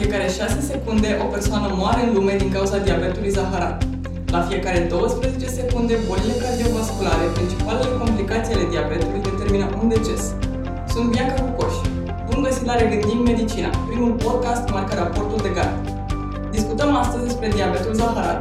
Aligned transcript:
fiecare 0.00 0.28
6 0.28 0.60
secunde, 0.72 1.10
o 1.24 1.26
persoană 1.34 1.68
moare 1.80 2.00
în 2.06 2.12
lume 2.16 2.34
din 2.42 2.50
cauza 2.56 2.78
diabetului 2.86 3.36
zaharat. 3.38 3.76
La 4.34 4.40
fiecare 4.48 4.80
12 4.90 5.46
secunde, 5.58 5.94
bolile 6.08 6.36
cardiovasculare, 6.44 7.24
principalele 7.36 7.90
complicații 8.02 8.54
ale 8.54 8.66
diabetului, 8.72 9.26
determină 9.28 9.66
un 9.80 9.88
deces. 9.94 10.22
Sunt 10.92 11.06
Bianca 11.12 11.36
Cucoș. 11.44 11.74
Bun 12.26 12.38
găsit 12.44 12.66
la 12.70 12.78
Regândim 12.82 13.20
Medicina, 13.30 13.70
primul 13.88 14.12
podcast 14.24 14.64
marcă 14.74 14.94
raportul 15.02 15.40
de 15.46 15.50
gard. 15.56 15.76
Discutăm 16.56 16.90
astăzi 17.02 17.26
despre 17.28 17.48
diabetul 17.56 17.94
zaharat, 18.00 18.40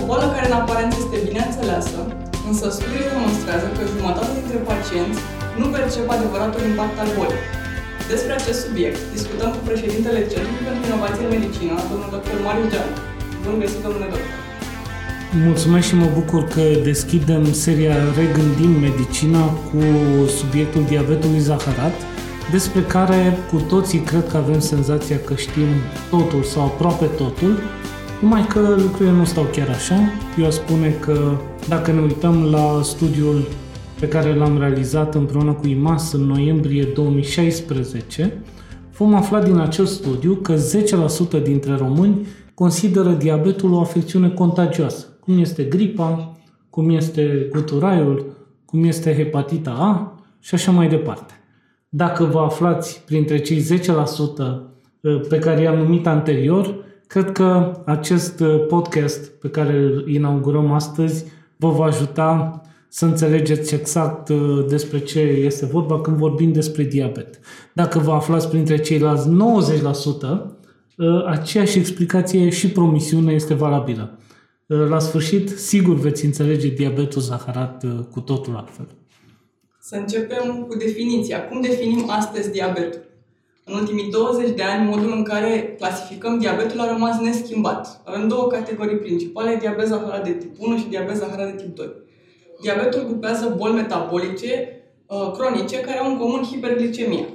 o 0.00 0.02
boală 0.08 0.26
care 0.34 0.46
în 0.50 0.58
aparență 0.60 0.96
este 0.98 1.18
bine 1.26 1.42
înțeleasă, 1.48 1.98
însă 2.48 2.64
studiile 2.76 3.12
demonstrează 3.14 3.66
că 3.76 3.82
jumătate 3.94 4.32
dintre 4.38 4.58
pacienți 4.68 5.20
nu 5.60 5.66
percep 5.74 6.06
adevăratul 6.16 6.62
impact 6.70 6.96
al 7.02 7.10
bolii. 7.16 7.44
Despre 8.10 8.32
acest 8.40 8.58
subiect 8.66 9.00
discutăm 9.16 9.50
cu 9.56 9.60
președintele 9.68 10.20
Centrului 10.32 10.64
pentru 10.68 10.82
Inovație 10.88 11.24
în 11.24 11.30
Medicină, 11.36 11.74
domnul 11.90 12.10
dr. 12.14 12.36
Mariu 12.46 12.66
Gean. 12.72 12.90
Bun 13.44 13.54
găsit, 13.62 13.80
domnule 13.86 14.06
doctor! 14.12 14.40
Mulțumesc 15.48 15.86
și 15.88 15.94
mă 15.94 16.08
bucur 16.18 16.42
că 16.54 16.62
deschidem 16.82 17.52
seria 17.52 17.96
Regândim 18.20 18.72
Medicina 18.88 19.44
cu 19.68 19.80
subiectul 20.38 20.82
diabetului 20.84 21.38
zaharat, 21.38 21.94
despre 22.50 22.80
care 22.94 23.38
cu 23.50 23.56
toții 23.72 23.98
cred 23.98 24.24
că 24.28 24.36
avem 24.36 24.60
senzația 24.60 25.18
că 25.26 25.34
știm 25.34 25.70
totul 26.10 26.42
sau 26.42 26.62
aproape 26.64 27.04
totul, 27.04 27.52
numai 28.20 28.46
că 28.46 28.60
lucrurile 28.84 29.14
nu 29.14 29.24
stau 29.24 29.46
chiar 29.52 29.68
așa. 29.68 29.98
Eu 30.38 30.50
spune 30.50 30.88
că 31.00 31.36
dacă 31.68 31.92
ne 31.92 32.00
uităm 32.00 32.44
la 32.50 32.80
studiul 32.82 33.48
pe 34.02 34.08
care 34.08 34.34
l-am 34.34 34.58
realizat 34.58 35.14
împreună 35.14 35.52
cu 35.52 35.66
IMAS 35.66 36.12
în 36.12 36.20
noiembrie 36.20 36.84
2016, 36.84 38.42
vom 38.96 39.14
afla 39.14 39.42
din 39.42 39.58
acel 39.58 39.86
studiu 39.86 40.34
că 40.34 40.54
10% 41.38 41.42
dintre 41.42 41.76
români 41.76 42.26
consideră 42.54 43.10
diabetul 43.10 43.72
o 43.72 43.80
afecțiune 43.80 44.28
contagioasă, 44.30 45.06
cum 45.20 45.38
este 45.38 45.62
gripa, 45.64 46.36
cum 46.70 46.90
este 46.90 47.48
guturaiul, 47.52 48.36
cum 48.64 48.84
este 48.84 49.14
hepatita 49.14 49.70
A 49.70 50.22
și 50.40 50.54
așa 50.54 50.70
mai 50.70 50.88
departe. 50.88 51.32
Dacă 51.88 52.24
vă 52.24 52.38
aflați 52.38 53.02
printre 53.06 53.38
cei 53.38 53.60
10% 53.60 53.62
uh, 55.00 55.20
pe 55.28 55.38
care 55.38 55.60
i-am 55.60 55.76
numit 55.76 56.06
anterior, 56.06 56.84
cred 57.06 57.32
că 57.32 57.80
acest 57.84 58.40
uh, 58.40 58.66
podcast 58.68 59.30
pe 59.30 59.48
care 59.48 59.76
îl 59.76 60.08
inaugurăm 60.08 60.72
astăzi 60.72 61.24
vă 61.56 61.68
va 61.68 61.84
ajuta 61.84 62.61
să 62.94 63.04
înțelegeți 63.04 63.74
exact 63.74 64.28
uh, 64.28 64.64
despre 64.68 64.98
ce 64.98 65.20
este 65.20 65.66
vorba 65.66 66.00
când 66.00 66.16
vorbim 66.16 66.52
despre 66.52 66.82
diabet. 66.82 67.38
Dacă 67.72 67.98
vă 67.98 68.12
aflați 68.12 68.48
printre 68.48 68.80
ceilalți 68.80 69.28
90%, 69.28 69.32
uh, 70.96 71.24
aceeași 71.26 71.78
explicație 71.78 72.48
și 72.48 72.70
promisiune 72.70 73.32
este 73.32 73.54
valabilă. 73.54 74.18
Uh, 74.66 74.88
la 74.88 74.98
sfârșit, 74.98 75.48
sigur 75.48 75.94
veți 75.94 76.24
înțelege 76.24 76.68
diabetul 76.68 77.20
zaharat 77.20 77.84
cu 78.10 78.20
totul 78.20 78.56
altfel. 78.56 78.86
Să 79.80 79.96
începem 79.96 80.66
cu 80.68 80.76
definiția. 80.76 81.48
Cum 81.48 81.60
definim 81.60 82.10
astăzi 82.10 82.50
diabetul? 82.50 83.00
În 83.64 83.74
ultimii 83.74 84.10
20 84.10 84.54
de 84.56 84.62
ani, 84.62 84.88
modul 84.88 85.12
în 85.16 85.22
care 85.22 85.74
clasificăm 85.78 86.38
diabetul 86.38 86.80
a 86.80 86.92
rămas 86.92 87.20
neschimbat. 87.20 88.00
Avem 88.04 88.28
două 88.28 88.46
categorii 88.46 88.96
principale, 88.96 89.56
diabet 89.60 89.86
zaharat 89.86 90.24
de 90.24 90.32
tip 90.32 90.54
1 90.58 90.78
și 90.78 90.88
diabet 90.88 91.16
zaharat 91.16 91.56
de 91.56 91.62
tip 91.62 91.74
2. 91.74 92.01
Diabetul 92.62 93.06
grupează 93.06 93.54
boli 93.56 93.72
metabolice 93.72 94.82
uh, 95.06 95.32
cronice 95.36 95.80
care 95.80 95.98
au 95.98 96.10
în 96.10 96.18
comun 96.18 96.42
hiperglicemia. 96.42 97.26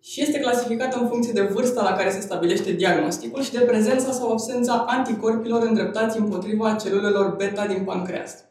Și 0.00 0.22
este 0.22 0.38
clasificat 0.40 0.94
în 0.94 1.08
funcție 1.08 1.32
de 1.32 1.42
vârsta 1.42 1.82
la 1.82 1.92
care 1.92 2.10
se 2.10 2.20
stabilește 2.20 2.72
diagnosticul 2.72 3.42
și 3.42 3.52
de 3.52 3.58
prezența 3.58 4.12
sau 4.12 4.30
absența 4.30 4.84
anticorpilor 4.88 5.62
îndreptați 5.62 6.18
împotriva 6.18 6.74
celulelor 6.74 7.34
beta 7.36 7.66
din 7.66 7.84
pancreas. 7.84 8.44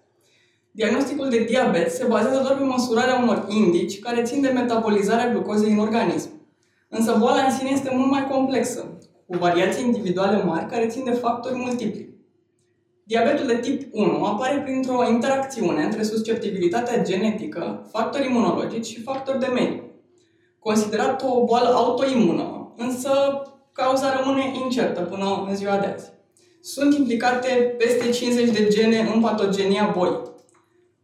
Diagnosticul 0.71 1.29
de 1.29 1.43
diabet 1.43 1.91
se 1.91 2.05
bazează 2.05 2.41
doar 2.41 2.57
pe 2.57 2.63
măsurarea 2.63 3.19
unor 3.21 3.45
indici 3.47 3.99
care 3.99 4.21
țin 4.21 4.41
de 4.41 4.47
metabolizarea 4.47 5.31
glucozei 5.31 5.71
în 5.71 5.79
organism. 5.79 6.29
Însă 6.89 7.15
boala 7.19 7.43
în 7.43 7.51
sine 7.51 7.69
este 7.73 7.89
mult 7.93 8.11
mai 8.11 8.27
complexă, 8.27 8.97
cu 9.27 9.37
variații 9.37 9.85
individuale 9.85 10.43
mari 10.43 10.65
care 10.65 10.87
țin 10.87 11.03
de 11.03 11.11
factori 11.11 11.55
multipli. 11.55 12.09
Diabetul 13.09 13.45
de 13.45 13.55
tip 13.55 13.93
1 13.93 14.25
apare 14.25 14.61
printr-o 14.61 15.09
interacțiune 15.09 15.83
între 15.83 16.03
susceptibilitatea 16.03 17.03
genetică, 17.03 17.87
factori 17.91 18.25
imunologici 18.25 18.85
și 18.85 19.01
factori 19.01 19.39
de 19.39 19.45
mediu. 19.53 19.83
Considerat 20.59 21.23
o 21.27 21.43
boală 21.43 21.69
autoimună, 21.69 22.73
însă 22.77 23.11
cauza 23.71 24.19
rămâne 24.19 24.51
incertă 24.63 25.01
până 25.01 25.45
în 25.47 25.55
ziua 25.55 25.77
de 25.77 25.85
azi. 25.95 26.09
Sunt 26.61 26.95
implicate 26.95 27.75
peste 27.77 28.09
50 28.09 28.49
de 28.49 28.67
gene 28.67 29.09
în 29.13 29.21
patogenia 29.21 29.93
bolii. 29.97 30.21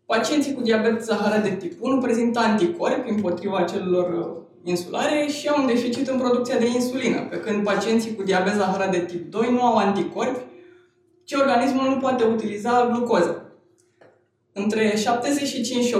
Pacienții 0.05 0.53
cu 0.53 0.61
diabet 0.61 1.03
zaharat 1.03 1.43
de 1.43 1.55
tip 1.55 1.81
1 1.81 2.01
prezintă 2.01 2.39
anticorpi 2.39 3.09
împotriva 3.09 3.61
celulor 3.63 4.37
insulare 4.63 5.27
și 5.27 5.47
au 5.47 5.61
un 5.61 5.67
deficit 5.67 6.07
în 6.07 6.17
producția 6.17 6.57
de 6.57 6.67
insulină, 6.67 7.27
pe 7.29 7.37
când 7.37 7.63
pacienții 7.63 8.15
cu 8.15 8.23
diabet 8.23 8.53
zaharat 8.53 8.91
de 8.91 8.99
tip 8.99 9.31
2 9.31 9.51
nu 9.51 9.61
au 9.61 9.75
anticorpi 9.75 10.53
ci 11.25 11.33
organismul 11.33 11.89
nu 11.89 11.97
poate 11.97 12.23
utiliza 12.23 12.89
glucoză. 12.91 13.53
Între 14.53 14.95
75 14.97 15.83
și 15.83 15.95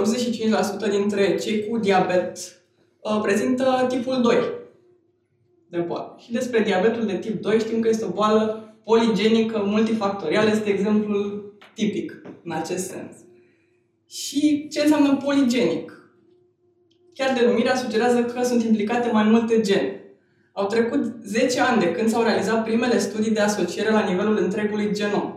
85% 0.86 0.90
dintre 0.90 1.36
cei 1.36 1.66
cu 1.66 1.78
diabet 1.78 2.38
uh, 3.00 3.18
prezintă 3.22 3.86
tipul 3.88 4.20
2 4.22 4.36
de 5.68 5.78
boală. 5.78 6.16
Și 6.18 6.32
despre 6.32 6.62
diabetul 6.62 7.06
de 7.06 7.16
tip 7.16 7.40
2 7.40 7.58
știm 7.58 7.80
că 7.80 7.88
este 7.88 8.04
o 8.04 8.08
boală 8.08 8.74
poligenică, 8.84 9.62
multifactorială, 9.66 10.50
este 10.50 10.70
exemplul 10.70 11.56
tipic 11.74 12.22
în 12.44 12.50
acest 12.50 12.88
sens. 12.88 13.16
Și 14.08 14.68
ce 14.68 14.80
înseamnă 14.80 15.16
poligenic? 15.24 16.10
Chiar 17.14 17.38
denumirea 17.38 17.76
sugerează 17.76 18.24
că 18.24 18.42
sunt 18.42 18.62
implicate 18.62 19.10
mai 19.12 19.24
multe 19.24 19.60
gene. 19.60 20.05
Au 20.58 20.66
trecut 20.66 21.14
10 21.24 21.60
ani 21.60 21.80
de 21.80 21.92
când 21.92 22.08
s-au 22.08 22.22
realizat 22.22 22.64
primele 22.64 22.98
studii 22.98 23.30
de 23.30 23.40
asociere 23.40 23.90
la 23.90 24.04
nivelul 24.04 24.38
întregului 24.38 24.92
genom 24.92 25.32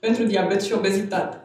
pentru 0.00 0.24
diabet 0.24 0.62
și 0.62 0.72
obezitate. 0.72 1.36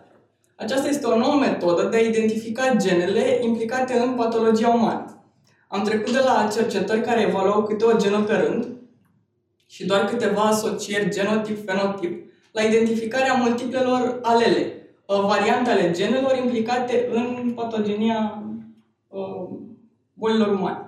Aceasta 0.55 0.88
este 0.88 1.05
o 1.05 1.17
nouă 1.17 1.35
metodă 1.39 1.83
de 1.83 1.97
a 1.97 2.00
identifica 2.00 2.75
genele 2.75 3.39
implicate 3.41 3.94
în 4.00 4.13
patologia 4.13 4.69
umană. 4.69 5.23
Am 5.67 5.83
trecut 5.83 6.11
de 6.11 6.19
la 6.19 6.50
cercetări 6.53 7.01
care 7.01 7.22
evaluau 7.22 7.63
câte 7.63 7.85
o 7.85 7.97
genă 7.97 8.22
pe 8.22 8.33
rând 8.33 8.67
și 9.66 9.85
doar 9.85 10.05
câteva 10.05 10.41
asocieri 10.41 11.09
genotip-fenotip 11.09 12.31
la 12.51 12.61
identificarea 12.61 13.34
multiplelor 13.34 14.19
alele, 14.22 14.89
uh, 15.05 15.19
variante 15.22 15.69
ale 15.69 15.91
genelor 15.91 16.38
implicate 16.44 17.09
în 17.11 17.51
patogenia 17.55 18.44
uh, 19.07 19.47
bolilor 20.13 20.47
umane. 20.47 20.86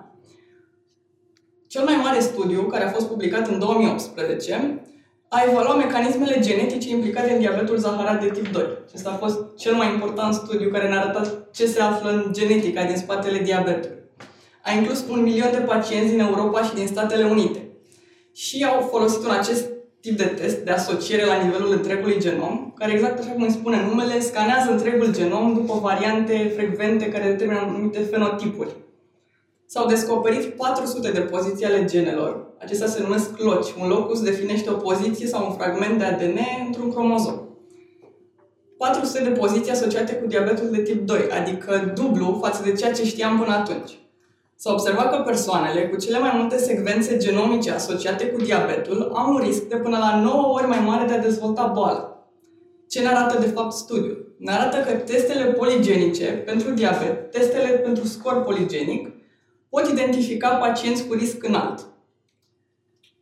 Cel 1.72 1.84
mai 1.84 1.96
mare 2.02 2.20
studiu, 2.20 2.62
care 2.62 2.84
a 2.84 2.90
fost 2.90 3.06
publicat 3.06 3.48
în 3.48 3.58
2018, 3.58 4.82
a 5.28 5.42
evaluat 5.48 5.76
mecanismele 5.76 6.40
genetice 6.40 6.90
implicate 6.90 7.32
în 7.32 7.38
diabetul 7.38 7.76
zaharat 7.76 8.20
de 8.22 8.30
tip 8.30 8.48
2. 8.52 8.62
Acesta 8.86 9.10
a 9.10 9.16
fost 9.24 9.38
cel 9.56 9.74
mai 9.74 9.92
important 9.92 10.34
studiu 10.34 10.70
care 10.70 10.88
ne-a 10.88 11.00
arătat 11.00 11.50
ce 11.52 11.66
se 11.66 11.80
află 11.80 12.10
în 12.10 12.32
genetica 12.32 12.84
din 12.84 12.96
spatele 12.96 13.38
diabetului. 13.38 13.96
A 14.64 14.72
inclus 14.72 15.04
un 15.08 15.22
milion 15.22 15.50
de 15.50 15.58
pacienți 15.58 16.10
din 16.10 16.20
Europa 16.20 16.62
și 16.62 16.74
din 16.74 16.86
Statele 16.86 17.24
Unite. 17.24 17.68
Și 18.34 18.64
au 18.64 18.88
folosit 18.90 19.24
un 19.24 19.30
acest 19.30 19.68
tip 20.00 20.16
de 20.16 20.24
test 20.24 20.58
de 20.58 20.70
asociere 20.70 21.24
la 21.24 21.42
nivelul 21.42 21.72
întregului 21.72 22.20
genom, 22.20 22.72
care 22.78 22.92
exact 22.92 23.18
așa 23.18 23.30
cum 23.30 23.42
îi 23.42 23.50
spune 23.50 23.86
numele, 23.88 24.20
scanează 24.20 24.70
întregul 24.70 25.12
genom 25.12 25.54
după 25.54 25.78
variante 25.82 26.52
frecvente 26.56 27.08
care 27.08 27.30
determină 27.30 27.60
anumite 27.60 27.98
fenotipuri. 27.98 28.70
S-au 29.72 29.86
descoperit 29.86 30.56
400 30.56 31.10
de 31.10 31.20
poziții 31.20 31.64
ale 31.64 31.84
genelor. 31.84 32.46
Acestea 32.58 32.86
se 32.86 33.02
numesc 33.02 33.34
cloci. 33.34 33.74
Un 33.80 33.88
locus 33.88 34.22
definește 34.22 34.70
o 34.70 34.74
poziție 34.74 35.26
sau 35.26 35.46
un 35.46 35.52
fragment 35.52 35.98
de 35.98 36.04
ADN 36.04 36.38
într-un 36.66 36.92
cromozom. 36.92 37.34
400 38.78 39.22
de 39.22 39.30
poziții 39.30 39.72
asociate 39.72 40.14
cu 40.14 40.26
diabetul 40.26 40.70
de 40.70 40.82
tip 40.82 41.06
2, 41.06 41.18
adică 41.40 41.92
dublu 41.94 42.38
față 42.42 42.62
de 42.62 42.72
ceea 42.72 42.92
ce 42.92 43.04
știam 43.04 43.38
până 43.38 43.54
atunci. 43.54 43.98
S-a 44.56 44.72
observat 44.72 45.10
că 45.10 45.22
persoanele 45.22 45.88
cu 45.88 45.96
cele 45.96 46.18
mai 46.18 46.32
multe 46.34 46.58
secvențe 46.58 47.16
genomice 47.16 47.70
asociate 47.70 48.26
cu 48.26 48.40
diabetul 48.40 49.10
au 49.14 49.32
un 49.32 49.40
risc 49.44 49.62
de 49.62 49.76
până 49.76 49.98
la 49.98 50.20
9 50.20 50.52
ori 50.52 50.66
mai 50.66 50.80
mare 50.86 51.06
de 51.06 51.12
a 51.12 51.18
dezvolta 51.18 51.66
boală. 51.74 52.26
Ce 52.88 53.00
ne 53.00 53.08
arată 53.08 53.38
de 53.40 53.46
fapt 53.46 53.72
studiul? 53.72 54.34
Ne 54.38 54.52
arată 54.52 54.76
că 54.76 54.92
testele 54.96 55.44
poligenice 55.44 56.24
pentru 56.24 56.70
diabet, 56.70 57.30
testele 57.30 57.68
pentru 57.68 58.06
scor 58.06 58.42
poligenic, 58.42 59.18
pot 59.70 59.88
identifica 59.88 60.48
pacienți 60.48 61.06
cu 61.06 61.14
risc 61.14 61.44
înalt. 61.44 61.86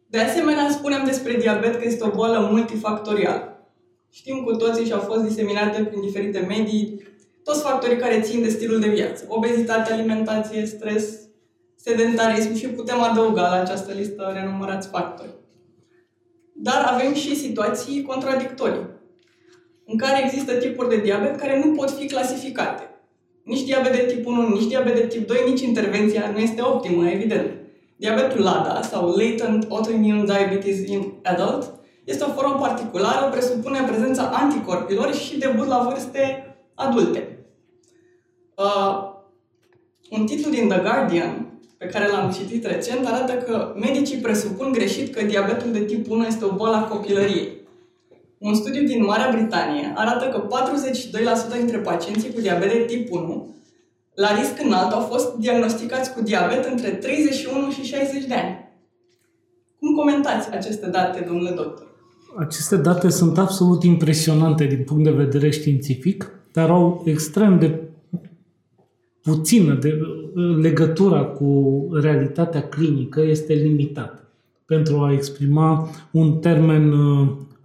De 0.06 0.18
asemenea, 0.18 0.70
spunem 0.70 1.04
despre 1.04 1.36
diabet 1.36 1.76
că 1.76 1.84
este 1.84 2.04
o 2.04 2.10
boală 2.10 2.48
multifactorială. 2.50 3.68
Știm 4.10 4.44
cu 4.44 4.56
toții 4.56 4.84
și 4.84 4.92
au 4.92 5.00
fost 5.00 5.22
diseminate 5.22 5.84
prin 5.84 6.00
diferite 6.00 6.38
medii 6.38 7.06
toți 7.44 7.62
factorii 7.62 7.96
care 7.96 8.20
țin 8.20 8.42
de 8.42 8.48
stilul 8.48 8.80
de 8.80 8.88
viață. 8.88 9.24
Obezitate, 9.28 9.92
alimentație, 9.92 10.66
stres, 10.66 11.18
sedentarism 11.76 12.54
și 12.54 12.66
putem 12.68 13.00
adăuga 13.00 13.42
la 13.42 13.60
această 13.60 13.92
listă 13.92 14.30
renumărați 14.34 14.88
factori. 14.88 15.36
dar 16.60 16.84
avem 16.84 17.14
și 17.14 17.36
situații 17.36 18.02
contradictorii, 18.02 18.86
în 19.86 19.96
care 19.96 20.24
există 20.24 20.52
tipuri 20.52 20.88
de 20.88 21.00
diabet 21.00 21.36
care 21.36 21.64
nu 21.64 21.72
pot 21.72 21.90
fi 21.90 22.06
clasificate. 22.06 22.87
Nici 23.48 23.64
diabet 23.64 23.92
de 23.92 24.12
tip 24.14 24.26
1, 24.26 24.48
nici 24.48 24.66
diabet 24.66 24.94
de 24.94 25.06
tip 25.06 25.26
2, 25.26 25.36
nici 25.46 25.60
intervenția 25.60 26.30
nu 26.32 26.38
este 26.38 26.62
optimă, 26.62 27.08
evident. 27.08 27.50
Diabetul 27.96 28.42
LADA 28.42 28.82
sau 28.82 29.08
Latent 29.08 29.66
Autoimmune 29.68 30.24
Diabetes 30.24 30.88
in 30.88 31.12
Adult 31.22 31.74
este 32.04 32.24
o 32.24 32.32
formă 32.32 32.58
particulară, 32.60 33.30
presupune 33.30 33.78
prezența 33.86 34.22
anticorpilor 34.22 35.14
și 35.14 35.38
debut 35.38 35.66
la 35.66 35.88
vârste 35.88 36.56
adulte. 36.74 37.38
Uh, 38.54 39.08
un 40.10 40.26
titlu 40.26 40.50
din 40.50 40.68
The 40.68 40.80
Guardian, 40.80 41.46
pe 41.78 41.86
care 41.86 42.08
l-am 42.08 42.30
citit 42.30 42.64
recent, 42.64 43.06
arată 43.06 43.32
că 43.32 43.74
medicii 43.76 44.18
presupun 44.18 44.72
greșit 44.72 45.14
că 45.14 45.24
diabetul 45.24 45.72
de 45.72 45.84
tip 45.84 46.10
1 46.10 46.26
este 46.26 46.44
o 46.44 46.52
boală 46.52 46.76
a 46.76 46.82
copilăriei. 46.82 47.57
Un 48.38 48.54
studiu 48.54 48.82
din 48.82 49.04
Marea 49.04 49.30
Britanie 49.32 49.92
arată 49.96 50.24
că 50.24 50.46
42% 51.54 51.58
dintre 51.58 51.78
pacienții 51.78 52.32
cu 52.32 52.40
diabet 52.40 52.72
de 52.72 52.84
tip 52.86 53.12
1 53.12 53.54
la 54.14 54.34
risc 54.38 54.62
înalt 54.64 54.92
au 54.92 55.00
fost 55.00 55.34
diagnosticați 55.34 56.12
cu 56.14 56.22
diabet 56.22 56.64
între 56.64 56.90
31 56.90 57.70
și 57.70 57.82
60 57.82 58.24
de 58.24 58.34
ani. 58.34 58.68
Cum 59.78 59.94
comentați 59.94 60.52
aceste 60.52 60.86
date, 60.86 61.24
domnule 61.26 61.50
doctor? 61.50 61.86
Aceste 62.38 62.76
date 62.76 63.08
sunt 63.08 63.38
absolut 63.38 63.82
impresionante 63.82 64.64
din 64.64 64.84
punct 64.84 65.04
de 65.04 65.10
vedere 65.10 65.50
științific, 65.50 66.30
dar 66.52 66.70
au 66.70 67.02
extrem 67.04 67.58
de 67.58 67.80
puțină 69.22 69.74
de 69.74 69.98
legătura 70.60 71.24
cu 71.24 71.80
realitatea 72.02 72.68
clinică 72.68 73.20
este 73.20 73.52
limitată 73.52 74.22
pentru 74.66 74.98
a 74.98 75.12
exprima 75.12 75.88
un 76.10 76.32
termen, 76.32 76.92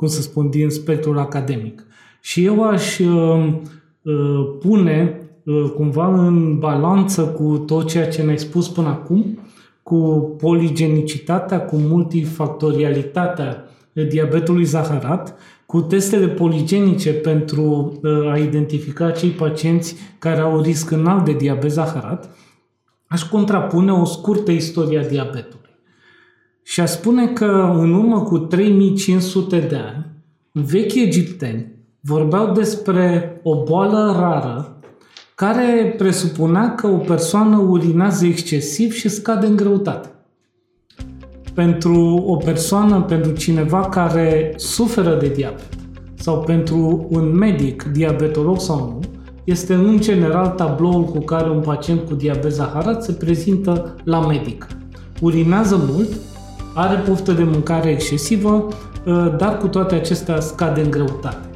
cum 0.04 0.12
să 0.12 0.22
spun, 0.22 0.50
din 0.50 0.70
spectrul 0.70 1.20
academic. 1.20 1.84
Și 2.22 2.46
eu 2.46 2.64
aș 2.64 3.00
uh, 3.00 3.54
uh, 4.02 4.56
pune 4.60 5.22
uh, 5.44 5.72
cumva 5.76 6.26
în 6.26 6.60
balanță 6.60 7.22
cu 7.22 7.58
tot 7.58 7.88
ceea 7.88 8.08
ce 8.08 8.22
ne-ai 8.22 8.40
spus 8.40 8.70
până 8.70 8.88
acum, 8.88 9.40
cu 9.84 9.98
poligenicitatea, 10.38 11.66
cu 11.66 11.76
multifactorialitatea 11.76 13.64
diabetului 14.10 14.64
zaharat, 14.64 15.36
cu 15.66 15.82
testele 15.82 16.28
poligenice 16.28 17.14
pentru 17.14 17.94
uh, 18.04 18.32
a 18.32 18.38
identifica 18.38 19.12
cei 19.12 19.30
pacienți 19.30 19.96
care 20.20 20.40
au 20.40 20.62
risc 20.62 20.92
înalt 20.92 21.26
de 21.26 21.34
diabet 21.34 21.72
zaharat, 21.72 22.30
aș 23.08 23.24
contrapune 23.24 23.92
o 23.92 24.06
scurtă 24.06 24.52
istorie 24.52 25.00
a 25.00 25.08
diabetului. 25.08 25.63
Și 26.64 26.80
a 26.80 26.86
spune 26.86 27.28
că 27.28 27.76
în 27.80 27.94
urmă 27.94 28.22
cu 28.22 28.38
3500 28.38 29.60
de 29.60 29.76
ani, 29.76 30.06
vechi 30.52 30.96
egipteni 30.96 31.72
vorbeau 32.00 32.52
despre 32.52 33.40
o 33.44 33.64
boală 33.64 34.16
rară 34.20 34.78
care 35.36 35.94
presupunea 35.98 36.76
că 36.76 36.88
o 36.88 36.98
persoană 36.98 37.58
urinează 37.58 38.26
excesiv 38.26 38.92
și 38.94 39.10
scade 39.10 39.46
în 39.46 39.56
greutate 39.56 40.14
pentru 41.54 42.24
o 42.28 42.36
persoană, 42.36 43.02
pentru 43.02 43.32
cineva 43.32 43.80
care 43.80 44.54
suferă 44.56 45.18
de 45.20 45.28
diabet 45.28 45.70
sau 46.16 46.40
pentru 46.40 47.08
un 47.10 47.36
medic, 47.36 47.84
diabetolog 47.84 48.60
sau 48.60 48.78
nu, 48.78 49.00
este 49.44 49.74
în 49.74 50.00
general 50.00 50.48
tabloul 50.48 51.04
cu 51.04 51.20
care 51.20 51.50
un 51.50 51.62
pacient 51.62 52.02
cu 52.08 52.14
diabet 52.14 52.52
zaharat 52.52 53.04
se 53.04 53.12
prezintă 53.12 53.96
la 54.04 54.26
medic. 54.26 54.68
Urinează 55.22 55.90
mult, 55.92 56.10
are 56.74 56.96
poftă 56.96 57.32
de 57.32 57.44
mâncare 57.44 57.90
excesivă, 57.90 58.68
ă, 59.08 59.36
dar 59.38 59.58
cu 59.58 59.68
toate 59.68 59.96
acestea 59.96 60.40
scade 60.40 60.82
în 60.82 60.90
greutate. 60.90 61.48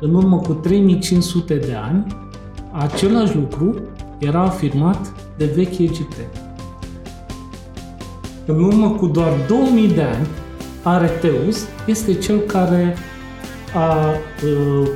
În 0.00 0.14
urmă 0.14 0.36
cu 0.38 0.52
3500 0.52 1.54
de 1.54 1.74
ani, 1.90 2.06
același 2.72 3.36
lucru 3.36 3.74
era 4.18 4.40
afirmat 4.42 5.12
de 5.36 5.44
vechi 5.44 5.78
egipteni. 5.78 6.28
În 8.46 8.64
urmă 8.64 8.90
cu 8.90 9.06
doar 9.06 9.32
2000 9.48 9.88
de 9.88 10.02
ani, 10.02 10.26
Areteus 10.82 11.66
este 11.86 12.14
cel 12.14 12.38
care 12.38 12.96
a 13.74 14.06
uh, 14.44 14.88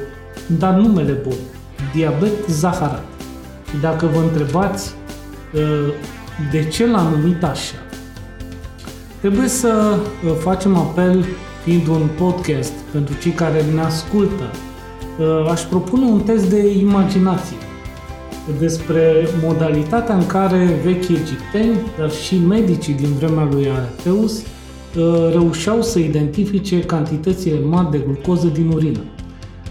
dat 0.58 0.80
numele 0.80 1.12
bun, 1.12 1.36
diabet 1.94 2.48
zaharat. 2.48 3.04
Și 3.70 3.76
dacă 3.80 4.06
vă 4.06 4.20
întrebați 4.20 4.94
uh, 5.54 5.92
de 6.50 6.64
ce 6.64 6.86
l-a 6.86 7.02
numit 7.02 7.44
așa, 7.44 7.74
trebuie 9.22 9.48
să 9.48 9.96
uh, 9.98 10.32
facem 10.38 10.76
apel, 10.76 11.24
fiind 11.64 11.86
un 11.86 12.08
podcast 12.18 12.72
pentru 12.72 13.14
cei 13.20 13.32
care 13.32 13.64
ne 13.74 13.80
ascultă, 13.80 14.50
uh, 15.18 15.50
aș 15.50 15.60
propune 15.60 16.04
un 16.04 16.20
test 16.20 16.50
de 16.50 16.78
imaginație 16.78 17.56
despre 18.58 19.28
modalitatea 19.42 20.14
în 20.14 20.26
care 20.26 20.80
vechi 20.84 21.08
egipteni, 21.08 21.78
dar 21.98 22.10
și 22.10 22.38
medicii 22.38 22.94
din 22.94 23.12
vremea 23.12 23.48
lui 23.50 23.68
Areteus, 23.68 24.38
uh, 24.40 25.30
reușeau 25.32 25.82
să 25.82 25.98
identifice 25.98 26.80
cantitățile 26.80 27.58
mari 27.64 27.90
de 27.90 27.98
glucoză 27.98 28.46
din 28.46 28.68
urină. 28.68 29.00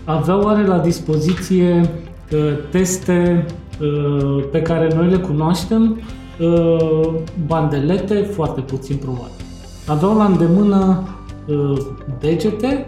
Aveau 0.06 0.42
oare 0.42 0.66
la 0.66 0.78
dispoziție 0.78 1.90
uh, 2.32 2.40
teste 2.70 3.46
uh, 3.82 4.44
pe 4.52 4.62
care 4.62 4.94
noi 4.96 5.10
le 5.10 5.18
cunoaștem, 5.18 6.02
bandelete, 7.46 8.16
foarte 8.16 8.62
puțin 8.62 8.96
probabil. 8.96 9.41
Aveau 9.88 10.18
la 10.18 10.26
îndemână 10.26 11.04
degete, 12.20 12.88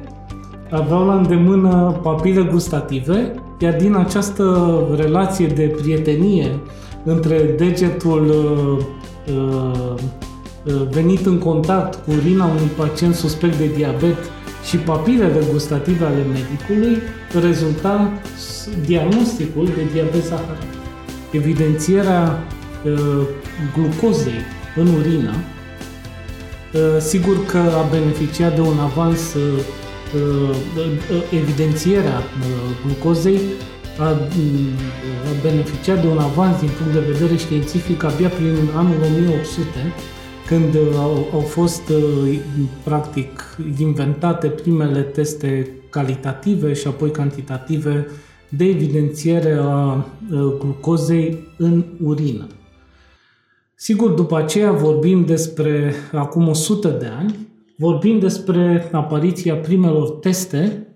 aveau 0.71 1.05
la 1.05 1.15
îndemână 1.15 1.99
papile 2.03 2.41
gustative 2.41 3.33
iar 3.63 3.75
din 3.75 3.95
această 3.95 4.77
relație 4.95 5.47
de 5.47 5.75
prietenie 5.81 6.59
între 7.03 7.55
degetul 7.57 8.25
uh, 8.29 8.85
uh, 9.35 9.93
uh, 10.63 10.87
venit 10.91 11.25
în 11.25 11.37
contact 11.37 12.05
cu 12.05 12.11
urina 12.11 12.45
unui 12.45 12.71
pacient 12.77 13.15
suspect 13.15 13.57
de 13.57 13.71
diabet 13.75 14.17
și 14.69 14.77
papilele 14.77 15.41
gustative 15.51 16.05
ale 16.05 16.25
medicului, 16.33 17.01
rezulta 17.41 18.11
diagnosticul 18.85 19.65
de 19.65 19.87
diabet 19.93 20.23
zaharat. 20.23 20.63
Evidențierea 21.31 22.43
glucozei 23.75 24.41
în 24.75 24.87
urină, 24.87 25.31
sigur 26.99 27.45
că 27.45 27.57
a 27.57 27.87
beneficiat 27.91 28.55
de 28.55 28.61
un 28.61 28.79
avans 28.79 29.35
Uh, 30.13 30.55
evidențierea 31.31 32.17
uh, 32.17 32.85
glucozei 32.85 33.39
a, 33.99 34.09
mm, 34.09 34.67
a 35.25 35.41
beneficiat 35.41 36.01
de 36.01 36.07
un 36.07 36.17
avans 36.17 36.59
din 36.59 36.69
punct 36.77 36.93
de 36.93 37.11
vedere 37.11 37.35
științific 37.35 38.03
abia 38.03 38.29
prin 38.29 38.55
anul 38.75 38.95
1800, 39.01 39.67
când 40.47 40.73
uh, 40.73 40.95
au, 40.97 41.27
au 41.33 41.39
fost 41.39 41.91
practic 42.83 43.57
inventate 43.79 44.47
primele 44.47 45.01
teste 45.01 45.69
calitative 45.89 46.73
și 46.73 46.87
apoi 46.87 47.11
cantitative 47.11 48.07
de 48.49 48.65
evidențiere 48.65 49.57
a 49.61 50.05
glucozei 50.59 51.47
în 51.57 51.83
urină. 52.03 52.47
Sigur, 53.83 54.11
după 54.11 54.37
aceea 54.37 54.71
vorbim 54.71 55.25
despre 55.25 55.93
acum 56.11 56.47
100 56.47 56.89
de 56.99 57.05
ani, 57.05 57.47
vorbim 57.77 58.19
despre 58.19 58.89
apariția 58.91 59.55
primelor 59.55 60.09
teste, 60.09 60.87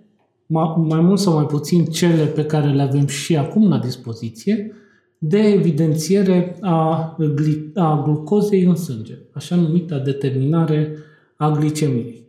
mai 0.78 1.00
mult 1.00 1.20
sau 1.20 1.34
mai 1.34 1.46
puțin 1.46 1.86
cele 1.86 2.26
pe 2.26 2.46
care 2.46 2.68
le 2.68 2.82
avem 2.82 3.08
și 3.08 3.38
acum 3.38 3.70
la 3.70 3.78
dispoziție, 3.78 4.74
de 5.18 5.38
evidențiere 5.38 6.58
a, 6.62 7.16
gli- 7.20 7.72
a 7.74 8.02
glucozei 8.06 8.64
în 8.64 8.76
sânge, 8.76 9.18
așa 9.34 9.56
numită 9.56 10.02
determinare 10.06 10.98
a 11.36 11.52
glicemiei. 11.52 12.24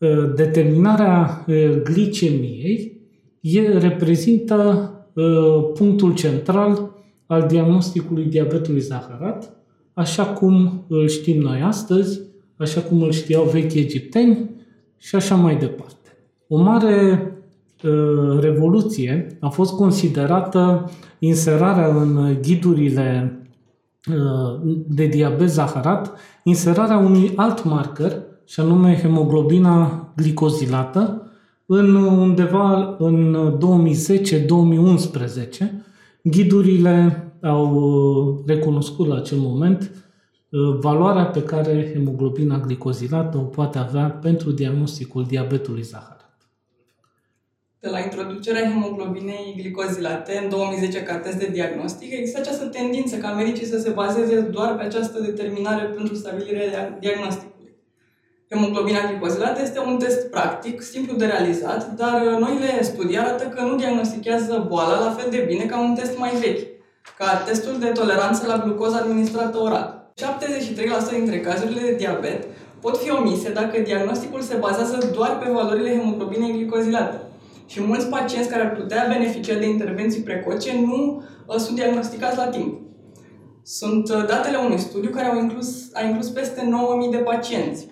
Ă, 0.00 0.32
determinarea 0.36 1.44
ă, 1.48 1.82
glicemiei 1.82 3.00
e, 3.40 3.78
reprezintă 3.78 4.90
ă, 5.16 5.60
punctul 5.74 6.14
central 6.14 6.90
al 7.26 7.46
diagnosticului 7.46 8.24
diabetului 8.24 8.80
zaharat, 8.80 9.61
așa 9.94 10.24
cum 10.24 10.84
îl 10.88 11.08
știm 11.08 11.40
noi 11.40 11.60
astăzi, 11.60 12.20
așa 12.56 12.80
cum 12.80 13.02
îl 13.02 13.10
știau 13.10 13.44
vechi 13.44 13.74
egipteni 13.74 14.50
și 14.96 15.16
așa 15.16 15.34
mai 15.34 15.56
departe. 15.56 16.16
O 16.48 16.58
mare 16.62 17.26
uh, 17.84 18.40
revoluție 18.40 19.36
a 19.40 19.48
fost 19.48 19.74
considerată 19.74 20.90
inserarea 21.18 21.86
în 21.86 22.36
ghidurile 22.42 23.36
uh, 24.08 24.76
de 24.86 25.06
diabet 25.06 25.50
zaharat, 25.50 26.18
inserarea 26.44 26.96
unui 26.96 27.32
alt 27.36 27.64
marker, 27.64 28.22
și 28.52 28.60
anume 28.60 28.96
hemoglobina 28.96 30.12
glicozilată, 30.16 31.30
în 31.66 31.94
undeva 31.94 32.96
în 32.98 33.36
2010-2011, 35.60 35.66
ghidurile 36.22 37.26
au 37.42 37.74
uh, 37.74 38.42
recunoscut 38.46 39.06
la 39.06 39.16
acel 39.16 39.38
moment 39.38 39.90
valoarea 40.80 41.24
pe 41.24 41.42
care 41.42 41.90
hemoglobina 41.92 42.58
glicozilată 42.58 43.36
o 43.36 43.40
poate 43.40 43.78
avea 43.78 44.18
pentru 44.22 44.50
diagnosticul 44.50 45.24
diabetului 45.24 45.82
zaharat. 45.82 46.20
De 47.80 47.88
la 47.88 47.98
introducerea 47.98 48.70
hemoglobinei 48.70 49.54
glicozilate 49.56 50.40
în 50.42 50.48
2010 50.48 51.02
ca 51.02 51.18
test 51.18 51.38
de 51.38 51.48
diagnostic, 51.52 52.12
există 52.12 52.40
această 52.40 52.64
tendință 52.64 53.16
ca 53.16 53.32
medicii 53.32 53.66
să 53.66 53.78
se 53.78 53.90
bazeze 53.90 54.40
doar 54.40 54.76
pe 54.76 54.82
această 54.82 55.20
determinare 55.20 55.84
pentru 55.84 56.14
stabilirea 56.14 56.98
diagnosticului. 57.00 57.74
Hemoglobina 58.50 59.08
glicozilată 59.10 59.62
este 59.62 59.78
un 59.78 59.98
test 59.98 60.30
practic, 60.30 60.82
simplu 60.82 61.16
de 61.16 61.24
realizat, 61.24 61.94
dar 61.94 62.22
noile 62.38 62.82
studii 62.82 63.18
arată 63.18 63.44
că 63.44 63.62
nu 63.62 63.76
diagnostichează 63.76 64.66
boala 64.68 65.04
la 65.04 65.10
fel 65.10 65.30
de 65.30 65.44
bine 65.48 65.64
ca 65.64 65.80
un 65.80 65.94
test 65.94 66.18
mai 66.18 66.30
vechi, 66.40 66.71
ca 67.18 67.42
testul 67.46 67.78
de 67.78 67.86
toleranță 67.86 68.46
la 68.46 68.58
glucoză 68.58 68.96
administrată 68.96 69.58
oral. 69.58 70.12
73% 70.20 71.10
dintre 71.10 71.40
cazurile 71.40 71.80
de 71.80 71.94
diabet 71.94 72.44
pot 72.80 72.98
fi 72.98 73.10
omise 73.10 73.52
dacă 73.52 73.80
diagnosticul 73.80 74.40
se 74.40 74.56
bazează 74.56 75.10
doar 75.14 75.38
pe 75.38 75.50
valorile 75.50 75.90
hemoglobinei 75.90 76.52
glicozilate 76.52 77.20
și 77.66 77.82
mulți 77.82 78.06
pacienți 78.06 78.48
care 78.48 78.62
ar 78.62 78.72
putea 78.72 79.06
beneficia 79.08 79.54
de 79.54 79.68
intervenții 79.68 80.22
precoce 80.22 80.80
nu 80.80 81.22
uh, 81.46 81.56
sunt 81.56 81.76
diagnosticați 81.76 82.36
la 82.36 82.46
timp. 82.46 82.80
Sunt 83.62 84.08
uh, 84.08 84.26
datele 84.26 84.56
unui 84.56 84.78
studiu 84.78 85.10
care 85.10 85.26
au 85.26 85.38
inclus, 85.38 85.90
a 85.92 86.02
inclus 86.02 86.28
peste 86.28 86.60
9.000 87.04 87.10
de 87.10 87.16
pacienți. 87.16 87.86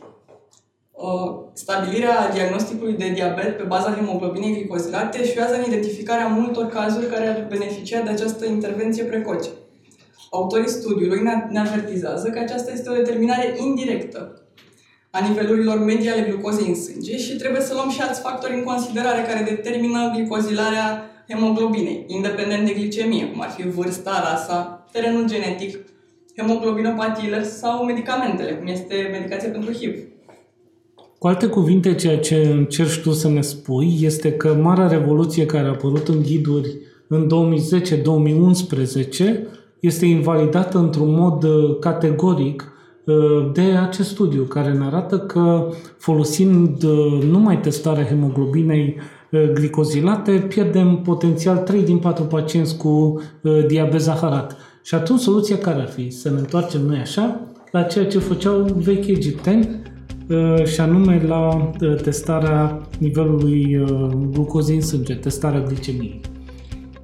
Uh, 1.02 1.30
stabilirea 1.52 2.30
diagnosticului 2.32 2.92
de 2.92 3.08
diabet 3.08 3.56
pe 3.56 3.62
baza 3.62 3.94
hemoglobinei 3.94 4.52
glicozilate 4.52 5.20
eșuează 5.20 5.54
în 5.54 5.64
identificarea 5.66 6.26
multor 6.26 6.66
cazuri 6.66 7.06
care 7.06 7.26
ar 7.26 7.46
beneficia 7.48 8.00
de 8.00 8.10
această 8.10 8.46
intervenție 8.46 9.04
precoce. 9.04 9.48
Autorii 10.30 10.68
studiului 10.68 11.22
ne 11.50 11.58
avertizează 11.58 12.28
că 12.28 12.38
aceasta 12.38 12.72
este 12.72 12.90
o 12.90 12.94
determinare 12.94 13.54
indirectă 13.58 14.42
a 15.10 15.26
nivelurilor 15.28 15.78
medii 15.78 16.10
ale 16.10 16.26
glucozei 16.28 16.68
în 16.68 16.74
sânge 16.74 17.16
și 17.18 17.36
trebuie 17.36 17.60
să 17.60 17.74
luăm 17.74 17.90
și 17.90 18.00
alți 18.00 18.20
factori 18.20 18.54
în 18.54 18.62
considerare 18.62 19.22
care 19.22 19.50
determină 19.50 20.10
glicozilarea 20.14 21.10
hemoglobinei, 21.28 22.04
independent 22.06 22.66
de 22.66 22.72
glicemie, 22.72 23.26
cum 23.26 23.40
ar 23.40 23.50
fi 23.50 23.68
vârsta, 23.68 24.30
rasa, 24.30 24.86
terenul 24.92 25.26
genetic, 25.26 25.78
hemoglobinopatiile 26.36 27.42
sau 27.42 27.84
medicamentele, 27.84 28.54
cum 28.54 28.66
este 28.66 29.08
medicația 29.12 29.50
pentru 29.50 29.72
HIV. 29.72 30.09
Cu 31.20 31.26
alte 31.26 31.46
cuvinte, 31.46 31.94
ceea 31.94 32.18
ce 32.18 32.36
încerci 32.36 33.00
tu 33.00 33.10
să 33.10 33.28
ne 33.28 33.40
spui 33.40 33.98
este 34.00 34.32
că 34.32 34.54
marea 34.54 34.86
revoluție 34.86 35.46
care 35.46 35.66
a 35.66 35.70
apărut 35.70 36.08
în 36.08 36.22
ghiduri 36.22 36.78
în 37.06 37.28
2010-2011 37.28 37.28
este 39.80 40.06
invalidată 40.06 40.78
într-un 40.78 41.14
mod 41.14 41.42
uh, 41.42 41.78
categoric 41.78 42.72
Uh, 43.04 43.50
de 43.52 43.60
acest 43.60 44.08
studiu 44.08 44.42
care 44.42 44.72
ne 44.72 44.84
arată 44.84 45.18
că 45.18 45.68
folosind 45.98 46.82
uh, 46.82 47.22
numai 47.22 47.60
testarea 47.60 48.04
hemoglobinei 48.04 48.96
uh, 49.30 49.50
glicozilate, 49.52 50.32
pierdem 50.48 50.96
potențial 50.96 51.56
3 51.56 51.82
din 51.82 51.98
4 51.98 52.24
pacienți 52.24 52.76
cu 52.76 53.20
diabet 53.66 54.00
zaharat. 54.00 54.56
Și 54.82 54.94
atunci 54.94 55.20
soluția 55.20 55.58
care 55.58 55.80
ar 55.80 55.88
fi? 55.88 56.10
Să 56.10 56.30
ne 56.30 56.38
întoarcem 56.38 56.80
noi 56.80 56.98
așa 56.98 57.40
la 57.70 57.82
ceea 57.82 58.06
ce 58.06 58.18
făceau 58.18 58.62
vechi 58.76 59.06
egipteni 59.06 59.68
și 60.64 60.80
anume 60.80 61.22
la 61.26 61.70
testarea 62.02 62.80
nivelului 62.98 63.84
glucozei 64.32 64.74
în 64.74 64.82
sânge, 64.82 65.14
testarea 65.14 65.60
glicemiei. 65.60 66.20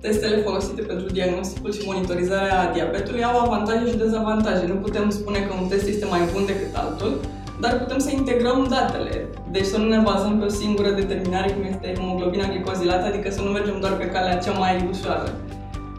Testele 0.00 0.36
folosite 0.36 0.82
pentru 0.82 1.06
diagnosticul 1.12 1.72
și 1.72 1.86
monitorizarea 1.86 2.72
diabetului 2.72 3.24
au 3.24 3.36
avantaje 3.46 3.84
și 3.90 3.96
dezavantaje. 3.96 4.64
Nu 4.66 4.74
putem 4.74 5.10
spune 5.10 5.38
că 5.38 5.52
un 5.62 5.68
test 5.68 5.86
este 5.88 6.06
mai 6.14 6.20
bun 6.32 6.44
decât 6.46 6.72
altul, 6.82 7.12
dar 7.60 7.72
putem 7.82 7.98
să 7.98 8.10
integrăm 8.12 8.66
datele. 8.70 9.14
Deci 9.50 9.64
să 9.72 9.78
nu 9.78 9.88
ne 9.88 10.00
bazăm 10.10 10.38
pe 10.38 10.44
o 10.44 10.48
singură 10.48 10.90
determinare, 10.90 11.48
cum 11.50 11.64
este 11.72 11.92
hemoglobina 11.96 12.46
glicozilată, 12.52 13.04
adică 13.06 13.30
să 13.30 13.42
nu 13.42 13.50
mergem 13.50 13.76
doar 13.80 13.94
pe 13.96 14.06
calea 14.14 14.38
cea 14.44 14.58
mai 14.62 14.88
ușoară, 14.92 15.28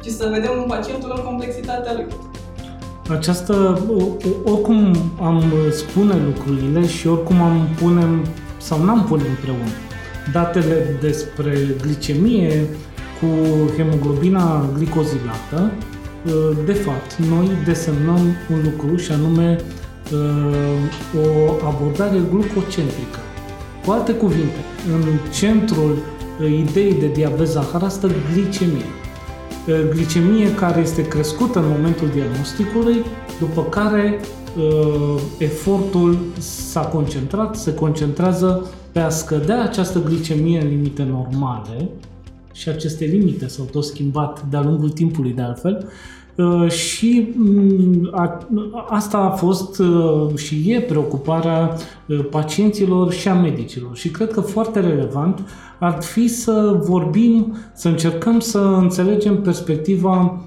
ci 0.03 0.09
să 0.19 0.29
vedem 0.35 0.53
un 0.61 0.67
pacientul 0.73 1.13
în 1.15 1.23
complexitatea 1.29 1.93
lui. 1.93 2.07
Această, 3.09 3.81
oricum 4.43 4.95
am 5.21 5.43
spune 5.71 6.13
lucrurile 6.25 6.87
și 6.87 7.07
oricum 7.07 7.41
am 7.41 7.67
punem 7.79 8.25
sau 8.57 8.83
n-am 8.83 9.03
pune 9.03 9.23
împreună 9.29 9.69
datele 10.31 10.97
despre 11.01 11.57
glicemie, 11.81 12.65
cu 13.19 13.27
hemoglobina 13.77 14.69
glicozilată, 14.73 15.71
ă, 16.27 16.53
de 16.65 16.73
fapt, 16.73 17.15
noi 17.15 17.49
desemnăm 17.65 18.21
un 18.51 18.59
lucru 18.63 18.95
și 18.95 19.11
anume 19.11 19.57
ă, 20.13 20.17
o 21.17 21.51
abordare 21.67 22.21
glucocentrică. 22.29 23.19
Cu 23.85 23.91
alte 23.91 24.13
cuvinte, 24.13 24.59
în 24.93 25.03
centrul 25.31 25.97
ideii 26.39 26.93
de 26.93 27.07
diabet 27.07 27.47
zaharat 27.47 27.91
stă 27.91 28.09
glicemie. 28.33 28.85
Ă, 29.67 29.89
glicemie 29.89 30.53
care 30.55 30.81
este 30.81 31.07
crescută 31.07 31.59
în 31.59 31.65
momentul 31.67 32.07
diagnosticului, 32.13 33.03
după 33.39 33.63
care 33.63 34.19
efortul 35.37 36.17
s-a 36.37 36.81
concentrat, 36.81 37.55
se 37.55 37.73
concentrează 37.73 38.65
pe 38.91 38.99
a 38.99 39.09
scădea 39.09 39.63
această 39.63 40.03
glicemie 40.03 40.61
în 40.61 40.67
limite 40.67 41.03
normale, 41.03 41.89
și 42.53 42.69
aceste 42.69 43.05
limite 43.05 43.47
s-au 43.47 43.65
tot 43.65 43.83
schimbat 43.83 44.45
de-a 44.49 44.61
lungul 44.61 44.89
timpului 44.89 45.31
de 45.31 45.41
altfel. 45.41 45.83
uh, 45.83 46.16
și 46.67 47.33
mm, 47.35 48.09
a, 48.11 48.47
asta 48.89 49.17
a 49.17 49.29
fost 49.29 49.79
uh, 49.79 50.35
și 50.35 50.71
e 50.71 50.79
preocuparea 50.81 51.77
uh, 52.05 52.25
pacienților 52.29 53.11
și 53.11 53.27
a 53.27 53.33
medicilor 53.33 53.95
și 53.95 54.09
cred 54.09 54.31
că 54.31 54.41
foarte 54.41 54.79
relevant 54.79 55.39
ar 55.79 56.03
fi 56.03 56.27
să 56.27 56.79
vorbim, 56.83 57.55
să 57.73 57.87
încercăm 57.87 58.39
să 58.39 58.59
înțelegem 58.59 59.41
perspectiva 59.41 60.41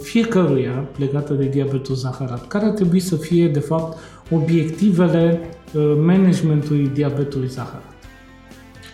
fiecăruia 0.00 0.88
legată 0.96 1.32
de 1.32 1.48
diabetul 1.48 1.94
zaharat, 1.94 2.46
care 2.46 2.64
ar 2.64 2.70
trebui 2.70 3.00
să 3.00 3.16
fie, 3.16 3.48
de 3.48 3.58
fapt, 3.58 3.98
obiectivele 4.30 5.40
managementului 6.04 6.90
diabetului 6.94 7.48
zaharat. 7.48 7.92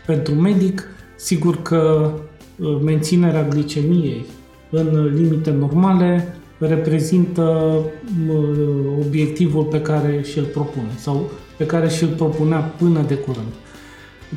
Pentru 0.07 0.35
medic, 0.35 0.85
Sigur 1.21 1.63
că 1.63 2.13
uh, 2.59 2.79
menținerea 2.83 3.49
glicemiei 3.49 4.25
în 4.71 5.15
limite 5.15 5.50
normale 5.50 6.35
reprezintă 6.59 7.77
uh, 8.29 8.37
obiectivul 9.07 9.65
pe 9.65 9.81
care 9.81 10.23
și-l 10.33 10.45
propune 10.45 10.91
sau 10.97 11.31
pe 11.57 11.67
care 11.67 11.89
și-l 11.89 12.09
propunea 12.17 12.59
până 12.59 13.05
de 13.07 13.15
curând. 13.15 13.53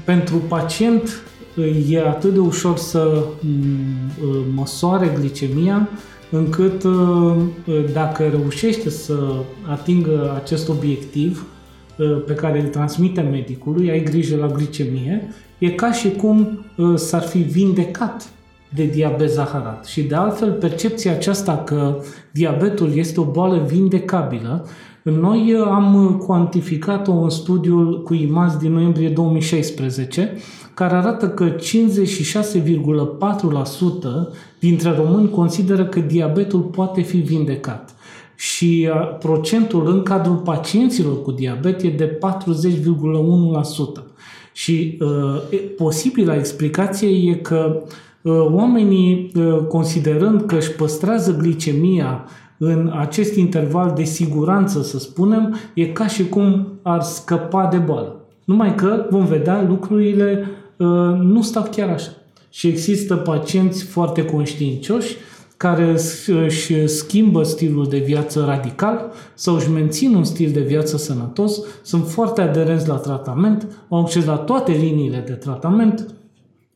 Pentru 0.05 0.35
pacient 0.35 1.21
uh, 1.57 1.91
e 1.91 1.99
atât 1.99 2.33
de 2.33 2.39
ușor 2.39 2.77
să 2.77 3.23
mm, 3.39 4.45
măsoare 4.55 5.11
glicemia 5.19 5.89
încât 6.29 6.83
dacă 7.93 8.23
reușește 8.27 8.89
să 8.89 9.33
atingă 9.69 10.33
acest 10.43 10.69
obiectiv 10.69 11.45
pe 12.25 12.33
care 12.33 12.61
îl 12.61 12.67
transmite 12.67 13.21
medicului, 13.21 13.89
ai 13.89 14.03
grijă 14.03 14.35
la 14.35 14.47
glicemie, 14.47 15.33
e 15.57 15.69
ca 15.69 15.91
și 15.91 16.11
cum 16.11 16.65
uh, 16.75 16.93
s-ar 16.95 17.21
fi 17.21 17.37
vindecat 17.37 18.29
de 18.75 18.85
diabet 18.85 19.29
zaharat. 19.29 19.85
Și 19.85 20.01
de 20.01 20.15
altfel, 20.15 20.51
percepția 20.51 21.11
aceasta 21.11 21.57
că 21.57 22.01
diabetul 22.31 22.95
este 22.95 23.19
o 23.19 23.23
boală 23.23 23.63
vindecabilă, 23.67 24.67
noi 25.03 25.53
uh, 25.53 25.67
am 25.69 26.17
cuantificat-o 26.25 27.11
în 27.11 27.29
studiul 27.29 28.03
cu 28.03 28.13
IMAS 28.13 28.57
din 28.57 28.71
noiembrie 28.71 29.09
2016, 29.09 30.35
care 30.73 30.95
arată 30.95 31.29
că 31.29 31.55
56,4% 31.55 31.55
dintre 34.59 34.91
români 34.91 35.29
consideră 35.29 35.85
că 35.85 35.99
diabetul 35.99 36.61
poate 36.61 37.01
fi 37.01 37.17
vindecat 37.17 37.95
și 38.35 38.89
uh, 38.89 39.17
procentul 39.19 39.87
în 39.87 40.03
cadrul 40.03 40.35
pacienților 40.35 41.21
cu 41.21 41.31
diabet 41.31 41.81
e 41.81 41.89
de 41.89 42.17
40,1%. 42.17 42.19
Și 44.53 44.97
uh, 45.01 45.41
posibila 45.77 46.35
explicație 46.35 47.29
e 47.29 47.33
că 47.33 47.81
uh, 47.81 47.87
oamenii, 48.31 49.31
uh, 49.35 49.57
considerând 49.67 50.41
că 50.41 50.55
își 50.55 50.71
păstrează 50.71 51.37
glicemia 51.37 52.25
în 52.57 52.93
acest 52.99 53.35
interval 53.35 53.93
de 53.95 54.03
siguranță, 54.03 54.81
să 54.81 54.99
spunem, 54.99 55.55
e 55.73 55.85
ca 55.85 56.07
și 56.07 56.29
cum 56.29 56.67
ar 56.81 57.01
scăpa 57.01 57.67
de 57.71 57.77
boală. 57.77 58.25
Numai 58.43 58.75
că 58.75 59.05
vom 59.09 59.25
vedea 59.25 59.65
lucrurile 59.67 60.45
uh, 60.77 60.87
nu 61.21 61.41
stau 61.41 61.67
chiar 61.71 61.89
așa. 61.89 62.11
Și 62.49 62.67
există 62.67 63.15
pacienți 63.15 63.83
foarte 63.83 64.25
conștiincioși 64.25 65.15
care 65.57 65.95
își 66.45 66.87
schimbă 66.87 67.43
stilul 67.43 67.87
de 67.89 67.97
viață 67.97 68.43
radical 68.47 69.11
sau 69.33 69.55
își 69.55 69.69
mențin 69.69 70.15
un 70.15 70.23
stil 70.23 70.51
de 70.51 70.59
viață 70.61 70.97
sănătos, 70.97 71.61
sunt 71.81 72.07
foarte 72.07 72.41
aderenți 72.41 72.87
la 72.87 72.95
tratament, 72.95 73.67
au 73.89 73.99
acces 73.99 74.25
la 74.25 74.35
toate 74.35 74.71
liniile 74.71 75.23
de 75.27 75.33
tratament, 75.33 76.13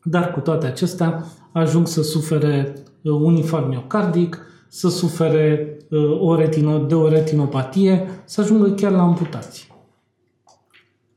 dar 0.09 0.33
cu 0.33 0.39
toate 0.39 0.65
acestea 0.65 1.23
ajung 1.51 1.87
să 1.87 2.01
sufere 2.01 2.73
uh, 3.01 3.11
un 3.11 3.35
infarct 3.35 3.67
miocardic, 3.67 4.45
să 4.67 4.89
sufere 4.89 5.77
uh, 5.89 6.21
o 6.21 6.35
retino, 6.35 6.77
de 6.77 6.95
o 6.95 7.09
retinopatie, 7.09 8.21
să 8.25 8.41
ajungă 8.41 8.69
chiar 8.69 8.91
la 8.91 9.01
amputații. 9.01 9.75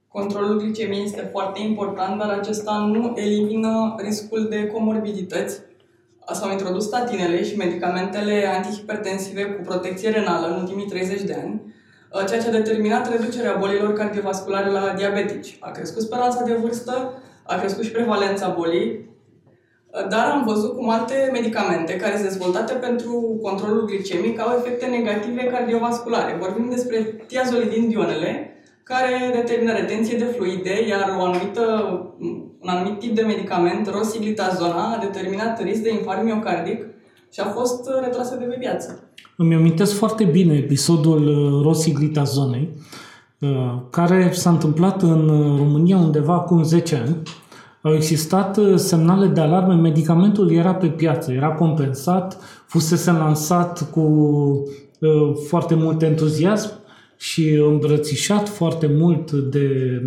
Controlul 0.08 0.58
glicemiei 0.58 1.04
este 1.04 1.28
foarte 1.32 1.60
important, 1.60 2.18
dar 2.18 2.28
acesta 2.28 2.90
nu 2.92 3.12
elimină 3.16 3.94
riscul 3.98 4.46
de 4.50 4.66
comorbidități. 4.66 5.60
S-au 6.32 6.50
introdus 6.50 6.84
statinele 6.84 7.44
și 7.44 7.56
medicamentele 7.56 8.44
antihipertensive 8.56 9.42
cu 9.44 9.62
protecție 9.62 10.10
renală 10.10 10.46
în 10.46 10.60
ultimii 10.60 10.86
30 10.86 11.22
de 11.22 11.38
ani, 11.42 11.62
uh, 12.12 12.24
ceea 12.28 12.40
ce 12.40 12.48
a 12.48 12.50
determinat 12.50 13.10
reducerea 13.10 13.56
bolilor 13.58 13.92
cardiovasculare 13.92 14.70
la 14.70 14.94
diabetici. 14.96 15.56
A 15.60 15.70
crescut 15.70 16.02
speranța 16.02 16.42
de 16.42 16.58
vârstă, 16.62 17.12
a 17.52 17.58
crescut 17.58 17.84
și 17.84 17.90
prevalența 17.90 18.54
bolii, 18.58 19.08
dar 20.08 20.30
am 20.30 20.44
văzut 20.46 20.76
cum 20.76 20.90
alte 20.90 21.28
medicamente 21.32 21.96
care 21.96 22.16
sunt 22.16 22.28
dezvoltate 22.28 22.72
pentru 22.72 23.38
controlul 23.42 23.86
glicemic 23.86 24.40
au 24.40 24.56
efecte 24.58 24.86
negative 24.86 25.44
cardiovasculare. 25.44 26.36
Vorbim 26.40 26.68
despre 26.70 26.96
tiazolidin-dionele, 27.26 28.50
care 28.82 29.30
determină 29.34 29.72
retenție 29.72 30.18
de 30.18 30.24
fluide, 30.24 30.86
iar 30.88 31.16
o 31.18 31.22
anumită, 31.22 31.64
un 32.60 32.68
anumit 32.68 32.98
tip 32.98 33.14
de 33.14 33.22
medicament, 33.22 33.90
rosiglitazona, 33.90 34.94
a 34.94 34.98
determinat 35.00 35.62
risc 35.62 35.82
de 35.82 35.92
infarct 35.92 36.24
miocardic 36.24 36.86
și 37.32 37.40
a 37.40 37.44
fost 37.44 37.90
retrasă 38.04 38.36
de 38.36 38.44
pe 38.44 38.56
viață. 38.58 39.12
Îmi 39.36 39.54
amintesc 39.54 39.94
foarte 39.94 40.24
bine 40.24 40.54
episodul 40.54 41.26
uh, 41.26 41.62
rosiglitazonei, 41.62 42.68
uh, 43.40 43.48
care 43.90 44.30
s-a 44.32 44.50
întâmplat 44.50 45.02
în 45.02 45.26
România 45.56 45.96
undeva 45.96 46.34
acum 46.34 46.62
10 46.62 46.96
ani, 46.96 47.16
au 47.82 47.94
existat 47.94 48.56
uh, 48.56 48.76
semnale 48.76 49.26
de 49.26 49.40
alarme, 49.40 49.74
medicamentul 49.74 50.50
era 50.52 50.74
pe 50.74 50.86
piață, 50.86 51.32
era 51.32 51.48
compensat, 51.48 52.38
fusese 52.66 53.10
lansat 53.10 53.90
cu 53.90 54.00
uh, 54.00 55.32
foarte 55.48 55.74
mult 55.74 56.02
entuziasm 56.02 56.70
și 57.16 57.50
îmbrățișat 57.50 58.48
foarte 58.48 58.86
mult 58.98 59.32
de, 59.32 60.00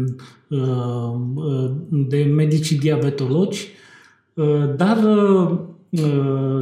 uh, 0.50 1.72
de 1.90 2.24
medicii 2.24 2.78
diabetologi, 2.78 3.68
dar 4.76 4.98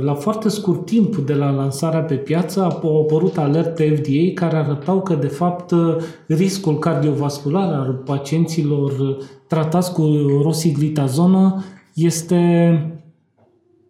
la 0.01 0.13
foarte 0.13 0.49
scurt 0.49 0.85
timp 0.85 1.15
de 1.15 1.33
la 1.33 1.51
lansarea 1.51 2.01
pe 2.01 2.15
piață 2.15 2.61
au 2.61 3.01
apărut 3.01 3.37
alerte 3.37 3.95
FDA 3.95 4.45
care 4.45 4.57
arătau 4.57 5.01
că 5.01 5.13
de 5.13 5.27
fapt 5.27 5.73
riscul 6.27 6.79
cardiovascular 6.79 7.73
al 7.73 8.01
pacienților 8.05 9.17
tratați 9.51 9.93
cu 9.93 10.01
rosiglitazonă 10.41 11.63
este 11.93 12.41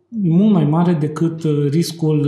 mult 0.09 0.53
mai 0.53 0.65
mare 0.65 0.93
decât 0.93 1.41
riscul 1.69 2.21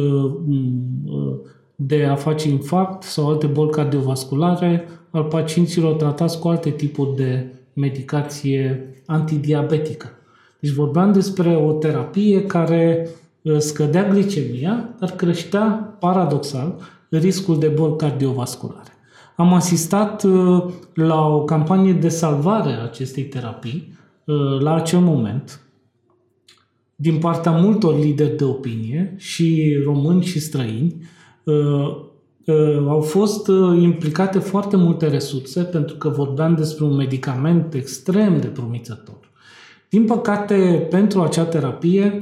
de 1.75 2.03
a 2.03 2.15
face 2.15 2.49
infarct 2.49 3.03
sau 3.03 3.29
alte 3.29 3.47
boli 3.47 3.71
cardiovasculare 3.71 4.87
al 5.09 5.23
pacienților 5.23 5.93
tratați 5.93 6.39
cu 6.39 6.47
alte 6.47 6.69
tipuri 6.69 7.15
de 7.15 7.53
medicație 7.73 8.89
antidiabetică. 9.05 10.07
Deci 10.59 10.71
vorbeam 10.71 11.11
despre 11.11 11.55
o 11.55 11.71
terapie 11.71 12.43
care 12.45 13.09
uh, 13.41 13.57
scădea 13.57 14.09
glicemia, 14.09 14.95
dar 14.99 15.11
creștea, 15.11 15.95
paradoxal, 15.99 16.79
riscul 17.09 17.59
de 17.59 17.67
boli 17.67 17.97
cardiovasculare. 17.97 18.92
Am 19.35 19.53
asistat 19.53 20.23
uh, 20.23 20.65
la 20.93 21.27
o 21.27 21.43
campanie 21.43 21.93
de 21.93 22.09
salvare 22.09 22.71
a 22.71 22.83
acestei 22.83 23.23
terapii 23.23 23.93
uh, 24.25 24.59
la 24.59 24.73
acel 24.73 24.99
moment, 24.99 25.61
din 26.95 27.17
partea 27.17 27.51
multor 27.51 27.99
lideri 27.99 28.37
de 28.37 28.43
opinie, 28.43 29.13
și 29.17 29.77
români 29.83 30.23
și 30.23 30.39
străini, 30.39 30.95
au 32.87 33.01
fost 33.01 33.47
implicate 33.79 34.39
foarte 34.39 34.75
multe 34.75 35.07
resurse 35.07 35.61
pentru 35.61 35.95
că 35.95 36.09
vorbeam 36.09 36.55
despre 36.55 36.83
un 36.83 36.95
medicament 36.95 37.73
extrem 37.73 38.39
de 38.39 38.47
promițător. 38.47 39.23
Din 39.93 40.05
păcate, 40.05 40.87
pentru 40.89 41.21
acea 41.21 41.45
terapie 41.45 42.19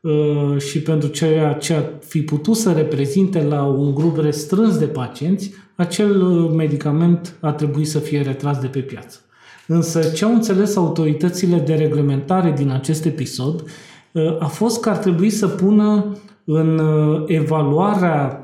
uh, 0.00 0.58
și 0.58 0.82
pentru 0.82 1.08
ceea 1.08 1.52
ce 1.52 1.74
ar 1.74 1.92
fi 2.00 2.22
putut 2.22 2.56
să 2.56 2.72
reprezinte 2.72 3.42
la 3.42 3.64
un 3.64 3.94
grup 3.94 4.16
restrâns 4.16 4.78
de 4.78 4.86
pacienți, 4.86 5.52
acel 5.78 6.22
uh, 6.22 6.50
medicament 6.54 7.36
a 7.40 7.52
trebuit 7.52 7.88
să 7.88 7.98
fie 7.98 8.22
retras 8.22 8.58
de 8.58 8.66
pe 8.66 8.78
piață. 8.80 9.18
Însă 9.66 10.00
ce 10.00 10.24
au 10.24 10.32
înțeles 10.32 10.76
autoritățile 10.76 11.58
de 11.58 11.74
reglementare 11.74 12.52
din 12.56 12.70
acest 12.70 13.04
episod 13.04 13.64
uh, 14.12 14.36
a 14.38 14.46
fost 14.46 14.80
că 14.80 14.88
ar 14.88 14.96
trebui 14.96 15.30
să 15.30 15.48
pună 15.48 16.16
în 16.44 16.80
evaluarea 17.26 18.42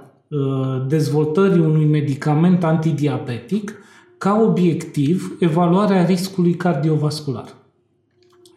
dezvoltării 0.88 1.60
unui 1.60 1.84
medicament 1.84 2.64
antidiabetic 2.64 3.74
ca 4.18 4.40
obiectiv 4.40 5.36
evaluarea 5.40 6.04
riscului 6.04 6.54
cardiovascular. 6.54 7.54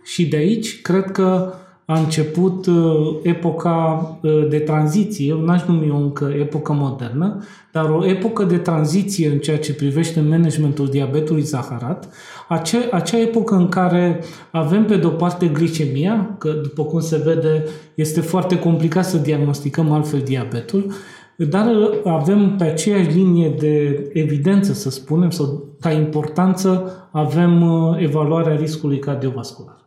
Și 0.04 0.28
de 0.28 0.38
aici 0.38 0.82
cred 0.82 1.12
că 1.12 1.54
a 1.89 2.00
început 2.00 2.65
uh, 2.65 3.19
epoca 3.21 4.02
uh, 4.21 4.47
de 4.50 4.60
tranziție, 4.60 5.36
n-aș 5.45 5.63
numi 5.63 5.89
o 5.89 5.95
încă 5.95 6.34
epocă 6.39 6.73
modernă, 6.73 7.43
dar 7.71 7.89
o 7.89 8.06
epocă 8.06 8.43
de 8.43 8.58
tranziție 8.58 9.30
în 9.30 9.39
ceea 9.39 9.58
ce 9.58 9.73
privește 9.73 10.21
managementul 10.21 10.88
diabetului 10.88 11.41
zaharat, 11.41 12.10
acea, 12.47 12.78
acea 12.91 13.19
epocă 13.19 13.56
în 13.56 13.69
care 13.69 14.23
avem 14.52 14.86
pe 14.86 14.97
de-o 14.97 15.10
parte 15.10 15.47
glicemia, 15.47 16.36
că 16.38 16.50
după 16.50 16.84
cum 16.84 17.00
se 17.00 17.21
vede 17.26 17.63
este 17.95 18.21
foarte 18.21 18.60
complicat 18.60 19.06
să 19.06 19.17
diagnosticăm 19.17 19.91
altfel 19.91 20.19
diabetul, 20.19 20.91
dar 21.36 21.67
avem 22.06 22.56
pe 22.58 22.63
aceeași 22.63 23.10
linie 23.10 23.50
de 23.60 24.08
evidență, 24.13 24.73
să 24.73 24.89
spunem, 24.89 25.30
sau 25.30 25.76
ca 25.80 25.91
importanță, 25.91 26.91
avem 27.12 27.62
uh, 27.62 27.97
evaluarea 28.02 28.56
riscului 28.56 29.00
cardiovascular 29.00 29.87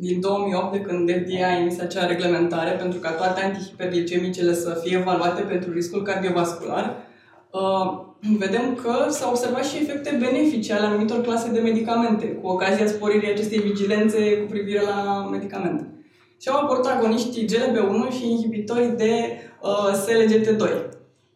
din 0.00 0.20
2008, 0.20 0.72
de 0.72 0.80
când 0.80 1.10
FDA 1.10 1.46
a 1.46 1.58
emis 1.58 1.80
acea 1.80 2.06
reglementare 2.06 2.70
pentru 2.70 2.98
ca 2.98 3.10
toate 3.10 3.40
antihiperglicemicele 3.40 4.54
să 4.54 4.80
fie 4.84 4.98
evaluate 5.00 5.42
pentru 5.42 5.72
riscul 5.72 6.02
cardiovascular, 6.02 6.96
uh, 7.50 8.08
vedem 8.38 8.74
că 8.82 9.10
s-au 9.10 9.30
observat 9.30 9.64
și 9.64 9.76
efecte 9.82 10.16
benefice 10.18 10.72
ale 10.72 10.86
anumitor 10.86 11.20
clase 11.20 11.50
de 11.50 11.60
medicamente, 11.60 12.26
cu 12.26 12.46
ocazia 12.46 12.86
sporirii 12.86 13.30
acestei 13.30 13.58
vigilențe 13.58 14.36
cu 14.36 14.50
privire 14.50 14.80
la 14.80 15.28
medicamente. 15.30 15.84
Și 16.40 16.48
au 16.48 16.60
apărut 16.60 16.86
agoniștii 16.86 17.46
GLB1 17.46 18.16
și 18.16 18.30
inhibitorii 18.30 18.94
de 18.96 19.12
uh, 19.62 19.92
SLGT2. 20.02 20.62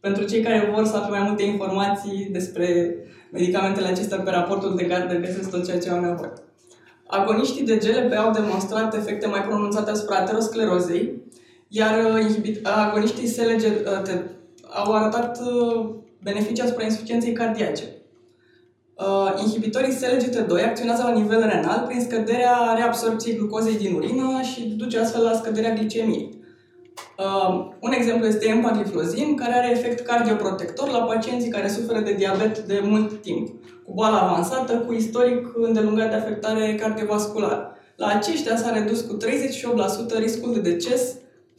Pentru 0.00 0.24
cei 0.24 0.42
care 0.42 0.70
vor 0.74 0.84
să 0.84 0.96
afle 0.96 1.18
mai 1.18 1.26
multe 1.26 1.42
informații 1.42 2.28
despre 2.32 2.94
medicamentele 3.32 3.86
acestea 3.86 4.18
pe 4.18 4.30
raportul 4.30 4.76
de 4.76 4.84
gardă, 4.84 5.14
găsesc 5.14 5.50
tot 5.50 5.64
ceea 5.64 5.78
ce 5.78 5.90
au 5.90 6.00
nevoie. 6.00 6.32
Agoniștii 7.18 7.64
de 7.64 7.76
GLP 7.76 8.12
au 8.18 8.32
demonstrat 8.32 8.94
efecte 8.94 9.26
mai 9.26 9.42
pronunțate 9.42 9.90
asupra 9.90 10.16
aterosclerozei, 10.16 11.22
iar 11.68 12.04
uh, 12.04 12.56
agoniștii 12.62 13.26
SLG 13.26 13.62
uh, 13.62 14.20
au 14.68 14.92
arătat 14.92 15.40
uh, 15.40 15.88
beneficii 16.22 16.62
asupra 16.62 16.84
insuficienței 16.84 17.32
cardiace. 17.32 17.84
Inhibitorii 19.44 19.94
SLGT2 19.94 20.64
acționează 20.64 21.02
la 21.02 21.12
nivel 21.12 21.40
renal 21.40 21.84
prin 21.86 22.00
scăderea 22.00 22.74
reabsorpției 22.76 23.36
glucozei 23.36 23.76
din 23.76 23.94
urină 23.94 24.40
și 24.42 24.62
duce 24.62 24.98
astfel 24.98 25.22
la 25.22 25.32
scăderea 25.32 25.74
glicemiei. 25.74 26.44
Uh, 27.18 27.70
un 27.80 27.92
exemplu 27.92 28.26
este 28.26 28.48
empagliflozin, 28.48 29.36
care 29.36 29.52
are 29.52 29.70
efect 29.70 30.06
cardioprotector 30.06 30.90
la 30.90 30.98
pacienții 30.98 31.50
care 31.50 31.68
suferă 31.68 32.00
de 32.00 32.12
diabet 32.12 32.58
de 32.58 32.80
mult 32.84 33.22
timp, 33.22 33.63
cu 33.84 33.92
boală 33.94 34.16
avansată, 34.16 34.72
cu 34.72 34.92
istoric 34.92 35.52
îndelungat 35.54 36.08
de 36.08 36.16
afectare 36.16 36.74
cardiovasculară. 36.74 37.76
La 37.96 38.06
aceștia 38.06 38.56
s-a 38.56 38.72
redus 38.72 39.00
cu 39.00 39.16
38% 40.16 40.18
riscul 40.18 40.52
de 40.52 40.60
deces 40.60 41.14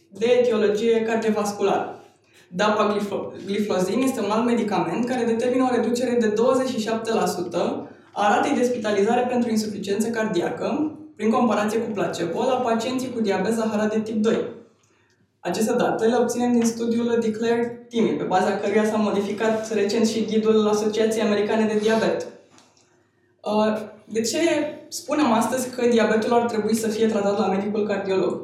de 0.10 0.26
etiologie 0.40 1.02
cardiovasculară. 1.02 2.00
Dapagliflozin 2.48 4.02
este 4.02 4.20
un 4.20 4.32
alt 4.32 4.46
medicament 4.46 5.06
care 5.06 5.24
determină 5.24 5.64
o 5.64 5.76
reducere 5.76 6.18
de 6.20 6.34
27% 6.34 6.34
a 8.14 8.36
ratei 8.36 8.56
de 8.56 8.64
spitalizare 8.64 9.28
pentru 9.30 9.50
insuficiență 9.50 10.08
cardiacă, 10.08 10.98
prin 11.16 11.30
comparație 11.32 11.80
cu 11.80 11.92
placebo, 11.92 12.44
la 12.44 12.56
pacienții 12.56 13.12
cu 13.14 13.22
diabet 13.22 13.54
zaharat 13.54 13.94
de 13.94 14.00
tip 14.00 14.22
2. 14.22 14.36
Aceste 15.46 15.74
date 15.78 16.06
le 16.06 16.18
obținem 16.22 16.52
din 16.52 16.66
studiul 16.66 17.18
Declare 17.22 17.86
TIMI, 17.90 18.10
pe 18.10 18.24
baza 18.24 18.58
căruia 18.58 18.86
s-a 18.86 18.98
modificat 18.98 19.74
recent 19.74 20.08
și 20.08 20.26
ghidul 20.26 20.68
Asociației 20.68 21.24
Americane 21.24 21.66
de 21.66 21.80
Diabet. 21.82 22.28
Uh, 23.42 23.78
de 24.06 24.22
ce 24.22 24.38
spunem 24.88 25.32
astăzi 25.32 25.70
că 25.70 25.88
diabetul 25.92 26.34
ar 26.34 26.42
trebui 26.42 26.76
să 26.76 26.88
fie 26.88 27.08
tratat 27.08 27.40
la 27.40 27.48
medicul 27.48 27.88
cardiolog? 27.88 28.42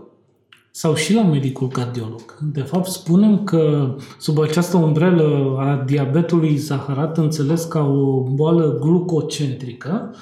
Sau 0.71 0.95
și 0.95 1.13
la 1.13 1.21
medicul 1.21 1.67
cardiolog. 1.67 2.37
De 2.53 2.61
fapt, 2.61 2.87
spunem 2.87 3.43
că 3.43 3.93
sub 4.19 4.39
această 4.39 4.77
umbrelă 4.77 5.57
a 5.59 5.83
diabetului 5.85 6.55
zaharat, 6.55 7.17
înțeles 7.17 7.63
ca 7.63 7.79
o 7.79 8.19
boală 8.19 8.77
glucocentrică, 8.81 10.15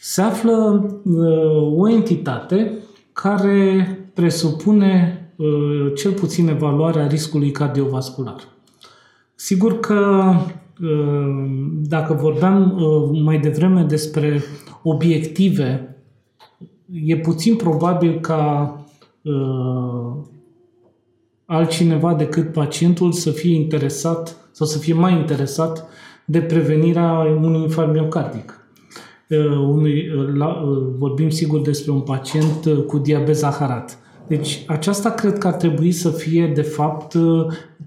se 0.00 0.22
află 0.22 0.86
uh, 1.04 1.78
o 1.78 1.88
entitate 1.88 2.72
care 3.12 3.88
presupune 4.14 5.18
cel 5.96 6.12
puțin 6.12 6.48
evaluarea 6.48 7.06
riscului 7.06 7.50
cardiovascular. 7.50 8.40
Sigur 9.34 9.80
că 9.80 10.32
dacă 11.72 12.12
vorbeam 12.12 12.80
mai 13.24 13.38
devreme 13.38 13.82
despre 13.82 14.42
obiective, 14.82 15.96
e 16.92 17.16
puțin 17.16 17.56
probabil 17.56 18.20
ca 18.20 18.76
altcineva 21.46 22.14
decât 22.14 22.52
pacientul 22.52 23.12
să 23.12 23.30
fie 23.30 23.54
interesat 23.54 24.36
sau 24.52 24.66
să 24.66 24.78
fie 24.78 24.94
mai 24.94 25.12
interesat 25.12 25.86
de 26.24 26.40
prevenirea 26.40 27.12
unui 27.40 27.60
infarct 27.60 27.92
miocardic. 27.92 28.68
Unui, 29.68 30.06
la, 30.34 30.62
vorbim 30.98 31.30
sigur 31.30 31.60
despre 31.60 31.92
un 31.92 32.00
pacient 32.00 32.68
cu 32.86 32.98
diabet 32.98 33.36
zaharat. 33.36 33.98
Deci 34.26 34.64
aceasta 34.66 35.10
cred 35.10 35.38
că 35.38 35.46
ar 35.46 35.52
trebui 35.52 35.92
să 35.92 36.10
fie, 36.10 36.46
de 36.54 36.62
fapt, 36.62 37.16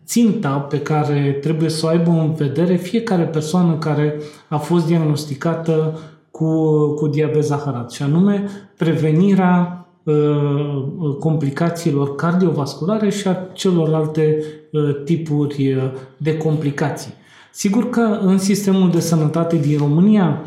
ținta 0.06 0.50
pe 0.50 0.80
care 0.80 1.38
trebuie 1.42 1.70
să 1.70 1.86
o 1.86 1.90
aibă 1.90 2.10
în 2.10 2.34
vedere 2.34 2.76
fiecare 2.76 3.24
persoană 3.24 3.74
care 3.74 4.16
a 4.48 4.58
fost 4.58 4.86
diagnosticată 4.86 6.00
cu, 6.32 6.72
cu 6.94 7.08
diabet 7.08 7.44
zaharat, 7.44 7.92
și 7.92 8.04
anume 8.04 8.50
prevenirea 8.78 9.78
Uh, 10.08 11.16
complicațiilor 11.20 12.16
cardiovasculare 12.16 13.10
și 13.10 13.28
a 13.28 13.38
celorlalte 13.54 14.44
uh, 14.72 15.04
tipuri 15.04 15.74
uh, 15.74 15.84
de 16.18 16.38
complicații. 16.38 17.14
Sigur 17.52 17.90
că 17.90 18.20
în 18.22 18.38
sistemul 18.38 18.92
de 18.92 19.00
sănătate 19.00 19.56
din 19.56 19.78
România 19.78 20.42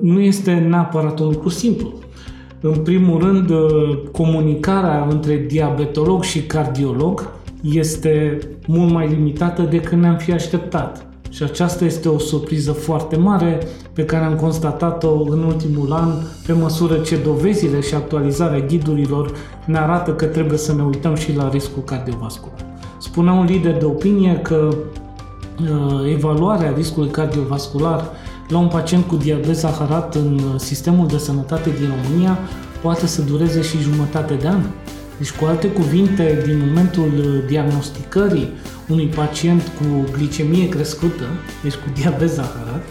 nu 0.00 0.20
este 0.20 0.52
neapărat 0.54 1.18
un 1.18 1.26
lucru 1.26 1.48
simplu. 1.48 1.92
În 2.62 2.76
primul 2.76 3.20
rând, 3.20 3.52
comunicarea 4.12 5.06
între 5.10 5.44
diabetolog 5.48 6.22
și 6.22 6.42
cardiolog 6.42 7.30
este 7.62 8.38
mult 8.66 8.92
mai 8.92 9.08
limitată 9.08 9.62
decât 9.62 9.98
ne-am 9.98 10.16
fi 10.16 10.32
așteptat. 10.32 11.04
Și 11.30 11.42
aceasta 11.42 11.84
este 11.84 12.08
o 12.08 12.18
surpriză 12.18 12.72
foarte 12.72 13.16
mare 13.16 13.58
pe 13.92 14.04
care 14.04 14.24
am 14.24 14.34
constatat-o 14.34 15.22
în 15.28 15.42
ultimul 15.42 15.92
an 15.92 16.10
pe 16.46 16.52
măsură 16.52 16.96
ce 16.96 17.16
dovezile 17.16 17.80
și 17.80 17.94
actualizarea 17.94 18.60
ghidurilor 18.60 19.32
ne 19.66 19.78
arată 19.78 20.14
că 20.14 20.24
trebuie 20.24 20.58
să 20.58 20.74
ne 20.74 20.82
uităm 20.82 21.14
și 21.14 21.36
la 21.36 21.50
riscul 21.52 21.82
cardiovascular. 21.82 22.66
Spunea 22.98 23.32
un 23.32 23.44
lider 23.44 23.78
de 23.78 23.84
opinie 23.84 24.40
că 24.42 24.68
uh, 24.68 26.12
evaluarea 26.12 26.72
riscului 26.76 27.10
cardiovascular 27.10 28.10
la 28.50 28.58
un 28.58 28.68
pacient 28.68 29.04
cu 29.06 29.16
diabet 29.16 29.56
zaharat 29.56 30.14
în 30.14 30.58
sistemul 30.58 31.06
de 31.06 31.18
sănătate 31.18 31.70
din 31.78 31.92
România 32.02 32.38
poate 32.82 33.06
să 33.06 33.22
dureze 33.22 33.62
și 33.62 33.78
jumătate 33.78 34.34
de 34.34 34.48
an. 34.48 34.62
Deci, 35.18 35.30
cu 35.30 35.44
alte 35.44 35.66
cuvinte, 35.66 36.42
din 36.46 36.58
momentul 36.66 37.12
diagnosticării 37.46 38.52
unui 38.88 39.06
pacient 39.06 39.62
cu 39.62 40.10
glicemie 40.12 40.68
crescută, 40.68 41.24
deci 41.62 41.74
cu 41.74 41.90
diabet 41.94 42.30
zaharat, 42.30 42.82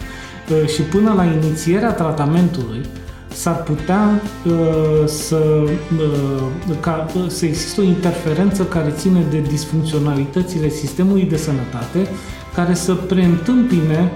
uh, 0.50 0.68
și 0.68 0.82
până 0.82 1.12
la 1.12 1.24
inițierea 1.24 1.92
tratamentului, 1.92 2.80
s-ar 3.32 3.62
putea 3.62 4.20
uh, 4.46 5.06
să, 5.06 5.64
uh, 5.98 6.76
ca, 6.80 7.06
să 7.26 7.46
există 7.46 7.80
o 7.80 7.84
interferență 7.84 8.64
care 8.64 8.92
ține 8.96 9.24
de 9.30 9.40
disfuncționalitățile 9.48 10.68
sistemului 10.68 11.24
de 11.24 11.36
sănătate, 11.36 12.08
care 12.54 12.74
să 12.74 12.94
preîntâmpine 12.94 14.12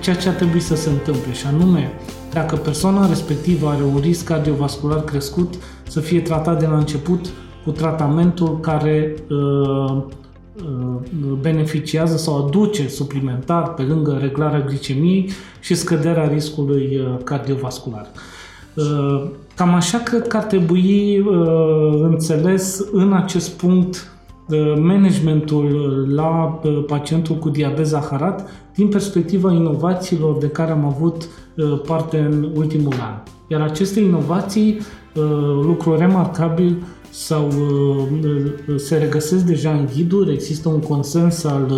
ceea 0.00 0.16
ce 0.16 0.28
ar 0.28 0.34
trebui 0.34 0.60
să 0.60 0.76
se 0.76 0.90
întâmple, 0.90 1.32
și 1.32 1.46
anume, 1.46 1.92
dacă 2.32 2.56
persoana 2.56 3.08
respectivă 3.08 3.68
are 3.68 3.82
un 3.82 3.98
risc 4.00 4.24
cardiovascular 4.24 5.04
crescut, 5.04 5.54
să 5.88 6.00
fie 6.00 6.20
tratat 6.20 6.58
de 6.58 6.66
la 6.66 6.76
început 6.76 7.26
cu 7.64 7.70
tratamentul 7.70 8.60
care 8.60 9.14
uh, 9.28 10.02
Uh, 10.56 11.38
beneficiază 11.40 12.16
sau 12.16 12.46
aduce 12.46 12.88
suplimentar 12.88 13.74
pe 13.74 13.82
lângă 13.82 14.18
reglarea 14.20 14.60
glicemiei 14.60 15.30
și 15.60 15.74
scăderea 15.74 16.28
riscului 16.28 17.00
uh, 17.00 17.18
cardiovascular. 17.24 18.06
Uh, 18.74 19.22
cam 19.54 19.74
așa 19.74 19.98
cred 19.98 20.26
că 20.26 20.36
ar 20.36 20.42
trebui 20.42 21.24
înțeles 22.02 22.84
în 22.92 23.12
acest 23.12 23.50
punct 23.50 24.12
managementul 24.76 25.68
la 26.14 26.60
pacientul 26.86 27.36
cu 27.36 27.48
diabet 27.48 27.86
zaharat 27.86 28.48
din 28.80 28.88
perspectiva 28.88 29.52
inovațiilor 29.52 30.38
de 30.38 30.48
care 30.48 30.70
am 30.70 30.84
avut 30.84 31.28
parte 31.86 32.18
în 32.18 32.50
ultimul 32.54 32.94
an. 33.00 33.14
Iar 33.48 33.60
aceste 33.60 34.00
inovații, 34.00 34.80
lucru 35.62 35.96
remarcabil, 35.96 36.76
sau 37.10 37.48
uh, 37.48 38.76
se 38.76 38.96
regăsesc 38.96 39.44
deja 39.44 39.70
în 39.70 39.88
ghiduri, 39.94 40.32
există 40.32 40.68
un 40.68 40.80
consens 40.80 41.44
al, 41.44 41.70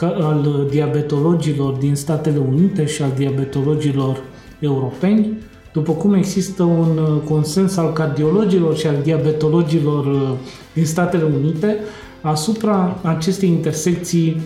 uh, 0.00 0.10
al 0.22 0.66
diabetologilor 0.70 1.72
din 1.72 1.94
Statele 1.94 2.38
Unite 2.38 2.86
și 2.86 3.02
al 3.02 3.10
diabetologilor 3.16 4.22
europeni, 4.58 5.38
după 5.72 5.92
cum 5.92 6.14
există 6.14 6.62
un 6.62 6.98
uh, 6.98 7.20
consens 7.28 7.76
al 7.76 7.92
cardiologilor 7.92 8.76
și 8.76 8.86
al 8.86 8.96
diabetologilor 9.02 10.36
din 10.74 10.84
Statele 10.84 11.24
Unite 11.24 11.76
asupra 12.20 12.98
acestei 13.02 13.48
intersecții 13.48 14.40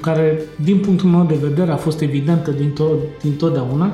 care, 0.00 0.38
din 0.62 0.78
punctul 0.78 1.08
meu 1.08 1.24
de 1.24 1.38
vedere, 1.42 1.70
a 1.70 1.76
fost 1.76 2.00
evidentă 2.00 2.50
din, 2.50 2.72
to- 2.72 3.20
din 3.22 3.32
totdeauna, 3.32 3.92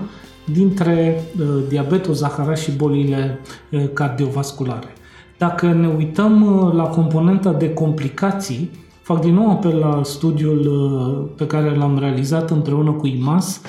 dintre 0.53 1.25
uh, 1.39 1.47
diabetul 1.69 2.15
zaharat 2.15 2.59
și 2.59 2.73
bolile 2.73 3.41
uh, 3.71 3.85
cardiovasculare. 3.93 4.93
Dacă 5.39 5.67
ne 5.67 5.89
uităm 5.97 6.43
uh, 6.43 6.73
la 6.75 6.83
componenta 6.83 7.53
de 7.53 7.73
complicații, 7.73 8.71
fac 9.03 9.21
din 9.21 9.35
nou 9.35 9.51
apel 9.51 9.77
la 9.77 10.01
studiul 10.05 11.33
pe 11.37 11.47
care 11.47 11.77
l-am 11.77 11.99
realizat 11.99 12.51
împreună 12.51 12.91
cu 12.93 13.07
IMAS. 13.07 13.61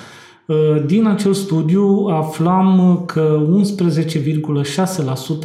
Din 0.86 1.08
acel 1.08 1.34
studiu 1.34 2.08
aflam 2.12 3.04
că 3.06 3.46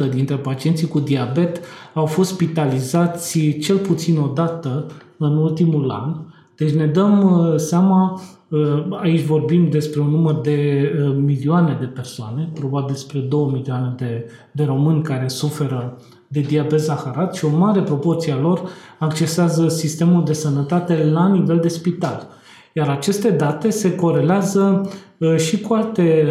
11,6% 0.05 0.09
dintre 0.13 0.35
pacienții 0.35 0.87
cu 0.87 0.99
diabet 0.99 1.59
au 1.93 2.05
fost 2.05 2.29
spitalizați 2.29 3.57
cel 3.61 3.77
puțin 3.77 4.17
o 4.17 4.31
dată 4.33 4.85
în 5.17 5.37
ultimul 5.37 5.89
an. 5.89 6.15
Deci 6.55 6.71
ne 6.71 6.85
dăm 6.85 7.53
seama 7.55 8.21
Uh, 8.49 8.85
aici 9.01 9.21
vorbim 9.21 9.69
despre 9.69 9.99
un 9.99 10.09
număr 10.09 10.41
de 10.41 10.91
uh, 10.99 11.15
milioane 11.17 11.77
de 11.79 11.85
persoane, 11.85 12.49
probabil 12.53 12.87
despre 12.91 13.19
2 13.19 13.49
milioane 13.51 13.93
de, 13.97 14.29
de 14.51 14.63
români 14.63 15.01
care 15.01 15.27
suferă 15.27 15.97
de 16.27 16.39
diabet 16.39 16.79
zaharat 16.79 17.35
și 17.35 17.45
o 17.45 17.57
mare 17.57 17.81
proporție 17.81 18.33
a 18.33 18.39
lor 18.39 18.69
accesează 18.99 19.67
sistemul 19.67 20.23
de 20.23 20.33
sănătate 20.33 21.03
la 21.03 21.27
nivel 21.27 21.59
de 21.59 21.67
spital. 21.67 22.27
Iar 22.73 22.89
aceste 22.89 23.29
date 23.29 23.69
se 23.69 23.95
corelează 23.95 24.89
uh, 25.17 25.35
și 25.35 25.61
cu 25.61 25.73
alte, 25.73 26.25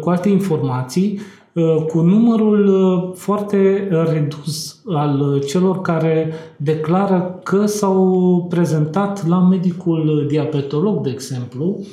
cu 0.00 0.10
alte 0.10 0.28
informații 0.28 1.20
Uh, 1.20 1.39
cu 1.88 2.00
numărul 2.00 2.66
uh, 2.66 3.16
foarte 3.16 3.88
redus 4.12 4.80
al 4.86 5.42
celor 5.46 5.80
care 5.80 6.32
declară 6.56 7.40
că 7.42 7.66
s-au 7.66 8.46
prezentat 8.48 9.26
la 9.26 9.38
medicul 9.38 10.24
diabetolog, 10.28 11.02
de 11.02 11.10
exemplu, 11.10 11.84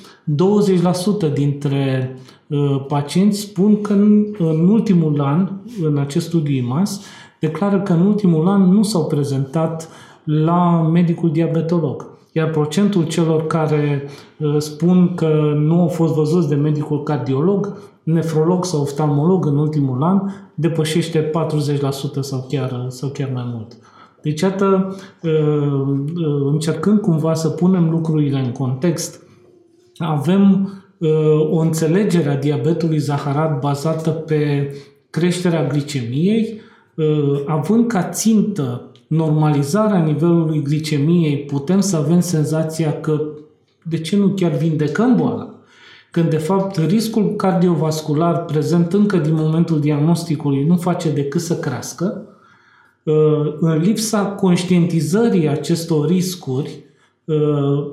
20% 1.29 1.33
dintre 1.33 2.15
uh, 2.47 2.85
pacienți 2.87 3.39
spun 3.39 3.81
că 3.81 3.93
în 3.93 4.69
ultimul 4.69 5.21
an, 5.21 5.49
în 5.83 5.97
acest 5.97 6.27
studiu 6.27 6.55
IMAS, 6.55 7.01
declară 7.39 7.79
că 7.79 7.93
în 7.93 8.05
ultimul 8.05 8.47
an 8.47 8.61
nu 8.61 8.83
s-au 8.83 9.05
prezentat 9.05 9.89
la 10.23 10.89
medicul 10.91 11.31
diabetolog. 11.31 12.05
Iar 12.31 12.49
procentul 12.49 13.03
celor 13.03 13.47
care 13.47 14.09
spun 14.57 15.13
că 15.15 15.53
nu 15.57 15.81
au 15.81 15.87
fost 15.87 16.13
văzuți 16.13 16.49
de 16.49 16.55
medicul 16.55 17.03
cardiolog 17.03 17.77
nefrolog 18.07 18.65
sau 18.65 18.81
oftalmolog 18.81 19.45
în 19.45 19.57
ultimul 19.57 20.03
an 20.03 20.21
depășește 20.55 21.29
40% 21.29 21.31
sau 22.19 22.45
chiar, 22.49 22.85
sau 22.87 23.09
chiar 23.09 23.31
mai 23.33 23.43
mult. 23.53 23.77
Deci, 24.21 24.41
iată, 24.41 24.95
ă, 25.23 25.29
ă, 25.29 26.49
încercând 26.51 26.99
cumva 26.99 27.33
să 27.33 27.49
punem 27.49 27.89
lucrurile 27.89 28.39
în 28.39 28.51
context, 28.51 29.23
avem 29.97 30.69
ă, 31.01 31.07
o 31.51 31.57
înțelegere 31.57 32.29
a 32.29 32.37
diabetului 32.37 32.97
zaharat 32.97 33.59
bazată 33.59 34.09
pe 34.09 34.71
creșterea 35.09 35.67
glicemiei, 35.67 36.59
având 37.45 37.87
ca 37.87 38.09
țintă 38.09 38.91
normalizarea 39.07 40.03
nivelului 40.03 40.61
glicemiei, 40.61 41.37
putem 41.37 41.79
să 41.79 41.95
avem 41.97 42.19
senzația 42.19 42.99
că 42.99 43.21
de 43.83 43.97
ce 43.97 44.15
nu 44.15 44.27
chiar 44.27 44.51
vindecăm 44.51 45.15
boala? 45.15 45.46
Când 46.17 46.29
de 46.29 46.37
fapt 46.37 46.77
riscul 46.77 47.35
cardiovascular 47.35 48.45
prezent 48.45 48.93
încă 48.93 49.17
din 49.17 49.33
momentul 49.33 49.79
diagnosticului 49.79 50.65
nu 50.65 50.75
face 50.75 51.11
decât 51.11 51.41
să 51.41 51.59
crească, 51.59 52.23
uh, 53.03 53.55
în 53.59 53.77
lipsa 53.77 54.25
conștientizării 54.25 55.49
acestor 55.49 56.07
riscuri, 56.07 56.83
uh, 57.25 57.91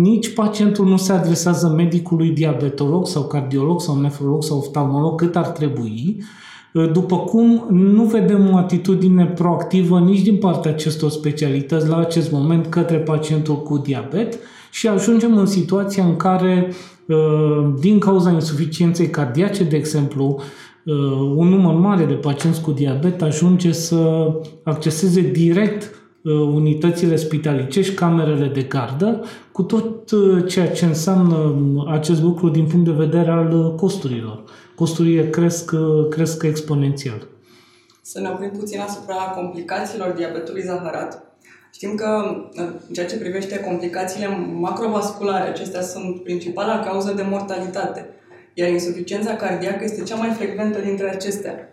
nici 0.00 0.34
pacientul 0.34 0.86
nu 0.86 0.96
se 0.96 1.12
adresează 1.12 1.68
medicului 1.68 2.30
diabetolog 2.30 3.06
sau 3.06 3.22
cardiolog 3.22 3.80
sau 3.80 4.00
nefrolog 4.00 4.42
sau 4.42 4.56
oftalmolog 4.56 5.20
cât 5.20 5.36
ar 5.36 5.48
trebui, 5.48 6.22
După 6.92 7.16
cum 7.16 7.66
nu 7.70 8.04
vedem 8.04 8.50
o 8.52 8.56
atitudine 8.56 9.26
proactivă 9.26 9.98
nici 9.98 10.22
din 10.22 10.36
partea 10.36 10.70
acestor 10.70 11.10
specialități 11.10 11.88
la 11.88 11.96
acest 11.96 12.32
moment 12.32 12.66
către 12.66 12.96
pacientul 12.96 13.62
cu 13.62 13.78
diabet 13.78 14.38
și 14.70 14.88
ajungem 14.88 15.36
în 15.36 15.46
situația 15.46 16.04
în 16.04 16.16
care, 16.16 16.72
din 17.80 17.98
cauza 17.98 18.30
insuficienței 18.30 19.10
cardiace, 19.10 19.64
de 19.64 19.76
exemplu, 19.76 20.42
un 21.36 21.48
număr 21.48 21.74
mare 21.74 22.04
de 22.04 22.14
pacienți 22.14 22.60
cu 22.60 22.70
diabet 22.70 23.22
ajunge 23.22 23.72
să 23.72 24.32
acceseze 24.62 25.20
direct 25.20 26.00
Uh, 26.24 26.32
unitățile 26.32 27.16
spitalicești, 27.16 27.94
camerele 27.94 28.46
de 28.46 28.62
gardă, 28.62 29.24
cu 29.52 29.62
tot 29.62 30.10
uh, 30.10 30.46
ceea 30.48 30.70
ce 30.70 30.84
înseamnă 30.84 31.36
um, 31.36 31.88
acest 31.88 32.22
lucru 32.22 32.48
din 32.48 32.66
punct 32.66 32.84
de 32.84 32.90
vedere 32.90 33.30
al 33.30 33.52
uh, 33.52 33.74
costurilor. 33.74 34.44
Costurile 34.76 35.30
cresc, 35.30 35.74
cresc 36.10 36.42
exponențial. 36.42 37.26
Să 38.02 38.20
ne 38.20 38.28
oprim 38.28 38.50
puțin 38.50 38.80
asupra 38.80 39.14
complicațiilor 39.14 40.12
diabetului 40.16 40.62
zaharat. 40.62 41.29
Știm 41.72 41.94
că 41.94 42.36
în 42.54 42.74
ceea 42.92 43.06
ce 43.06 43.18
privește 43.18 43.60
complicațiile 43.60 44.26
macrovasculare, 44.52 45.48
acestea 45.48 45.82
sunt 45.82 46.22
principala 46.22 46.80
cauză 46.80 47.12
de 47.12 47.22
mortalitate, 47.22 48.08
iar 48.54 48.68
insuficiența 48.68 49.36
cardiacă 49.36 49.84
este 49.84 50.02
cea 50.02 50.16
mai 50.16 50.30
frecventă 50.30 50.80
dintre 50.80 51.10
acestea. 51.10 51.68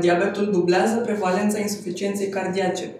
Diabetul 0.00 0.50
dublează 0.50 0.96
prevalența 0.96 1.58
insuficienței 1.58 2.28
cardiace. 2.28 2.90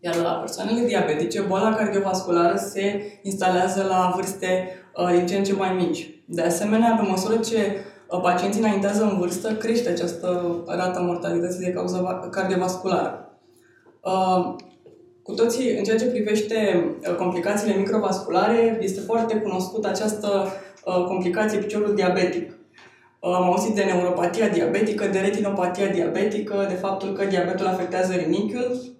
Iar 0.00 0.16
la 0.16 0.30
persoanele 0.30 0.86
diabetice, 0.86 1.40
boala 1.40 1.74
cardiovasculară 1.74 2.56
se 2.56 3.02
instalează 3.22 3.86
la 3.88 4.12
vârste 4.14 4.68
uh, 4.96 5.08
din 5.16 5.26
ce 5.26 5.36
în 5.36 5.44
ce 5.44 5.52
mai 5.52 5.74
mici. 5.74 6.10
De 6.26 6.42
asemenea, 6.42 6.96
pe 7.00 7.08
măsură 7.08 7.36
ce 7.36 7.76
uh, 8.08 8.20
pacienții 8.20 8.60
înaintează 8.60 9.02
în 9.02 9.18
vârstă, 9.18 9.54
crește 9.54 9.88
această 9.88 10.56
rată 10.66 11.00
mortalității 11.00 11.64
de 11.64 11.72
cauză 11.72 12.28
cardiovasculară. 12.30 13.38
Uh, 15.24 15.34
cu 15.34 15.34
toții, 15.34 15.76
în 15.76 15.84
ceea 15.84 15.98
ce 15.98 16.04
privește 16.04 16.84
complicațiile 17.18 17.76
microvasculare, 17.76 18.78
este 18.82 19.00
foarte 19.00 19.36
cunoscută 19.36 19.88
această 19.88 20.52
complicație 21.06 21.58
piciorul 21.58 21.94
diabetic. 21.94 22.58
Am 23.20 23.42
auzit 23.42 23.74
de 23.74 23.82
neuropatia 23.82 24.48
diabetică, 24.48 25.06
de 25.06 25.18
retinopatia 25.18 25.86
diabetică, 25.86 26.66
de 26.68 26.74
faptul 26.74 27.12
că 27.12 27.24
diabetul 27.24 27.66
afectează 27.66 28.12
rinichiul 28.12 28.94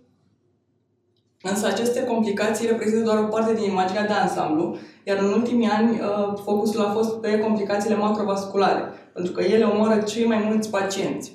Însă 1.43 1.67
aceste 1.67 2.05
complicații 2.05 2.67
reprezintă 2.67 3.05
doar 3.05 3.19
o 3.19 3.27
parte 3.27 3.55
din 3.55 3.71
imaginea 3.71 4.07
de 4.07 4.13
ansamblu, 4.13 4.77
iar 5.05 5.19
în 5.19 5.33
ultimii 5.33 5.69
ani 5.69 5.91
uh, 5.91 6.41
focusul 6.45 6.81
a 6.81 6.91
fost 6.91 7.21
pe 7.21 7.39
complicațiile 7.39 7.97
macrovasculare, 7.97 8.83
pentru 9.13 9.33
că 9.33 9.43
ele 9.43 9.65
omoară 9.65 10.01
cei 10.01 10.27
mai 10.27 10.43
mulți 10.51 10.71
pacienți. 10.71 11.33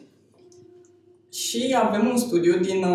Și 1.32 1.76
avem 1.84 2.08
un 2.08 2.18
studiu 2.18 2.58
din, 2.58 2.86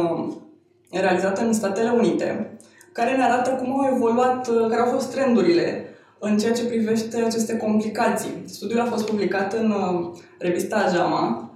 uh, 0.94 1.00
realizat 1.00 1.38
în 1.38 1.52
Statele 1.52 1.90
Unite, 1.90 2.58
care 2.92 3.16
ne 3.16 3.22
arată 3.22 3.50
cum 3.50 3.80
au 3.80 3.90
evoluat, 3.94 4.48
uh, 4.48 4.68
care 4.68 4.80
au 4.80 4.90
fost 4.90 5.12
trendurile 5.12 5.84
în 6.18 6.38
ceea 6.38 6.52
ce 6.52 6.64
privește 6.64 7.16
aceste 7.16 7.56
complicații. 7.56 8.44
Studiul 8.46 8.80
a 8.80 8.84
fost 8.84 9.06
publicat 9.06 9.52
în 9.52 9.74
revista 10.38 10.86
JAMA 10.94 11.50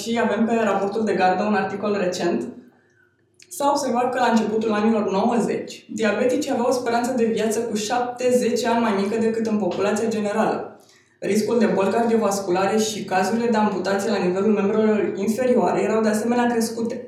și 0.00 0.20
avem 0.22 0.46
pe 0.46 0.54
raportul 0.64 1.04
de 1.04 1.12
gardă 1.12 1.42
un 1.42 1.54
articol 1.54 1.96
recent 1.98 2.42
S-a 3.56 3.70
observat 3.70 4.12
că 4.12 4.18
la 4.18 4.30
începutul 4.30 4.72
anilor 4.72 5.10
90, 5.10 5.86
diabeticii 5.92 6.50
aveau 6.50 6.68
o 6.68 6.72
speranță 6.72 7.12
de 7.16 7.24
viață 7.24 7.58
cu 7.58 7.76
7-10 7.76 7.80
ani 8.66 8.80
mai 8.80 8.94
mică 9.02 9.20
decât 9.20 9.46
în 9.46 9.58
populația 9.58 10.08
generală. 10.08 10.80
Riscul 11.18 11.58
de 11.58 11.66
boli 11.66 11.90
cardiovasculare 11.90 12.78
și 12.78 13.04
cazurile 13.04 13.48
de 13.50 13.56
amputație 13.56 14.10
la 14.10 14.24
nivelul 14.24 14.52
membrelor 14.52 15.12
inferioare 15.16 15.82
erau 15.82 16.02
de 16.02 16.08
asemenea 16.08 16.46
crescute. 16.46 17.05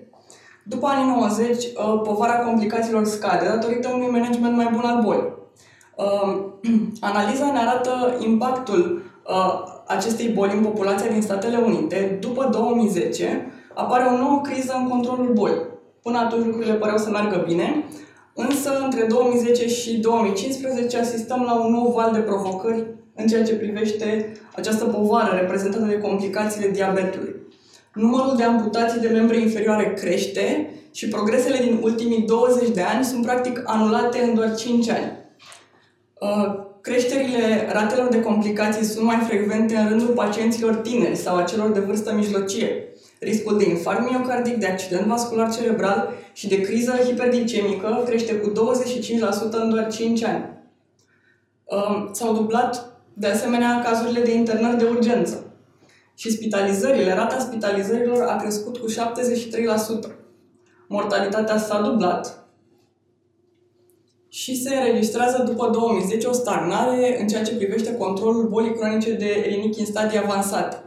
După 0.69 0.87
anii 0.87 1.15
90, 1.15 1.65
uh, 1.65 2.01
povara 2.05 2.33
complicațiilor 2.33 3.05
scade 3.05 3.45
datorită 3.45 3.91
unui 3.95 4.11
management 4.11 4.57
mai 4.57 4.69
bun 4.73 4.85
al 4.85 5.03
bolii. 5.03 5.33
Uh, 5.97 6.39
analiza 7.11 7.53
ne 7.53 7.59
arată 7.59 8.17
impactul 8.27 9.03
uh, 9.29 9.63
acestei 9.87 10.29
boli 10.29 10.57
în 10.57 10.63
populația 10.63 11.11
din 11.11 11.23
Statele 11.23 11.57
Unite. 11.57 12.19
După 12.21 12.49
2010, 12.53 13.53
apare 13.75 14.05
o 14.05 14.17
nouă 14.17 14.41
criză 14.41 14.75
în 14.79 14.89
controlul 14.89 15.33
bolii. 15.33 15.67
Până 16.03 16.19
atunci 16.19 16.45
lucrurile 16.45 16.75
păreau 16.75 16.99
să 16.99 17.11
meargă 17.11 17.45
bine, 17.47 17.85
însă 18.35 18.71
între 18.85 19.07
2010 19.09 19.69
și 19.69 19.97
2015 19.97 20.99
asistăm 20.99 21.43
la 21.43 21.65
un 21.65 21.73
nou 21.73 21.93
val 21.97 22.13
de 22.13 22.19
provocări 22.19 22.87
în 23.15 23.27
ceea 23.27 23.45
ce 23.45 23.55
privește 23.55 24.33
această 24.57 24.85
povară 24.85 25.37
reprezentată 25.37 25.85
de 25.85 25.99
complicațiile 25.99 26.69
diabetului. 26.69 27.35
Numărul 27.99 28.37
de 28.37 28.43
amputații 28.43 29.01
de 29.01 29.09
membre 29.09 29.41
inferioare 29.41 29.95
crește 29.95 30.71
și 30.93 31.09
progresele 31.09 31.59
din 31.59 31.79
ultimii 31.83 32.23
20 32.27 32.69
de 32.69 32.81
ani 32.81 33.05
sunt 33.05 33.25
practic 33.25 33.63
anulate 33.65 34.23
în 34.23 34.35
doar 34.35 34.55
5 34.55 34.89
ani. 34.89 35.13
Uh, 36.21 36.67
creșterile 36.81 37.69
ratelor 37.73 38.09
de 38.09 38.21
complicații 38.21 38.85
sunt 38.85 39.05
mai 39.07 39.25
frecvente 39.27 39.77
în 39.77 39.89
rândul 39.89 40.15
pacienților 40.15 40.75
tineri 40.75 41.17
sau 41.17 41.37
a 41.37 41.43
celor 41.43 41.71
de 41.71 41.81
vârstă 41.81 42.13
mijlocie 42.13 42.89
riscul 43.21 43.59
de 43.59 43.69
infarct 43.69 44.11
miocardic, 44.11 44.55
de 44.55 44.67
accident 44.67 45.07
vascular 45.07 45.55
cerebral 45.55 46.13
și 46.33 46.49
de 46.49 46.61
criză 46.61 46.93
hiperglicemică 47.05 48.03
crește 48.07 48.35
cu 48.35 48.53
25% 48.53 48.53
în 49.51 49.71
doar 49.71 49.93
5 49.93 50.25
ani. 50.25 50.45
Um, 51.65 52.11
s-au 52.13 52.35
dublat, 52.35 53.01
de 53.15 53.27
asemenea, 53.27 53.83
cazurile 53.85 54.21
de 54.21 54.35
internări 54.35 54.79
de 54.79 54.85
urgență. 54.85 55.48
Și 56.19 56.31
spitalizările, 56.31 57.15
rata 57.15 57.39
spitalizărilor 57.39 58.23
a 58.23 58.37
crescut 58.37 58.77
cu 58.77 58.87
73%. 58.91 60.13
Mortalitatea 60.89 61.59
s-a 61.59 61.81
dublat 61.81 62.49
și 64.29 64.63
se 64.63 64.75
înregistrează 64.75 65.43
după 65.47 65.71
2010 65.73 66.27
o 66.27 66.33
stagnare 66.33 67.21
în 67.21 67.27
ceea 67.27 67.43
ce 67.43 67.57
privește 67.57 67.97
controlul 67.97 68.49
bolii 68.49 68.75
cronice 68.75 69.13
de 69.13 69.45
rinichi 69.49 69.81
în 69.81 69.87
stadii 69.87 70.19
avansate. 70.19 70.83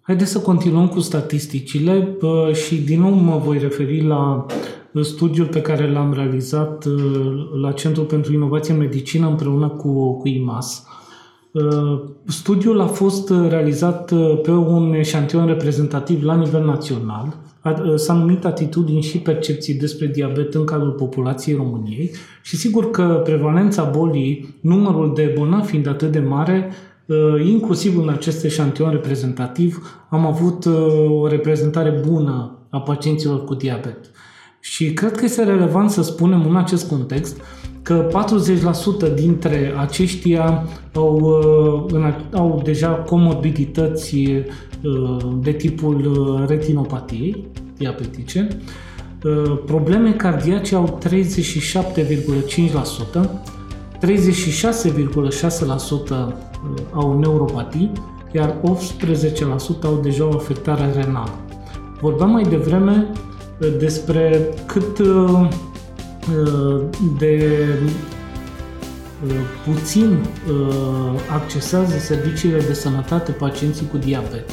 Haideți 0.00 0.30
să 0.30 0.40
continuăm 0.40 0.88
cu 0.88 1.00
statisticile 1.00 2.16
și 2.52 2.80
din 2.80 3.00
nou 3.00 3.10
mă 3.10 3.36
voi 3.36 3.58
referi 3.58 4.06
la 4.06 4.46
studiul 5.00 5.46
pe 5.46 5.60
care 5.60 5.92
l-am 5.92 6.12
realizat 6.12 6.84
uh, 6.84 7.00
la 7.62 7.72
Centrul 7.72 8.04
pentru 8.04 8.32
Inovație 8.32 8.72
în 8.72 8.78
Medicină 8.78 9.28
împreună 9.28 9.68
cu, 9.68 10.18
cu 10.18 10.28
IMAS. 10.28 10.84
Uh, 10.86 11.01
studiul 12.26 12.80
a 12.80 12.86
fost 12.86 13.32
realizat 13.48 14.10
uh, 14.10 14.40
pe 14.42 14.50
un 14.50 14.94
eșantion 14.94 15.46
reprezentativ 15.46 16.24
la 16.24 16.34
nivel 16.34 16.64
național. 16.64 17.36
S-a 17.96 18.12
numit 18.12 18.44
atitudini 18.44 19.02
și 19.02 19.18
percepții 19.18 19.74
despre 19.74 20.06
diabet 20.06 20.54
în 20.54 20.64
cadrul 20.64 20.90
populației 20.90 21.56
României 21.56 22.10
și 22.42 22.56
sigur 22.56 22.90
că 22.90 23.20
prevalența 23.24 23.82
bolii, 23.84 24.58
numărul 24.60 25.12
de 25.14 25.32
bolnavi 25.36 25.66
fiind 25.66 25.88
atât 25.88 26.12
de 26.12 26.18
mare, 26.18 26.70
Uh, 27.06 27.46
inclusiv 27.46 27.98
în 27.98 28.08
acest 28.08 28.44
eșantion 28.44 28.90
reprezentativ, 28.90 30.04
am 30.08 30.26
avut 30.26 30.64
uh, 30.64 31.10
o 31.20 31.26
reprezentare 31.26 32.02
bună 32.08 32.58
a 32.70 32.80
pacienților 32.80 33.44
cu 33.44 33.54
diabet. 33.54 34.10
Și 34.60 34.92
cred 34.92 35.16
că 35.16 35.24
este 35.24 35.42
relevant 35.44 35.90
să 35.90 36.02
spunem 36.02 36.46
în 36.46 36.56
acest 36.56 36.88
context 36.88 37.40
că 37.82 38.08
40% 39.10 39.14
dintre 39.14 39.74
aceștia 39.78 40.64
au, 40.94 41.18
uh, 41.92 42.14
au 42.32 42.60
deja 42.64 42.88
comorbidități 42.88 44.16
de 45.40 45.52
tipul 45.52 46.44
retinopatiei 46.46 47.46
diabetice, 47.76 48.48
probleme 49.66 50.12
cardiace 50.12 50.74
au 50.74 50.98
37,5%, 50.98 53.30
36,6% 54.00 56.34
au 56.90 57.18
neuropatii, 57.18 57.92
iar 58.32 58.60
18% 58.60 58.62
au 59.82 60.00
deja 60.02 60.24
o 60.24 60.34
afectare 60.34 60.92
renală. 60.94 61.38
Vorbeam 62.00 62.30
mai 62.30 62.42
devreme 62.42 63.10
uh, 63.10 63.68
despre 63.78 64.48
cât 64.66 64.98
uh, 64.98 65.06
uh, 65.06 65.48
de 67.18 67.64
puțin 69.66 70.18
accesează 71.32 71.98
serviciile 71.98 72.60
de 72.60 72.72
sănătate 72.74 73.32
pacienții 73.32 73.88
cu 73.90 73.96
diabet. 73.96 74.50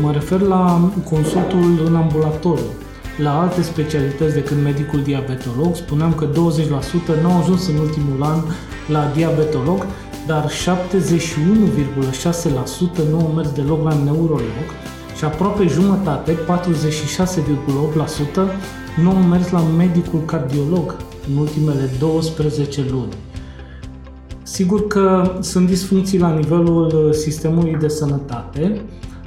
Mă 0.00 0.12
refer 0.12 0.40
la 0.40 0.90
consultul 1.10 1.82
în 1.86 1.96
ambulatoriu, 1.96 2.64
la 3.18 3.40
alte 3.40 3.62
specialități 3.62 4.34
decât 4.34 4.56
medicul 4.62 5.02
diabetolog. 5.02 5.74
Spuneam 5.76 6.12
că 6.14 6.28
20% 6.30 6.32
nu 7.22 7.30
au 7.30 7.40
ajuns 7.40 7.68
în 7.68 7.76
ultimul 7.76 8.22
an 8.22 8.38
la 8.88 9.10
diabetolog, 9.14 9.86
dar 10.26 10.50
71,6% 10.50 10.54
nu 13.10 13.18
au 13.18 13.32
mers 13.36 13.52
deloc 13.52 13.84
la 13.84 13.94
neurolog 14.04 14.68
și 15.16 15.24
aproape 15.24 15.66
jumătate, 15.66 16.32
46,8%, 16.32 16.36
nu 19.02 19.10
au 19.10 19.16
mers 19.16 19.50
la 19.50 19.60
medicul 19.60 20.20
cardiolog 20.24 20.96
în 21.30 21.36
ultimele 21.36 21.90
12 21.98 22.84
luni. 22.90 23.12
Sigur 24.42 24.86
că 24.86 25.36
sunt 25.40 25.66
disfuncții 25.66 26.18
la 26.18 26.34
nivelul 26.34 27.12
sistemului 27.12 27.76
de 27.80 27.88
sănătate, 27.88 28.80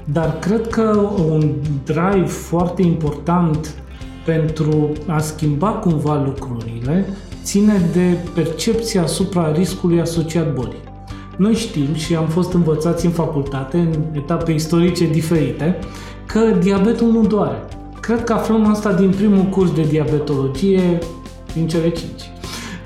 dar 0.04 0.40
cred 0.40 0.68
că 0.68 1.10
un 1.30 1.52
drive 1.84 2.26
foarte 2.26 2.82
important 2.82 3.76
pentru 4.26 4.92
a 5.08 5.20
schimba 5.20 5.70
cumva 5.70 6.24
lucrurile 6.24 7.06
ține 7.44 7.90
de 7.94 8.18
percepția 8.34 9.02
asupra 9.02 9.52
riscului 9.52 10.02
asociat 10.02 10.54
bolii. 10.54 10.84
Noi 11.38 11.54
știm 11.54 11.94
și 11.94 12.16
am 12.16 12.28
fost 12.28 12.54
învățați 12.54 13.06
în 13.06 13.12
facultate, 13.12 13.78
în 13.78 14.04
etape 14.12 14.52
istorice 14.52 15.08
diferite, 15.08 15.80
că 16.26 16.40
diabetul 16.40 17.12
nu 17.12 17.28
doare. 17.28 17.64
Cred 18.06 18.24
că 18.24 18.34
aflăm 18.34 18.66
asta 18.68 18.94
din 18.94 19.10
primul 19.10 19.44
curs 19.44 19.74
de 19.74 19.82
diabetologie 19.82 20.98
din 21.54 21.68
cele 21.68 21.90
cinci, 21.90 22.32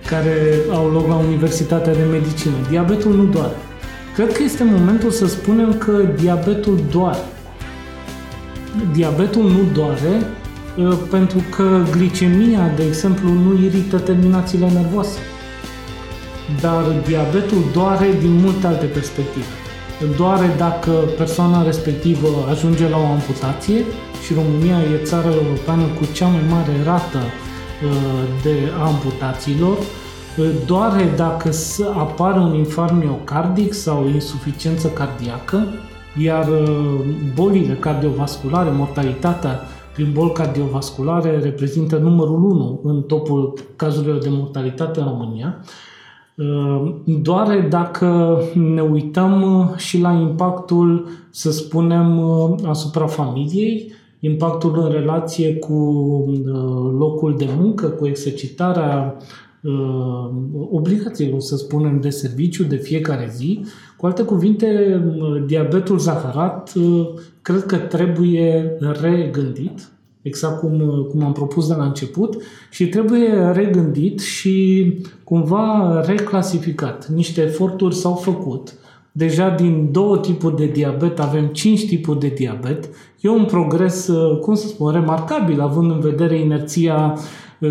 care 0.09 0.33
au 0.71 0.91
loc 0.91 1.07
la 1.07 1.15
Universitatea 1.15 1.93
de 1.93 2.03
Medicină. 2.11 2.53
Diabetul 2.69 3.15
nu 3.15 3.23
doare. 3.23 3.55
Cred 4.15 4.31
că 4.33 4.43
este 4.43 4.63
momentul 4.63 5.11
să 5.11 5.27
spunem 5.27 5.73
că 5.73 5.91
diabetul 6.21 6.79
doare. 6.91 7.23
Diabetul 8.93 9.43
nu 9.43 9.59
doare 9.73 10.25
uh, 10.77 10.97
pentru 11.09 11.43
că 11.55 11.83
glicemia, 11.91 12.71
de 12.75 12.83
exemplu, 12.83 13.29
nu 13.29 13.63
irită 13.63 13.99
terminațiile 13.99 14.69
nervoase. 14.69 15.19
Dar 16.61 16.83
diabetul 17.07 17.63
doare 17.73 18.07
din 18.19 18.31
multe 18.31 18.67
alte 18.67 18.85
perspective. 18.85 19.68
Doare 20.17 20.55
dacă 20.57 20.91
persoana 21.17 21.63
respectivă 21.63 22.27
ajunge 22.49 22.89
la 22.89 22.97
o 22.97 23.05
amputație 23.05 23.83
și 24.25 24.33
România 24.33 24.77
e 24.77 25.03
țara 25.03 25.27
europeană 25.27 25.83
cu 25.83 26.05
cea 26.13 26.27
mai 26.27 26.41
mare 26.49 26.83
rată 26.83 27.17
uh, 27.17 27.91
de 28.43 28.55
amputațiilor, 28.83 29.77
doare 30.65 31.13
dacă 31.15 31.49
apare 31.97 32.39
un 32.39 32.53
infarct 32.53 32.93
miocardic 32.93 33.73
sau 33.73 34.07
insuficiență 34.07 34.87
cardiacă, 34.87 35.67
iar 36.17 36.47
uh, 36.47 36.99
bolile 37.35 37.73
cardiovasculare, 37.73 38.69
mortalitatea 38.69 39.59
prin 39.93 40.11
boli 40.13 40.31
cardiovasculare 40.31 41.39
reprezintă 41.39 41.97
numărul 41.97 42.43
1 42.43 42.81
în 42.83 43.01
topul 43.01 43.53
cazurilor 43.75 44.17
de 44.17 44.29
mortalitate 44.29 44.99
în 44.99 45.05
România. 45.05 45.63
Uh, 46.39 46.95
doare 47.05 47.67
dacă 47.69 48.39
ne 48.53 48.81
uităm 48.81 49.73
și 49.77 49.99
la 49.99 50.11
impactul, 50.11 51.07
să 51.29 51.51
spunem, 51.51 52.17
uh, 52.17 52.55
asupra 52.65 53.07
familiei, 53.07 53.91
impactul 54.19 54.79
în 54.79 54.91
relație 54.91 55.55
cu 55.55 55.73
locul 56.97 57.35
de 57.37 57.47
muncă, 57.57 57.87
cu 57.87 58.07
exercitarea 58.07 59.15
uh, 59.63 60.29
obligațiilor, 60.71 61.39
să 61.39 61.55
spunem, 61.55 61.99
de 62.01 62.09
serviciu 62.09 62.63
de 62.63 62.75
fiecare 62.75 63.29
zi. 63.35 63.65
Cu 63.97 64.05
alte 64.05 64.23
cuvinte, 64.23 65.01
uh, 65.17 65.43
diabetul 65.45 65.97
zaharat 65.97 66.73
uh, 66.75 67.07
cred 67.41 67.65
că 67.65 67.77
trebuie 67.77 68.77
regândit, 69.01 69.87
exact 70.29 70.59
cum, 70.59 70.81
uh, 70.81 71.05
cum 71.05 71.23
am 71.23 71.31
propus 71.31 71.67
de 71.67 71.73
la 71.73 71.85
început, 71.85 72.37
și 72.69 72.87
trebuie 72.87 73.51
regândit 73.53 74.19
și 74.19 74.93
cumva 75.23 76.01
reclasificat. 76.05 77.07
Niște 77.07 77.41
eforturi 77.41 77.95
s-au 77.95 78.13
făcut. 78.13 78.73
Deja 79.11 79.49
din 79.49 79.89
două 79.91 80.17
tipuri 80.17 80.55
de 80.55 80.65
diabet 80.65 81.19
avem 81.19 81.45
cinci 81.45 81.87
tipuri 81.87 82.19
de 82.19 82.33
diabet. 82.35 82.89
E 83.19 83.29
un 83.29 83.45
progres, 83.45 84.07
uh, 84.07 84.39
cum 84.39 84.53
să 84.53 84.67
spun, 84.67 84.91
remarcabil, 84.91 85.61
având 85.61 85.91
în 85.91 85.99
vedere 85.99 86.39
inerția 86.39 87.17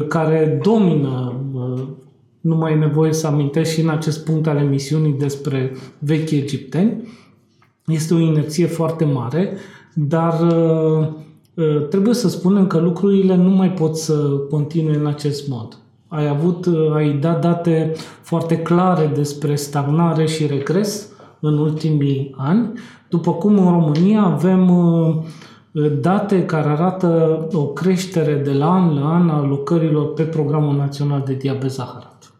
care 0.09 0.61
domină, 0.63 1.41
nu 2.41 2.57
mai 2.57 2.73
e 2.73 2.77
nevoie 2.77 3.13
să 3.13 3.27
amintesc 3.27 3.73
și 3.73 3.81
în 3.81 3.89
acest 3.89 4.25
punct 4.25 4.47
al 4.47 4.57
emisiunii 4.57 5.13
despre 5.13 5.73
vechi 5.99 6.31
egipteni. 6.31 7.09
Este 7.87 8.15
o 8.15 8.19
inerție 8.19 8.67
foarte 8.67 9.05
mare, 9.05 9.57
dar 9.95 10.35
trebuie 11.91 12.15
să 12.15 12.29
spunem 12.29 12.67
că 12.67 12.79
lucrurile 12.79 13.37
nu 13.37 13.51
mai 13.51 13.73
pot 13.73 13.97
să 13.97 14.15
continue 14.51 14.97
în 14.97 15.07
acest 15.07 15.49
mod. 15.49 15.79
Ai 16.09 16.29
avut, 16.29 16.67
ai 16.95 17.13
dat 17.13 17.41
date 17.41 17.93
foarte 18.23 18.59
clare 18.59 19.11
despre 19.15 19.55
stagnare 19.55 20.27
și 20.27 20.47
regres 20.47 21.09
în 21.41 21.59
ultimii 21.59 22.35
ani, 22.37 22.73
după 23.09 23.33
cum 23.33 23.59
în 23.59 23.73
România 23.73 24.23
avem 24.23 24.71
date 26.01 26.45
care 26.45 26.69
arată 26.69 27.47
o 27.53 27.67
creștere 27.67 28.35
de 28.35 28.53
la 28.53 28.71
an 28.71 28.95
la 28.95 29.15
an 29.15 29.29
a 29.29 29.43
lucrărilor 29.43 30.13
pe 30.13 30.23
Programul 30.23 30.77
Național 30.77 31.23
de 31.27 31.35
Diabet 31.35 31.71
Zaharat. 31.71 32.33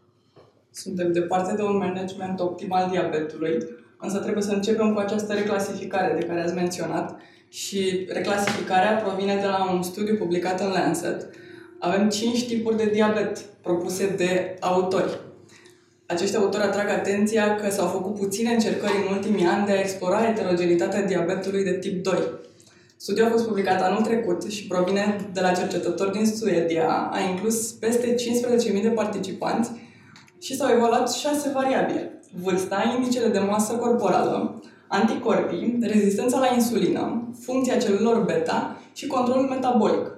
Suntem 0.71 1.13
departe 1.13 1.55
de 1.57 1.63
un 1.63 1.77
management 1.77 2.41
optim 2.41 2.73
al 2.73 2.89
diabetului, 2.91 3.59
însă 4.01 4.19
trebuie 4.19 4.43
să 4.43 4.53
începem 4.53 4.93
cu 4.93 4.99
această 4.99 5.33
reclasificare 5.33 6.17
de 6.21 6.27
care 6.27 6.43
ați 6.43 6.55
menționat 6.55 7.17
și 7.49 8.07
reclasificarea 8.09 8.97
provine 8.97 9.35
de 9.35 9.47
la 9.47 9.73
un 9.73 9.83
studiu 9.83 10.15
publicat 10.15 10.61
în 10.61 10.71
Lancet. 10.71 11.27
Avem 11.79 12.09
cinci 12.09 12.47
tipuri 12.47 12.77
de 12.77 12.91
diabet 12.93 13.39
propuse 13.39 14.15
de 14.17 14.57
autori. 14.61 15.21
Acești 16.07 16.37
autori 16.37 16.63
atrag 16.63 16.89
atenția 16.89 17.55
că 17.55 17.71
s-au 17.71 17.87
făcut 17.87 18.15
puține 18.15 18.53
încercări 18.53 19.05
în 19.09 19.15
ultimii 19.15 19.45
ani 19.45 19.67
de 19.67 19.73
a 19.73 19.81
explora 19.81 20.25
heterogenitatea 20.25 21.07
diabetului 21.07 21.65
de 21.65 21.79
tip 21.79 22.03
2, 22.03 22.15
Studiul 23.01 23.27
a 23.27 23.31
fost 23.31 23.47
publicat 23.47 23.83
anul 23.83 24.03
trecut 24.03 24.51
și 24.51 24.67
provine 24.67 25.31
de 25.33 25.41
la 25.41 25.53
cercetători 25.53 26.13
din 26.13 26.27
Suedia. 26.27 27.11
A 27.13 27.21
inclus 27.21 27.73
peste 27.73 28.15
15.000 28.15 28.83
de 28.83 28.89
participanți 28.89 29.71
și 30.39 30.57
s-au 30.57 30.71
evaluat 30.75 31.13
șase 31.13 31.51
variabile. 31.55 32.21
Vârsta, 32.43 32.95
indicele 32.97 33.29
de 33.29 33.39
masă 33.39 33.73
corporală, 33.73 34.63
anticorpii, 34.89 35.79
rezistența 35.81 36.39
la 36.39 36.55
insulină, 36.55 37.29
funcția 37.41 37.77
celulelor 37.77 38.25
beta 38.25 38.81
și 38.93 39.07
controlul 39.07 39.49
metabolic. 39.49 40.17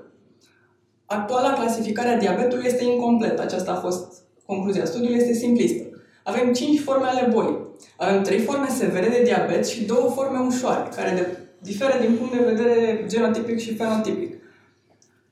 Actuala 1.07 1.53
clasificare 1.53 2.09
a 2.09 2.19
diabetului 2.19 2.65
este 2.67 2.85
incompletă. 2.85 3.43
Aceasta 3.43 3.73
a 3.73 3.81
fost 3.81 4.23
concluzia 4.47 4.85
studiului, 4.85 5.19
este 5.19 5.33
simplistă. 5.33 5.83
Avem 6.25 6.53
5 6.53 6.81
forme 6.81 7.07
ale 7.07 7.29
bolii. 7.33 7.59
Avem 7.97 8.23
3 8.23 8.39
forme 8.39 8.69
severe 8.69 9.09
de 9.09 9.23
diabet 9.25 9.67
și 9.67 9.85
două 9.85 10.11
forme 10.11 10.39
ușoare, 10.47 10.89
care 10.97 11.15
de 11.15 11.27
diferă 11.59 11.93
din 12.01 12.15
punct 12.15 12.33
de 12.33 12.53
vedere 12.53 13.05
genotipic 13.09 13.59
și 13.59 13.75
fenotipic. 13.75 14.35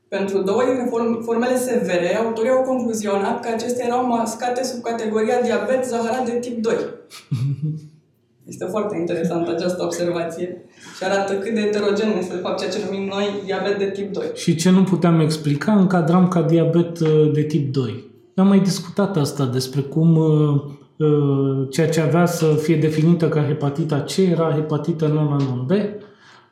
Pentru 0.09 0.43
două 0.43 0.65
dintre 0.65 0.89
formele 1.25 1.57
severe, 1.57 2.17
autorii 2.17 2.51
au 2.51 2.63
concluzionat 2.63 3.41
că 3.41 3.49
acestea 3.49 3.87
erau 3.87 4.07
mascate 4.07 4.65
sub 4.65 4.83
categoria 4.83 5.41
diabet 5.41 5.85
zaharat 5.85 6.25
de 6.25 6.39
tip 6.39 6.63
2. 6.63 6.75
Este 8.49 8.65
foarte 8.65 8.97
interesantă 8.97 9.51
această 9.51 9.83
observație 9.85 10.65
și 10.97 11.05
arată 11.05 11.33
cât 11.35 11.55
de 11.55 11.61
heterogen 11.61 12.19
este 12.19 12.35
de 12.35 12.41
fapt 12.41 12.59
ceea 12.59 12.71
ce 12.71 12.79
numim 12.85 13.09
noi 13.09 13.43
diabet 13.45 13.79
de 13.79 13.91
tip 13.91 14.13
2. 14.13 14.25
Și 14.35 14.55
ce 14.55 14.71
nu 14.71 14.83
puteam 14.83 15.21
explica, 15.21 15.73
încadram 15.73 16.29
ca 16.29 16.43
diabet 16.43 17.01
uh, 17.01 17.31
de 17.33 17.43
tip 17.43 17.73
2. 17.73 18.05
Am 18.35 18.47
mai 18.47 18.61
discutat 18.61 19.17
asta 19.17 19.47
despre 19.47 19.81
cum 19.81 20.17
uh, 20.17 20.63
uh, 20.97 21.69
ceea 21.71 21.89
ce 21.89 22.01
avea 22.01 22.27
să 22.27 22.47
fie 22.47 22.77
definită 22.77 23.29
ca 23.29 23.45
hepatita 23.45 24.01
C 24.01 24.17
era 24.17 24.53
hepatită 24.53 25.07
non-non-B, 25.07 25.71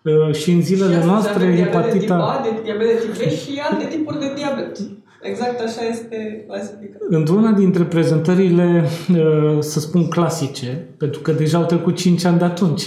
Uh, 0.07 0.35
și 0.35 0.51
în 0.51 0.63
zilele 0.63 1.01
și 1.01 1.07
noastre 1.07 1.57
hepatita... 1.57 2.41
De 2.43 2.61
diabet 2.63 2.87
de 2.87 3.07
tip 3.07 3.27
B 3.27 3.31
și 3.31 3.61
alte 3.71 3.87
tipuri 3.87 4.19
de 4.19 4.33
diabet. 4.35 4.79
Exact 5.22 5.61
așa 5.61 5.87
este 5.90 6.44
clasificat. 6.46 7.00
Într-una 7.09 7.50
dintre 7.50 7.85
prezentările, 7.85 8.85
uh, 9.11 9.57
să 9.61 9.81
spun 9.81 10.09
clasice, 10.09 10.88
pentru 10.96 11.20
că 11.20 11.33
deja 11.33 11.59
au 11.59 11.64
trecut 11.64 11.96
5 11.96 12.24
ani 12.24 12.38
de 12.38 12.44
atunci, 12.44 12.83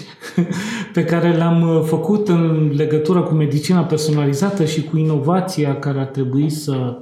pe 0.94 1.04
care 1.04 1.32
le-am 1.32 1.62
uh, 1.62 1.84
făcut 1.84 2.28
în 2.28 2.72
legătură 2.76 3.22
cu 3.22 3.34
medicina 3.34 3.84
personalizată 3.84 4.66
și 4.66 4.84
cu 4.84 4.98
inovația 4.98 5.80
care 5.80 6.00
ar 6.00 6.06
trebui 6.06 6.50
să, 6.50 6.98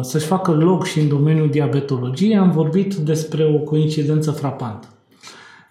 să-și 0.00 0.26
facă 0.26 0.50
loc 0.50 0.86
și 0.86 1.00
în 1.00 1.08
domeniul 1.08 1.50
diabetologiei, 1.50 2.36
am 2.36 2.50
vorbit 2.50 2.94
despre 2.94 3.44
o 3.44 3.58
coincidență 3.58 4.30
frapantă. 4.30 4.86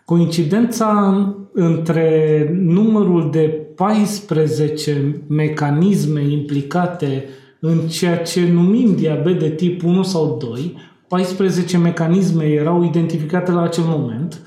Coincidența 0.05 1.17
între 1.53 2.49
numărul 2.61 3.29
de 3.31 3.67
14 3.75 5.21
mecanisme 5.27 6.21
implicate 6.29 7.25
în 7.65 7.79
ceea 7.87 8.17
ce 8.17 8.51
numim 8.51 8.95
diabet 8.95 9.39
de 9.39 9.49
tip 9.49 9.83
1 9.83 10.03
sau 10.03 10.37
2, 10.49 10.77
14 11.07 11.77
mecanisme 11.77 12.45
erau 12.45 12.83
identificate 12.83 13.51
la 13.51 13.61
acel 13.61 13.83
moment 13.87 14.39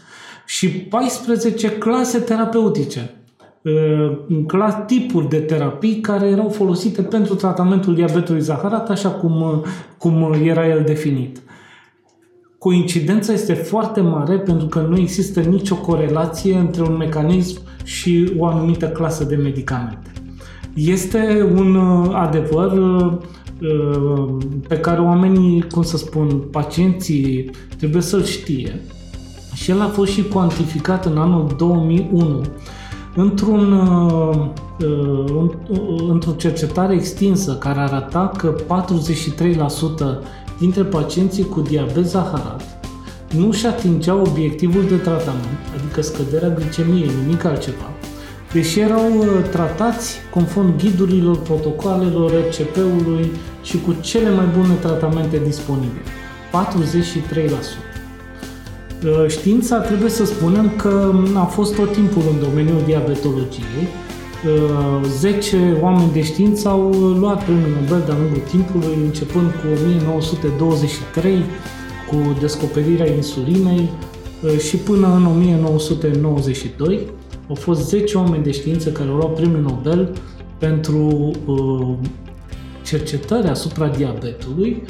și 0.47 0.69
14 0.69 1.69
clase 1.69 2.19
terapeutice, 2.19 3.15
uh, 3.63 4.83
tipuri 4.87 5.29
de 5.29 5.39
terapii 5.39 6.01
care 6.01 6.27
erau 6.27 6.49
folosite 6.49 7.03
pentru 7.03 7.35
tratamentul 7.35 7.95
diabetului 7.95 8.41
zaharat, 8.41 8.91
așa 8.91 9.11
cum, 9.11 9.65
cum 9.99 10.33
era 10.43 10.69
el 10.69 10.83
definit 10.87 11.41
coincidența 12.67 13.33
este 13.33 13.53
foarte 13.53 14.01
mare 14.01 14.39
pentru 14.39 14.67
că 14.67 14.81
nu 14.81 14.99
există 14.99 15.41
nicio 15.41 15.77
corelație 15.77 16.57
între 16.57 16.83
un 16.83 16.97
mecanism 16.97 17.61
și 17.85 18.33
o 18.39 18.47
anumită 18.47 18.89
clasă 18.89 19.25
de 19.25 19.37
medicamente. 19.37 20.11
Este 20.77 21.53
un 21.55 21.75
uh, 21.75 22.11
adevăr 22.13 22.73
uh, 22.73 23.13
uh, 23.63 24.37
pe 24.69 24.77
care 24.77 25.01
oamenii, 25.01 25.67
cum 25.71 25.83
să 25.83 25.97
spun, 25.97 26.43
pacienții 26.51 27.51
trebuie 27.77 28.03
să-l 28.03 28.25
știe. 28.25 28.81
Și 29.55 29.71
el 29.71 29.81
a 29.81 29.87
fost 29.87 30.13
și 30.13 30.23
cuantificat 30.23 31.07
în 31.07 31.19
anul 31.19 31.55
2001 31.57 32.41
într-un, 33.15 33.73
uh, 33.73 34.47
uh, 34.87 35.51
într-o 36.09 36.33
cercetare 36.33 36.95
extinsă 36.95 37.55
care 37.55 37.79
arăta 37.79 38.33
că 38.37 38.55
43% 38.67 40.19
dintre 40.59 40.83
pacienții 40.83 41.45
cu 41.45 41.61
diabet 41.61 42.07
zaharat 42.07 42.63
nu 43.37 43.53
și 43.53 43.67
atingeau 43.67 44.21
obiectivul 44.21 44.85
de 44.89 44.97
tratament, 44.97 45.59
adică 45.79 46.01
scăderea 46.01 46.49
glicemiei, 46.49 47.11
nimic 47.23 47.45
altceva, 47.45 47.96
deși 48.57 48.81
erau 48.81 49.19
uh, 49.19 49.27
tratați 49.51 50.17
conform 50.31 50.77
ghidurilor, 50.77 51.39
protocoalelor, 51.39 52.31
RCP-ului 52.31 53.31
și 53.63 53.81
cu 53.81 53.97
cele 54.01 54.31
mai 54.31 54.49
bune 54.57 54.75
tratamente 54.81 55.41
disponibile. 55.45 56.11
43%. 56.53 57.49
Uh, 59.05 59.29
știința 59.29 59.79
trebuie 59.79 60.11
să 60.11 60.25
spunem 60.25 60.73
că 60.77 61.13
a 61.35 61.45
fost 61.45 61.75
tot 61.75 61.93
timpul 61.93 62.23
în 62.33 62.49
domeniul 62.49 62.83
diabetologiei. 62.87 63.87
10 65.19 65.57
uh, 65.57 65.83
oameni 65.83 66.13
de 66.13 66.23
știință 66.23 66.69
au 66.69 66.91
luat 66.93 67.45
premiul 67.45 67.71
Nobel 67.81 68.03
de-a 68.07 68.17
lungul 68.21 68.43
timpului, 68.51 68.99
începând 69.05 69.51
cu 69.51 69.67
1923, 69.85 71.45
cu 72.09 72.17
descoperirea 72.41 73.13
insulinei 73.15 73.91
uh, 74.43 74.59
și 74.59 74.77
până 74.77 75.15
în 75.15 75.27
1992 75.27 77.01
au 77.49 77.55
fost 77.55 77.89
10 77.89 78.19
oameni 78.19 78.43
de 78.43 78.51
știință 78.51 78.91
care 78.91 79.09
au 79.09 79.17
luat 79.17 79.35
premiul 79.35 79.61
Nobel 79.61 80.13
pentru 80.59 81.31
cercetări 82.85 83.49
asupra 83.49 83.89
diabetului, 83.89 84.83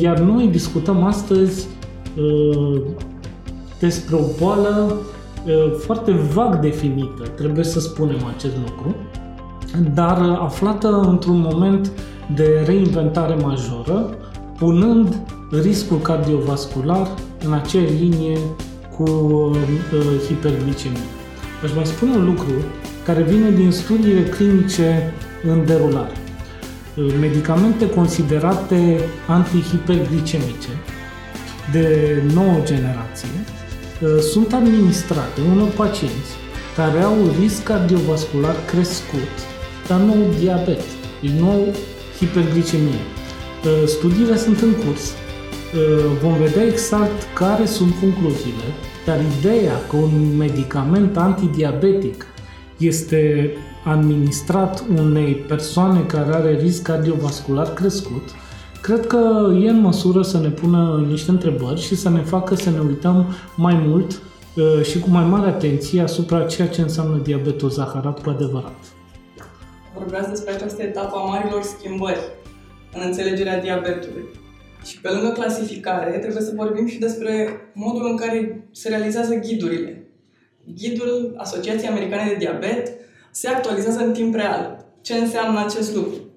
iar 0.00 0.18
noi 0.18 0.46
discutăm 0.46 1.02
astăzi 1.02 1.66
despre 3.78 4.16
o 4.16 4.22
boală 4.38 4.96
foarte 5.78 6.12
vag 6.12 6.60
definită, 6.60 7.22
trebuie 7.36 7.64
să 7.64 7.80
spunem 7.80 8.18
acest 8.36 8.54
lucru, 8.64 8.96
dar 9.94 10.38
aflată 10.40 10.88
într-un 10.88 11.38
moment 11.40 11.92
de 12.34 12.62
reinventare 12.66 13.34
majoră, 13.34 14.10
punând 14.58 15.16
riscul 15.62 15.98
cardiovascular 15.98 17.08
în 17.44 17.52
aceeași 17.52 17.92
linie 17.92 18.38
cu 18.96 19.04
hiperglicemie. 20.26 20.98
Aș 21.64 21.74
mai 21.74 21.86
spune 21.86 22.16
un 22.16 22.24
lucru 22.24 22.52
care 23.04 23.22
vine 23.22 23.50
din 23.50 23.70
studiile 23.70 24.22
clinice 24.22 25.12
în 25.42 25.66
derulare. 25.66 26.12
Medicamente 27.20 27.90
considerate 27.90 29.00
antihiperglicemice 29.26 30.68
de 31.72 32.22
nouă 32.34 32.56
generație 32.64 33.28
Uh, 34.02 34.18
sunt 34.32 34.52
administrate 34.52 35.40
unor 35.52 35.68
pacienți 35.68 36.30
care 36.76 37.00
au 37.00 37.16
risc 37.40 37.62
cardiovascular 37.62 38.56
crescut, 38.66 39.34
dar 39.88 40.00
nu 40.00 40.14
diabet, 40.38 40.82
deci 41.20 41.30
nu 41.30 41.50
au 41.50 41.74
hiperglicemie. 42.18 43.02
Uh, 43.64 43.86
studiile 43.86 44.36
sunt 44.36 44.60
în 44.60 44.72
curs, 44.72 45.04
uh, 45.10 46.04
vom 46.22 46.36
vedea 46.36 46.64
exact 46.66 47.22
care 47.34 47.66
sunt 47.66 47.94
concluziile, 48.00 48.66
dar 49.06 49.18
ideea 49.38 49.74
că 49.88 49.96
un 49.96 50.36
medicament 50.36 51.16
antidiabetic 51.16 52.26
este 52.76 53.50
administrat 53.84 54.84
unei 54.98 55.34
persoane 55.34 56.00
care 56.00 56.34
are 56.34 56.58
risc 56.60 56.82
cardiovascular 56.82 57.72
crescut, 57.72 58.22
cred 58.82 59.06
că 59.06 59.52
e 59.62 59.68
în 59.68 59.80
măsură 59.80 60.22
să 60.22 60.38
ne 60.38 60.48
pună 60.48 61.06
niște 61.08 61.30
întrebări 61.30 61.80
și 61.80 61.96
să 61.96 62.10
ne 62.10 62.20
facă 62.20 62.54
să 62.54 62.70
ne 62.70 62.80
uităm 62.80 63.26
mai 63.56 63.74
mult 63.86 64.22
uh, 64.56 64.82
și 64.82 64.98
cu 64.98 65.10
mai 65.10 65.24
mare 65.24 65.48
atenție 65.48 66.00
asupra 66.02 66.44
ceea 66.44 66.68
ce 66.68 66.80
înseamnă 66.80 67.20
diabetul 67.22 67.70
zaharat 67.70 68.22
cu 68.22 68.30
adevărat. 68.30 68.78
Vorbeați 69.98 70.28
despre 70.28 70.52
această 70.52 70.82
etapă 70.82 71.16
a 71.16 71.28
marilor 71.28 71.62
schimbări 71.62 72.20
în 72.94 73.00
înțelegerea 73.04 73.60
diabetului. 73.60 74.24
Și 74.84 75.00
pe 75.00 75.10
lângă 75.10 75.30
clasificare, 75.30 76.18
trebuie 76.18 76.42
să 76.42 76.52
vorbim 76.54 76.86
și 76.86 76.98
despre 76.98 77.60
modul 77.74 78.06
în 78.10 78.16
care 78.16 78.68
se 78.72 78.88
realizează 78.88 79.34
ghidurile. 79.34 80.04
Ghidul 80.76 81.34
Asociației 81.36 81.90
Americane 81.90 82.28
de 82.28 82.36
Diabet 82.38 82.92
se 83.30 83.48
actualizează 83.48 84.00
în 84.00 84.12
timp 84.12 84.34
real. 84.34 84.84
Ce 85.00 85.14
înseamnă 85.14 85.60
acest 85.60 85.94
lucru? 85.94 86.30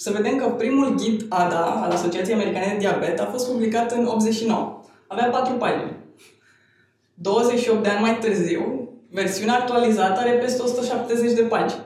să 0.00 0.10
vedem 0.10 0.36
că 0.36 0.46
primul 0.46 0.94
ghid 0.94 1.26
ADA 1.28 1.80
al 1.84 1.90
Asociației 1.90 2.34
Americane 2.34 2.72
de 2.72 2.78
Diabet 2.78 3.20
a 3.20 3.24
fost 3.24 3.50
publicat 3.50 3.92
în 3.92 4.06
89. 4.06 4.80
Avea 5.06 5.24
patru 5.24 5.54
pagini. 5.54 5.96
28 7.14 7.82
de 7.82 7.88
ani 7.88 8.00
mai 8.00 8.18
târziu, 8.18 8.88
versiunea 9.10 9.54
actualizată 9.54 10.20
are 10.20 10.30
peste 10.30 10.62
170 10.62 11.32
de 11.32 11.42
pagini. 11.42 11.80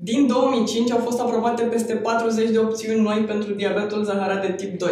Din 0.00 0.26
2005 0.26 0.90
au 0.90 0.98
fost 0.98 1.20
aprobate 1.20 1.62
peste 1.62 1.94
40 1.94 2.50
de 2.50 2.58
opțiuni 2.58 3.00
noi 3.00 3.24
pentru 3.26 3.52
diabetul 3.52 4.04
zaharat 4.04 4.46
de 4.46 4.52
tip 4.52 4.78
2. 4.78 4.90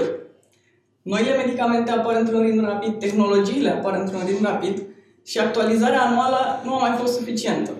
Noile 1.02 1.36
medicamente 1.36 1.90
apar 1.90 2.16
într-un 2.16 2.42
ritm 2.42 2.64
rapid, 2.64 2.98
tehnologiile 2.98 3.70
apar 3.70 4.00
într-un 4.00 4.20
ritm 4.26 4.44
rapid 4.44 4.82
și 5.24 5.38
actualizarea 5.38 6.00
anuală 6.00 6.61
nu 6.64 6.74
a 6.74 6.88
mai 6.88 6.98
fost 6.98 7.16
suficientă. 7.18 7.70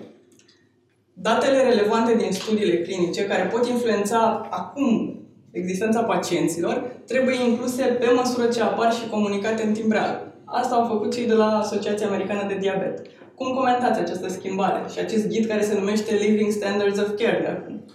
Datele 1.13 1.61
relevante 1.61 2.15
din 2.15 2.31
studiile 2.31 2.81
clinice, 2.81 3.25
care 3.25 3.43
pot 3.43 3.67
influența 3.67 4.47
acum 4.49 5.19
existența 5.51 6.03
pacienților, 6.03 6.91
trebuie 7.05 7.35
incluse 7.49 7.83
pe 7.83 8.11
măsură 8.15 8.47
ce 8.47 8.61
apar 8.61 8.93
și 8.93 9.09
comunicate 9.09 9.63
în 9.63 9.73
timp 9.73 9.91
real. 9.91 10.33
Asta 10.45 10.75
au 10.75 10.87
făcut 10.87 11.13
cei 11.13 11.27
de 11.27 11.33
la 11.33 11.57
Asociația 11.57 12.07
Americană 12.07 12.47
de 12.47 12.57
Diabet. 12.59 13.01
Cum 13.37 13.53
comentați 13.55 13.99
această 13.99 14.29
schimbare 14.29 14.85
și 14.93 14.99
acest 14.99 15.27
ghid 15.27 15.45
care 15.45 15.61
se 15.61 15.79
numește 15.79 16.15
Living 16.15 16.51
Standards 16.51 16.99
of 16.99 17.07
Care 17.17 17.39
de 17.41 17.47
acum? 17.47 17.85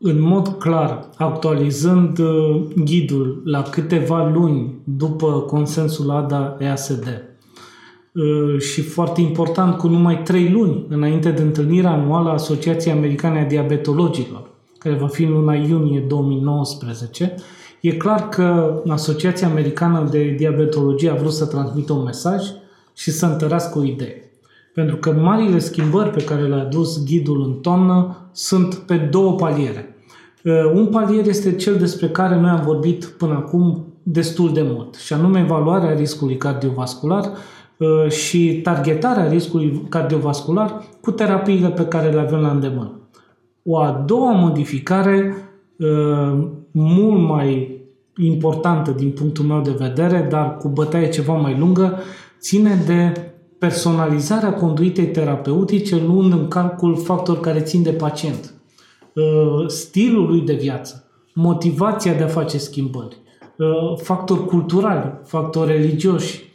În 0.00 0.20
mod 0.20 0.48
clar, 0.48 1.08
actualizând 1.16 2.18
uh, 2.18 2.62
ghidul 2.84 3.42
la 3.44 3.62
câteva 3.62 4.28
luni 4.28 4.80
după 4.84 5.40
consensul 5.40 6.10
ADA-EASD, 6.10 7.30
Uh, 8.14 8.60
și 8.60 8.82
foarte 8.82 9.20
important, 9.20 9.78
cu 9.78 9.88
numai 9.88 10.22
trei 10.22 10.48
luni 10.48 10.86
înainte 10.88 11.30
de 11.30 11.42
întâlnirea 11.42 11.90
anuală 11.90 12.28
a 12.28 12.32
Asociației 12.32 12.94
Americane 12.94 13.40
a 13.40 13.46
Diabetologilor, 13.46 14.50
care 14.78 14.94
va 14.94 15.06
fi 15.06 15.22
în 15.22 15.32
luna 15.32 15.54
iunie 15.54 16.00
2019, 16.00 17.34
e 17.80 17.90
clar 17.90 18.28
că 18.28 18.80
Asociația 18.88 19.48
Americană 19.48 20.08
de 20.10 20.34
Diabetologie 20.38 21.10
a 21.10 21.14
vrut 21.14 21.32
să 21.32 21.46
transmită 21.46 21.92
un 21.92 22.02
mesaj 22.02 22.42
și 22.94 23.10
să 23.10 23.26
întărească 23.26 23.78
o 23.78 23.84
idee. 23.84 24.29
Pentru 24.74 24.96
că 24.96 25.12
marile 25.12 25.58
schimbări 25.58 26.10
pe 26.10 26.24
care 26.24 26.42
le-a 26.42 26.60
adus 26.60 27.04
ghidul 27.04 27.42
în 27.42 27.52
toamnă 27.52 28.16
sunt 28.32 28.74
pe 28.74 28.96
două 28.96 29.34
paliere. 29.34 29.94
Uh, 30.44 30.72
un 30.74 30.86
palier 30.86 31.26
este 31.26 31.54
cel 31.54 31.76
despre 31.76 32.08
care 32.08 32.40
noi 32.40 32.50
am 32.50 32.62
vorbit 32.64 33.04
până 33.04 33.32
acum 33.32 33.84
destul 34.02 34.52
de 34.52 34.62
mult, 34.64 34.94
și 34.94 35.12
anume 35.12 35.40
evaluarea 35.40 35.94
riscului 35.94 36.36
cardiovascular, 36.36 37.32
Uh, 37.80 38.10
și 38.10 38.60
targetarea 38.62 39.28
riscului 39.28 39.86
cardiovascular 39.88 40.82
cu 41.00 41.10
terapiile 41.10 41.68
pe 41.68 41.86
care 41.86 42.10
le 42.10 42.20
avem 42.20 42.40
la 42.40 42.50
îndemână. 42.50 43.00
O 43.62 43.78
a 43.78 44.02
doua 44.06 44.32
modificare, 44.32 45.34
uh, 45.76 46.46
mult 46.70 47.28
mai 47.28 47.78
importantă 48.16 48.90
din 48.90 49.10
punctul 49.10 49.44
meu 49.44 49.60
de 49.60 49.74
vedere, 49.78 50.26
dar 50.30 50.56
cu 50.56 50.68
bătaie 50.68 51.08
ceva 51.08 51.32
mai 51.32 51.58
lungă, 51.58 51.98
ține 52.40 52.82
de 52.86 53.29
personalizarea 53.60 54.54
conduitei 54.54 55.06
terapeutice, 55.06 55.96
luând 55.96 56.32
în 56.32 56.48
calcul 56.48 56.96
factori 56.96 57.40
care 57.40 57.60
țin 57.60 57.82
de 57.82 57.92
pacient. 57.92 58.54
Uh, 59.14 59.66
stilul 59.66 60.26
lui 60.26 60.40
de 60.40 60.54
viață, 60.54 61.10
motivația 61.34 62.14
de 62.14 62.22
a 62.22 62.26
face 62.26 62.58
schimbări, 62.58 63.16
factori 63.96 64.46
culturali, 64.46 65.20
factori 65.24 65.72
religioși, 65.72 66.50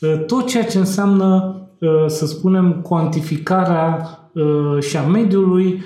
Uh, 0.00 0.24
tot 0.26 0.46
ceea 0.46 0.64
ce 0.64 0.78
înseamnă, 0.78 1.56
uh, 1.78 2.04
să 2.06 2.26
spunem, 2.26 2.80
cuantificarea 2.82 4.18
uh, 4.32 4.82
și 4.82 4.96
a 4.96 5.02
mediului 5.02 5.82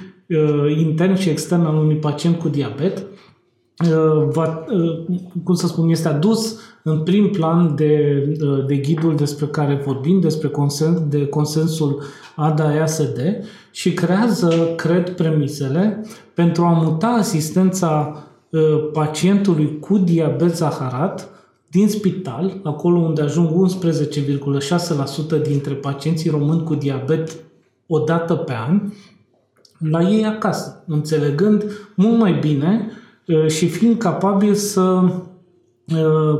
intern 0.77 1.15
și 1.15 1.29
extern 1.29 1.65
al 1.65 1.77
unui 1.77 1.97
pacient 1.97 2.39
cu 2.39 2.49
diabet, 2.49 3.07
va, 4.29 4.65
cum 5.45 5.55
să 5.55 5.67
spun, 5.67 5.89
este 5.89 6.09
adus 6.09 6.61
în 6.87 7.03
prim 7.03 7.31
plan 7.31 7.75
de, 7.75 8.25
de 8.67 8.77
ghidul 8.77 9.17
despre 9.17 9.47
care 9.47 9.83
vorbim, 9.85 10.21
despre 10.21 10.49
consens, 10.49 11.01
de 11.09 11.27
consensul 11.27 12.03
ADA-EASD 12.37 13.19
și 13.71 13.93
creează, 13.93 14.73
cred, 14.77 15.11
premisele 15.11 16.05
pentru 16.35 16.63
a 16.63 16.73
muta 16.73 17.07
asistența 17.07 18.23
pacientului 18.93 19.79
cu 19.79 19.99
diabet 19.99 20.57
zaharat 20.57 21.29
din 21.71 21.89
spital, 21.89 22.61
acolo 22.63 22.99
unde 22.99 23.23
ajung 23.23 23.69
11,6% 25.39 25.43
dintre 25.43 25.75
pacienții 25.75 26.31
români 26.31 26.63
cu 26.63 26.75
diabet 26.75 27.37
o 27.87 27.99
dată 27.99 28.35
pe 28.35 28.53
an, 28.69 28.81
la 29.91 30.03
ei 30.11 30.25
acasă, 30.25 30.85
înțelegând 30.87 31.65
mult 31.97 32.19
mai 32.19 32.33
bine 32.41 32.91
și 33.47 33.69
fiind 33.69 33.99
capabil 33.99 34.55
să 34.55 35.03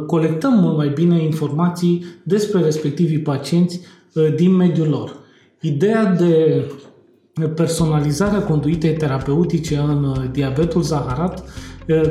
colectăm 0.07 0.53
mult 0.53 0.77
mai 0.77 0.89
bine 0.89 1.23
informații 1.23 2.05
despre 2.23 2.61
respectivii 2.61 3.19
pacienți 3.19 3.81
din 4.37 4.53
mediul 4.53 4.89
lor. 4.89 5.17
Ideea 5.61 6.05
de 6.05 6.65
personalizarea 7.55 8.43
conduitei 8.43 8.93
terapeutice 8.93 9.77
în 9.77 10.29
diabetul 10.33 10.83
zaharat 10.83 11.45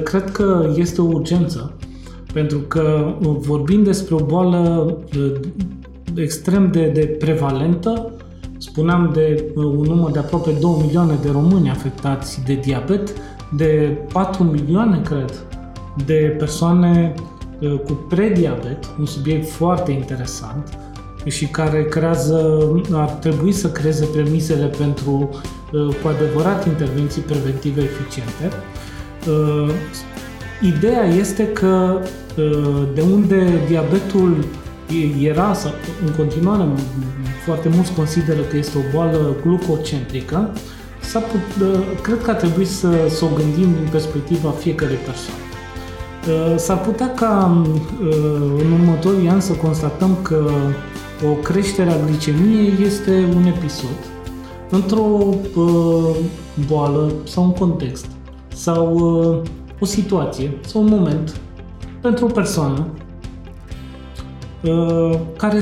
cred 0.04 0.32
că 0.32 0.74
este 0.76 1.02
o 1.02 1.06
urgență, 1.06 1.78
pentru 2.34 2.60
că 2.60 3.16
vorbim 3.22 3.84
despre 3.84 4.16
o 4.16 4.26
boală 4.26 4.98
extrem 6.16 6.72
de, 6.72 6.92
de 6.94 7.06
prevalentă, 7.06 8.12
spuneam 8.58 9.12
de 9.14 9.52
un 9.56 9.82
număr 9.82 10.12
de 10.12 10.20
aproape 10.20 10.52
2 10.62 10.72
milioane 10.82 11.18
de 11.22 11.30
români 11.32 11.70
afectați 11.70 12.44
de 12.46 12.54
diabet, 12.54 13.14
de 13.56 13.98
4 14.14 14.44
milioane, 14.44 15.02
cred, 15.02 15.46
de 16.06 16.36
persoane 16.38 17.14
cu 17.86 17.92
prediabet, 17.92 18.86
un 19.00 19.06
subiect 19.06 19.50
foarte 19.50 19.92
interesant, 19.92 20.78
și 21.26 21.48
care 21.48 21.84
creează, 21.84 22.70
ar 22.92 23.10
trebui 23.10 23.52
să 23.52 23.72
creeze 23.72 24.06
premisele 24.06 24.66
pentru 24.66 25.30
uh, 25.72 25.96
cu 26.02 26.08
adevărat 26.08 26.66
intervenții 26.66 27.22
preventive 27.22 27.82
eficiente. 27.82 28.56
Uh, 29.28 29.74
ideea 30.62 31.04
este 31.04 31.48
că 31.48 32.00
uh, 32.38 32.84
de 32.94 33.02
unde 33.02 33.48
diabetul 33.68 34.46
era, 35.22 35.54
sau 35.54 35.72
în 36.06 36.12
continuare 36.12 36.64
foarte 37.46 37.70
mulți 37.70 37.94
consideră 37.94 38.42
că 38.42 38.58
este 38.58 38.78
o 38.78 38.82
boală 38.94 39.36
glucocentrică, 39.42 40.50
s 41.02 41.12
put, 41.12 41.68
cred 42.02 42.22
că 42.22 42.30
ar 42.30 42.36
trebui 42.36 42.66
să, 42.66 42.90
să 43.10 43.26
o 43.26 43.28
gândim 43.28 43.74
din 43.80 43.88
perspectiva 43.92 44.50
fiecarei 44.50 44.96
persoane. 44.96 45.53
S-ar 46.56 46.82
putea 46.82 47.14
ca 47.14 47.64
în 48.58 48.72
următorii 48.72 49.28
ani 49.30 49.42
să 49.42 49.54
constatăm 49.54 50.18
că 50.22 50.50
o 51.32 51.34
creștere 51.34 51.90
a 51.90 52.06
glicemiei 52.06 52.74
este 52.86 53.30
un 53.36 53.46
episod 53.46 53.98
într-o 54.70 55.30
uh, 55.56 56.16
boală 56.68 57.12
sau 57.24 57.44
un 57.44 57.52
context 57.52 58.06
sau 58.54 58.94
uh, 58.94 59.42
o 59.80 59.86
situație 59.86 60.58
sau 60.66 60.82
un 60.82 60.88
moment 60.90 61.42
pentru 62.02 62.26
o 62.26 62.28
persoană 62.28 62.86
uh, 64.64 65.20
care, 65.38 65.60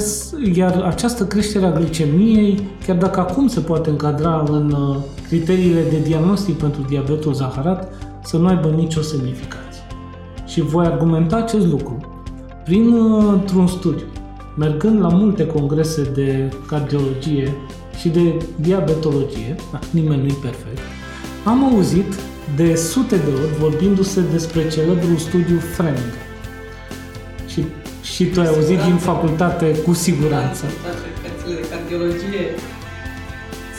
iar 0.54 0.82
această 0.82 1.26
creștere 1.26 1.66
a 1.66 1.72
glicemiei, 1.72 2.62
chiar 2.86 2.96
dacă 2.96 3.20
acum 3.20 3.48
se 3.48 3.60
poate 3.60 3.90
încadra 3.90 4.44
în 4.48 4.72
uh, 4.72 4.96
criteriile 5.28 5.82
de 5.90 6.00
diagnostic 6.00 6.58
pentru 6.58 6.82
diabetul 6.82 7.34
zaharat, 7.34 7.94
să 8.24 8.38
nu 8.38 8.48
aibă 8.48 8.68
nicio 8.68 9.02
semnificație. 9.02 9.61
Și 10.52 10.62
voi 10.62 10.86
argumenta 10.86 11.36
acest 11.36 11.66
lucru 11.66 12.24
printr-un 12.64 13.64
uh, 13.64 13.70
studiu 13.70 14.06
mergând 14.58 15.00
la 15.00 15.08
multe 15.08 15.48
congrese 15.48 16.04
de 16.14 16.54
cardiologie 16.68 17.54
și 18.00 18.10
de 18.10 18.46
diabetologie, 18.56 19.56
da, 19.72 19.80
nimeni 19.90 20.22
nu-i 20.22 20.38
perfect, 20.42 20.80
am 21.44 21.74
auzit 21.74 22.14
de 22.56 22.76
sute 22.76 23.16
de 23.16 23.32
ori 23.44 23.58
vorbindu-se 23.60 24.22
despre 24.32 24.70
celebrul 24.70 25.18
studiu 25.18 25.58
Fleming. 25.58 26.14
Și, 27.48 27.66
și 28.02 28.26
tu 28.26 28.40
ai 28.40 28.48
auzit 28.48 28.80
din 28.80 28.96
facultate 28.96 29.76
cu 29.86 29.94
siguranță. 29.94 30.66
Da, 30.84 30.90
de 31.48 31.68
cardiologie 31.70 32.46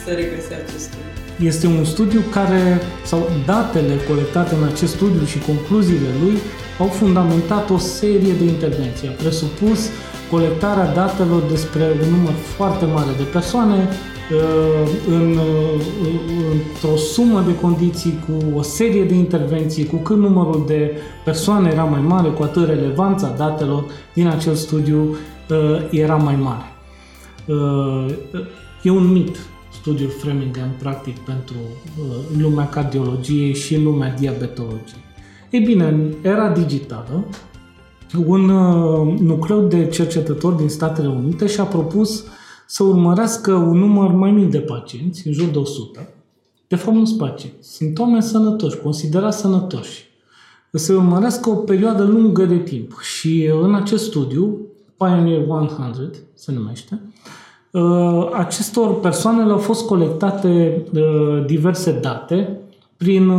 să 0.05 0.11
regăsi 0.11 0.53
acest 0.53 0.83
studiu. 0.83 1.22
Este 1.39 1.67
un 1.67 1.83
studiu 1.83 2.21
care, 2.31 2.81
sau 3.03 3.29
datele 3.45 3.93
colectate 4.07 4.55
în 4.55 4.63
acest 4.63 4.93
studiu 4.93 5.25
și 5.25 5.39
concluziile 5.39 6.09
lui 6.23 6.37
au 6.79 6.87
fundamentat 6.87 7.69
o 7.69 7.77
serie 7.77 8.33
de 8.33 8.43
intervenții. 8.43 9.07
A 9.07 9.11
presupus 9.11 9.89
colectarea 10.31 10.93
datelor 10.93 11.41
despre 11.49 11.83
un 12.03 12.09
număr 12.15 12.33
foarte 12.33 12.85
mare 12.85 13.11
de 13.17 13.23
persoane 13.23 13.75
uh, 13.75 14.89
în, 15.07 15.31
uh, 15.31 15.81
într-o 16.51 16.97
sumă 16.97 17.43
de 17.47 17.55
condiții, 17.55 18.19
cu 18.25 18.57
o 18.57 18.61
serie 18.61 19.03
de 19.03 19.13
intervenții, 19.13 19.85
cu 19.85 19.95
cât 19.95 20.17
numărul 20.17 20.63
de 20.67 20.97
persoane 21.23 21.69
era 21.71 21.83
mai 21.83 22.01
mare, 22.01 22.29
cu 22.29 22.43
atât 22.43 22.67
relevanța 22.67 23.33
datelor 23.37 23.85
din 24.13 24.27
acel 24.27 24.53
studiu 24.53 25.15
uh, 25.49 25.87
era 25.91 26.15
mai 26.15 26.35
mare. 26.35 26.67
E 28.81 28.89
un 28.89 29.11
mit 29.11 29.37
studiul 29.83 30.09
Framingham, 30.09 30.69
practic, 30.79 31.17
pentru 31.17 31.55
lumea 32.37 32.69
cardiologiei 32.69 33.53
și 33.53 33.77
lumea 33.77 34.13
diabetologiei. 34.13 35.03
Ei 35.49 35.59
bine, 35.59 35.87
în 35.87 36.13
era 36.21 36.49
digitală, 36.49 37.25
un 38.25 38.49
uh, 38.49 39.19
nucleu 39.19 39.67
de 39.67 39.87
cercetători 39.87 40.57
din 40.57 40.69
Statele 40.69 41.07
Unite 41.07 41.47
și-a 41.47 41.63
propus 41.63 42.25
să 42.67 42.83
urmărească 42.83 43.53
un 43.53 43.77
număr 43.77 44.11
mai 44.11 44.31
mic 44.31 44.49
de 44.49 44.59
pacienți, 44.59 45.27
în 45.27 45.33
jur 45.33 45.49
de 45.49 45.57
100. 45.57 46.09
De 46.67 46.75
fapt, 46.75 46.95
nu 46.95 47.05
sunt 47.05 47.19
pacienți, 47.19 47.75
sunt 47.75 47.99
oameni 47.99 48.23
sănătoși, 48.23 48.77
considerați 48.77 49.39
sănătoși. 49.39 50.11
Să 50.71 50.93
urmărească 50.93 51.49
o 51.49 51.55
perioadă 51.55 52.03
lungă 52.03 52.45
de 52.45 52.57
timp. 52.57 52.99
Și 52.99 53.51
în 53.61 53.75
acest 53.75 54.03
studiu, 54.03 54.57
Pioneer 54.97 55.45
100 55.47 56.11
se 56.33 56.51
numește, 56.51 57.01
uh, 57.01 57.42
acestor 58.33 58.99
persoane 58.99 59.43
le-au 59.43 59.57
fost 59.57 59.85
colectate 59.85 60.83
uh, 60.93 61.45
diverse 61.45 61.99
date 62.01 62.59
prin 62.97 63.31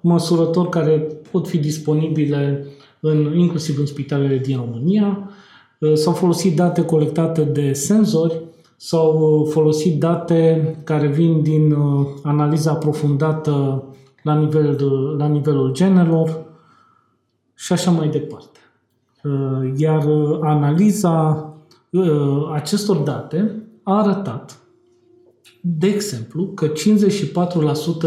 măsurători 0.00 0.68
care 0.68 1.06
pot 1.30 1.48
fi 1.48 1.58
disponibile 1.58 2.66
în, 3.00 3.36
inclusiv 3.36 3.78
în 3.78 3.86
spitalele 3.86 4.38
din 4.38 4.56
România. 4.56 5.30
Uh, 5.78 5.94
s-au 5.94 6.12
folosit 6.12 6.56
date 6.56 6.84
colectate 6.84 7.42
de 7.42 7.72
senzori, 7.72 8.40
s-au 8.76 9.18
uh, 9.18 9.48
folosit 9.50 10.00
date 10.00 10.74
care 10.84 11.06
vin 11.06 11.42
din 11.42 11.72
uh, 11.72 12.06
analiza 12.22 12.70
aprofundată 12.70 13.84
la, 14.22 14.34
nivel, 14.34 14.78
la 15.18 15.26
nivelul 15.26 15.72
genelor 15.72 16.46
și 17.54 17.72
așa 17.72 17.90
mai 17.90 18.08
departe. 18.08 18.58
Iar 19.76 20.06
analiza 20.40 21.47
acestor 22.52 22.96
date 22.96 23.62
a 23.82 23.98
arătat, 23.98 24.58
de 25.60 25.86
exemplu, 25.86 26.46
că 26.46 26.72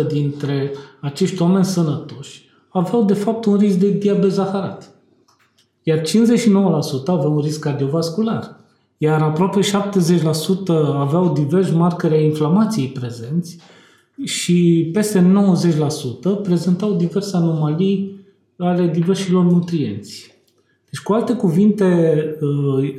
54% 0.03 0.07
dintre 0.07 0.71
acești 0.99 1.41
oameni 1.41 1.65
sănătoși 1.65 2.49
aveau 2.69 3.03
de 3.03 3.13
fapt 3.13 3.45
un 3.45 3.57
risc 3.57 3.77
de 3.77 3.89
diabet 3.89 4.31
zaharat. 4.31 4.91
Iar 5.83 5.99
59% 5.99 6.03
aveau 7.05 7.33
un 7.33 7.39
risc 7.39 7.59
cardiovascular. 7.59 8.59
Iar 8.97 9.21
aproape 9.21 9.59
70% 9.59 9.63
aveau 10.93 11.33
diversi 11.33 11.73
marcări 11.73 12.13
ai 12.13 12.25
inflamației 12.25 12.87
prezenți 12.87 13.57
și 14.23 14.89
peste 14.93 15.33
90% 16.39 16.41
prezentau 16.43 16.93
diverse 16.93 17.37
anomalii 17.37 18.19
ale 18.57 18.87
diversilor 18.87 19.43
nutrienți. 19.43 20.35
Deci, 20.89 21.01
cu 21.01 21.13
alte 21.13 21.33
cuvinte, 21.33 22.15
uh, 22.41 22.93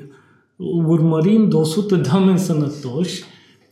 urmărind 0.86 1.54
100 1.54 1.96
de 1.96 2.08
oameni 2.12 2.38
sănătoși, 2.38 3.22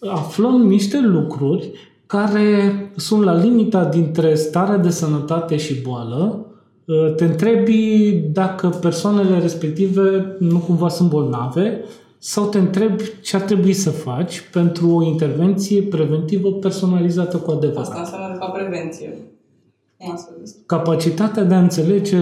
aflăm 0.01 0.63
niște 0.63 1.01
lucruri 1.01 1.71
care 2.07 2.91
sunt 2.97 3.23
la 3.25 3.35
limita 3.35 3.85
dintre 3.85 4.35
starea 4.35 4.77
de 4.77 4.91
sănătate 4.91 5.57
și 5.57 5.81
boală, 5.81 6.47
ă, 6.89 7.11
te 7.11 7.25
întrebi 7.25 8.11
dacă 8.33 8.69
persoanele 8.69 9.39
respective 9.39 10.37
nu 10.39 10.59
cumva 10.59 10.89
sunt 10.89 11.09
bolnave 11.09 11.85
sau 12.19 12.45
te 12.45 12.59
întrebi 12.59 13.03
ce 13.23 13.37
ar 13.37 13.43
trebui 13.43 13.73
să 13.73 13.91
faci 13.91 14.41
pentru 14.53 14.91
o 14.91 15.03
intervenție 15.03 15.83
preventivă 15.83 16.53
personalizată 16.53 17.37
cu 17.37 17.51
adevărat. 17.51 17.89
Asta 17.89 18.01
înseamnă 18.01 18.29
de 18.33 18.39
fapt 18.39 18.53
prevenție. 18.53 19.19
Capacitatea 20.67 21.45
de 21.45 21.55
a 21.55 21.61
înțelege, 21.61 22.21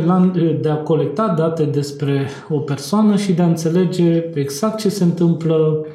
de 0.60 0.68
a 0.68 0.76
colecta 0.76 1.34
date 1.36 1.64
despre 1.64 2.26
o 2.48 2.58
persoană 2.58 3.16
și 3.16 3.32
de 3.32 3.42
a 3.42 3.46
înțelege 3.46 4.30
exact 4.34 4.78
ce 4.78 4.88
se 4.88 5.04
întâmplă 5.04 5.86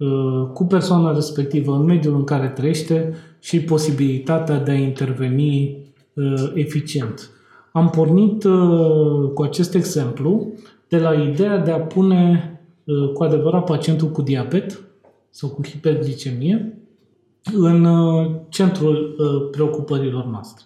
ă, 0.00 0.50
cu 0.54 0.64
persoana 0.64 1.14
respectivă 1.14 1.74
în 1.74 1.84
mediul 1.84 2.14
în 2.14 2.24
care 2.24 2.48
trăiește 2.48 3.14
și 3.38 3.60
posibilitatea 3.60 4.58
de 4.58 4.70
a 4.70 4.74
interveni 4.74 5.78
uh, 6.14 6.52
eficient. 6.54 7.30
Am 7.72 7.90
pornit 7.90 8.44
uh, 8.44 9.30
cu 9.34 9.42
acest 9.42 9.74
exemplu 9.74 10.52
de 10.88 10.98
la 10.98 11.12
ideea 11.12 11.58
de 11.58 11.70
a 11.70 11.80
pune 11.80 12.60
uh, 12.84 13.12
cu 13.12 13.22
adevărat 13.22 13.64
pacientul 13.64 14.08
cu 14.08 14.22
diabet 14.22 14.80
sau 15.30 15.48
cu 15.48 15.66
hiperglicemie 15.66 16.78
în 17.52 17.86
centrul 18.48 19.16
preocupărilor 19.50 20.24
noastre. 20.24 20.64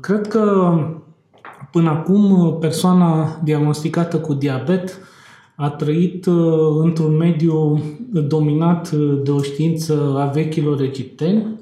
Cred 0.00 0.26
că 0.26 0.74
până 1.72 1.90
acum 1.90 2.56
persoana 2.60 3.40
diagnosticată 3.44 4.18
cu 4.18 4.34
diabet 4.34 4.98
a 5.56 5.70
trăit 5.70 6.26
uh, 6.26 6.80
într-un 6.82 7.16
mediu 7.16 7.82
dominat 8.12 8.92
uh, 8.92 9.20
de 9.24 9.30
o 9.30 9.42
știință 9.42 10.14
a 10.18 10.26
vechilor 10.26 10.80
egipteni, 10.80 11.60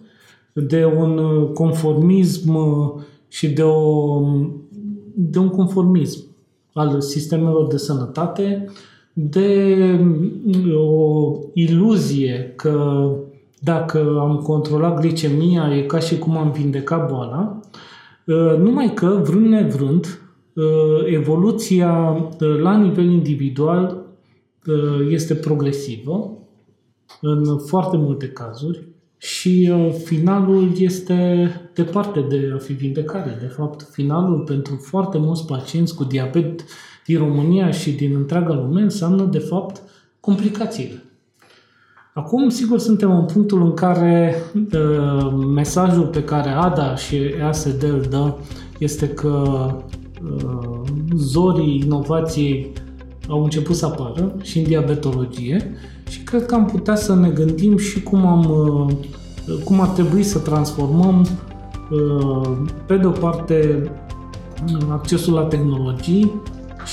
de 0.53 0.85
un 0.85 1.19
conformism 1.55 2.59
și 3.29 3.49
de, 3.49 3.63
o, 3.63 4.21
de 5.15 5.39
un 5.39 5.49
conformism 5.49 6.25
al 6.73 7.01
sistemelor 7.01 7.67
de 7.67 7.77
sănătate, 7.77 8.69
de 9.13 9.77
o 10.77 11.33
iluzie 11.53 12.53
că 12.57 13.07
dacă 13.61 14.17
am 14.21 14.37
controlat 14.37 15.01
glicemia 15.01 15.77
e 15.77 15.83
ca 15.83 15.99
și 15.99 16.19
cum 16.19 16.37
am 16.37 16.51
vindecat 16.51 17.11
boala, 17.11 17.61
numai 18.59 18.95
că, 18.95 19.21
vrând 19.25 19.47
nevrând, 19.47 20.21
evoluția 21.05 22.17
la 22.39 22.77
nivel 22.77 23.11
individual 23.11 24.03
este 25.09 25.35
progresivă 25.35 26.39
în 27.21 27.59
foarte 27.59 27.97
multe 27.97 28.29
cazuri 28.29 28.89
și 29.21 29.71
uh, 29.73 29.93
finalul 30.05 30.73
este 30.77 31.51
departe 31.75 32.21
de 32.21 32.51
a 32.55 32.59
fi 32.59 32.73
vindecare. 32.73 33.37
De 33.41 33.47
fapt, 33.47 33.89
finalul 33.93 34.41
pentru 34.41 34.77
foarte 34.77 35.19
mulți 35.19 35.47
pacienți 35.47 35.95
cu 35.95 36.05
diabet 36.05 36.65
din 37.07 37.19
România 37.19 37.71
și 37.71 37.93
din 37.93 38.15
întreaga 38.15 38.55
lume 38.55 38.81
înseamnă, 38.81 39.25
de 39.25 39.39
fapt, 39.39 39.83
complicațiile. 40.21 41.05
Acum, 42.15 42.49
sigur, 42.49 42.79
suntem 42.79 43.11
în 43.11 43.25
punctul 43.25 43.63
în 43.63 43.75
care 43.75 44.35
uh, 44.55 45.33
mesajul 45.55 46.07
pe 46.07 46.25
care 46.25 46.49
ADA 46.49 46.95
și 46.95 47.17
EASD 47.17 47.83
îl 47.83 48.07
dă 48.11 48.35
este 48.79 49.09
că 49.09 49.45
uh, 50.35 50.81
zorii 51.17 51.83
inovației 51.85 52.73
au 53.29 53.43
început 53.43 53.77
să 53.77 53.87
apară 53.87 54.35
și 54.43 54.59
în 54.59 54.65
diabetologie 54.65 55.75
și 56.09 56.23
cred 56.23 56.47
că 56.47 56.55
am 56.55 56.67
putea 56.67 56.95
să 56.95 57.15
ne 57.15 57.29
gândim 57.29 57.79
și 57.79 58.03
cum, 58.03 58.27
am, 58.27 58.51
uh, 58.51 59.63
cum 59.65 59.81
ar 59.81 59.89
trebui 59.89 60.23
să 60.23 60.39
transformăm, 60.39 61.27
uh, 61.91 62.51
pe 62.87 62.97
de 62.97 63.07
o 63.07 63.11
parte, 63.11 63.91
accesul 64.89 65.35
la 65.35 65.43
tehnologii 65.43 66.33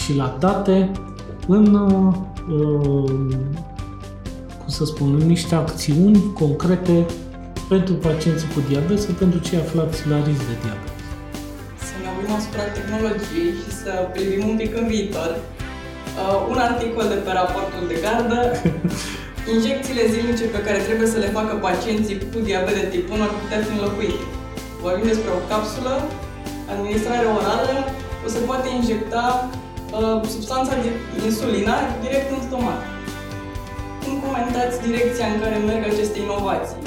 și 0.03 0.15
la 0.15 0.37
date 0.39 0.91
în, 1.47 1.73
uh, 1.73 2.13
cum 4.67 4.75
să 4.81 4.91
spun, 4.93 5.09
în 5.19 5.27
niște 5.35 5.55
acțiuni 5.63 6.19
concrete 6.41 6.97
pentru 7.73 7.93
pacienții 8.07 8.49
cu 8.53 8.59
diabet 8.69 8.99
sau 9.05 9.13
pentru 9.23 9.39
cei 9.47 9.59
aflați 9.65 9.97
la 10.11 10.17
risc 10.27 10.43
de 10.49 10.55
diabet. 10.63 10.95
Să 11.87 11.95
ne 12.03 12.09
uităm 12.17 12.35
asupra 12.39 12.65
tehnologiei 12.77 13.51
și 13.61 13.71
să 13.81 13.91
privim 14.15 14.41
un 14.51 14.55
pic 14.61 14.71
în 14.81 14.85
viitor 14.93 15.29
uh, 15.37 16.51
un 16.51 16.57
articol 16.69 17.05
de 17.13 17.19
pe 17.25 17.31
raportul 17.39 17.83
de 17.91 17.97
gardă, 18.05 18.39
injecțiile 19.55 20.03
zilnice 20.13 20.45
pe 20.55 20.63
care 20.65 20.79
trebuie 20.87 21.07
să 21.13 21.19
le 21.23 21.29
facă 21.37 21.53
pacienții 21.67 22.17
cu 22.31 22.37
diabet 22.47 22.75
de 22.79 22.85
tip 22.93 23.05
1 23.13 23.21
ar 23.27 23.33
putea 23.41 23.59
fi 23.65 23.71
înlocuite. 23.77 24.23
Vorbim 24.85 25.07
despre 25.13 25.31
o 25.37 25.39
capsulă, 25.51 25.93
administrare 26.73 27.27
orală, 27.37 27.75
o 28.25 28.27
se 28.35 28.41
poate 28.49 28.67
injecta 28.79 29.25
uh, 29.97 30.17
substanța 30.35 30.73
de 30.83 30.89
insulina 31.27 31.75
direct 32.03 32.27
în 32.35 32.41
stomac. 32.47 32.81
Cum 34.27 34.35
comentați 34.35 34.81
direcția 34.87 35.25
în 35.33 35.39
care 35.41 35.57
merg 35.57 35.83
aceste 35.93 36.17
inovații? 36.19 36.81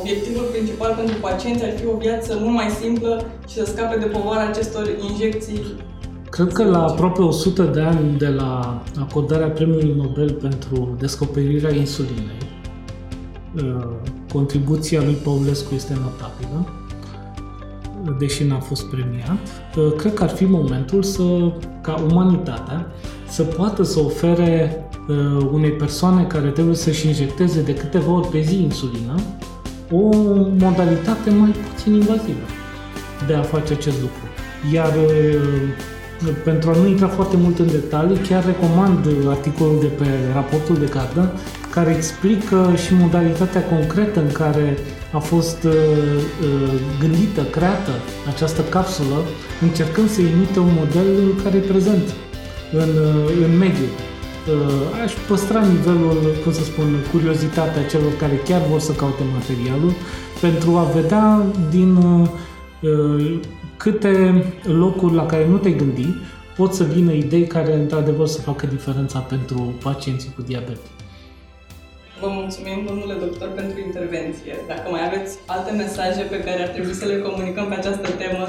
Obiectivul 0.00 0.46
principal 0.54 0.92
pentru 1.00 1.16
pacienți 1.20 1.64
ar 1.64 1.72
fi 1.78 1.86
o 1.86 1.96
viață 1.96 2.30
mult 2.40 2.54
mai 2.54 2.68
simplă 2.80 3.24
și 3.48 3.54
să 3.54 3.64
scape 3.64 3.96
de 3.98 4.04
povara 4.04 4.44
acestor 4.46 4.84
injecții 5.10 5.60
Cred 6.30 6.52
că 6.52 6.64
la 6.64 6.82
aproape 6.86 7.22
100 7.22 7.62
de 7.62 7.80
ani 7.80 8.18
de 8.18 8.28
la 8.28 8.82
acordarea 9.00 9.48
premiului 9.48 9.94
Nobel 9.96 10.32
pentru 10.32 10.96
descoperirea 10.98 11.74
insulinei, 11.74 12.42
uh, 13.56 13.86
contribuția 14.32 15.02
lui 15.02 15.16
Paulescu 15.24 15.74
este 15.74 15.92
notabilă, 16.02 16.68
deși 18.18 18.44
n-a 18.44 18.60
fost 18.60 18.84
premiat. 18.84 19.46
Uh, 19.76 19.92
cred 19.96 20.14
că 20.14 20.22
ar 20.22 20.30
fi 20.30 20.44
momentul 20.44 21.02
să, 21.02 21.52
ca 21.80 22.04
umanitatea 22.10 22.86
să 23.28 23.42
poată 23.42 23.82
să 23.82 24.00
ofere 24.00 24.76
uh, 24.80 24.85
unei 25.52 25.70
persoane 25.70 26.24
care 26.24 26.48
trebuie 26.48 26.74
să-și 26.74 27.06
injecteze 27.06 27.62
de 27.62 27.74
câteva 27.74 28.12
ori 28.12 28.28
pe 28.28 28.40
zi 28.40 28.62
insulină 28.62 29.14
o 29.90 30.08
modalitate 30.58 31.30
mai 31.30 31.54
puțin 31.70 31.92
invazivă 31.92 32.46
de 33.26 33.34
a 33.34 33.42
face 33.42 33.72
acest 33.72 34.00
lucru. 34.00 34.22
Iar 34.72 34.92
pentru 36.44 36.70
a 36.70 36.76
nu 36.76 36.86
intra 36.86 37.08
foarte 37.08 37.36
mult 37.36 37.58
în 37.58 37.66
detalii, 37.66 38.16
chiar 38.16 38.44
recomand 38.44 39.06
articolul 39.28 39.80
de 39.80 39.86
pe 39.86 40.06
raportul 40.34 40.76
de 40.76 40.86
gardă, 40.90 41.32
care 41.70 41.94
explică 41.94 42.72
și 42.86 42.94
modalitatea 42.94 43.62
concretă 43.62 44.20
în 44.20 44.32
care 44.32 44.78
a 45.12 45.18
fost 45.18 45.64
uh, 45.64 45.72
uh, 45.72 46.72
gândită, 47.00 47.42
creată 47.42 47.90
această 48.34 48.62
capsulă, 48.62 49.18
încercând 49.62 50.10
să 50.10 50.20
imite 50.20 50.58
un 50.58 50.72
model 50.78 51.34
care 51.42 51.56
e 51.56 51.60
prezent 51.60 52.14
în, 52.72 52.88
uh, 52.88 53.44
în 53.44 53.58
mediu. 53.58 53.88
Uh, 54.48 55.02
aș 55.02 55.12
păstra 55.28 55.60
nivelul, 55.66 56.36
cum 56.42 56.52
să 56.52 56.64
spun, 56.64 57.04
curiozitatea 57.12 57.86
celor 57.86 58.16
care 58.16 58.36
chiar 58.36 58.60
vor 58.60 58.80
să 58.80 58.92
caute 58.92 59.22
materialul 59.32 59.92
pentru 60.40 60.76
a 60.76 60.82
vedea 60.82 61.42
din 61.70 61.96
uh, 61.96 62.28
uh 62.80 63.40
câte 63.76 64.44
locuri 64.62 65.14
la 65.14 65.26
care 65.26 65.46
nu 65.48 65.56
te 65.56 65.70
gândi 65.70 66.14
pot 66.56 66.74
să 66.74 66.84
vină 66.84 67.12
idei 67.12 67.46
care 67.46 67.74
într-adevăr 67.74 68.26
să 68.26 68.40
facă 68.40 68.66
diferența 68.66 69.18
pentru 69.18 69.74
pacienții 69.82 70.32
cu 70.36 70.42
diabet. 70.42 70.78
Vă 72.20 72.28
mulțumim, 72.30 72.84
domnule 72.86 73.14
doctor, 73.14 73.48
pentru 73.48 73.80
intervenție. 73.80 74.54
Dacă 74.66 74.90
mai 74.90 75.06
aveți 75.06 75.38
alte 75.46 75.72
mesaje 75.72 76.22
pe 76.22 76.40
care 76.40 76.62
ar 76.62 76.68
trebui 76.68 76.92
să 76.92 77.06
le 77.06 77.18
comunicăm 77.18 77.66
pe 77.68 77.74
această 77.74 78.10
temă, 78.10 78.46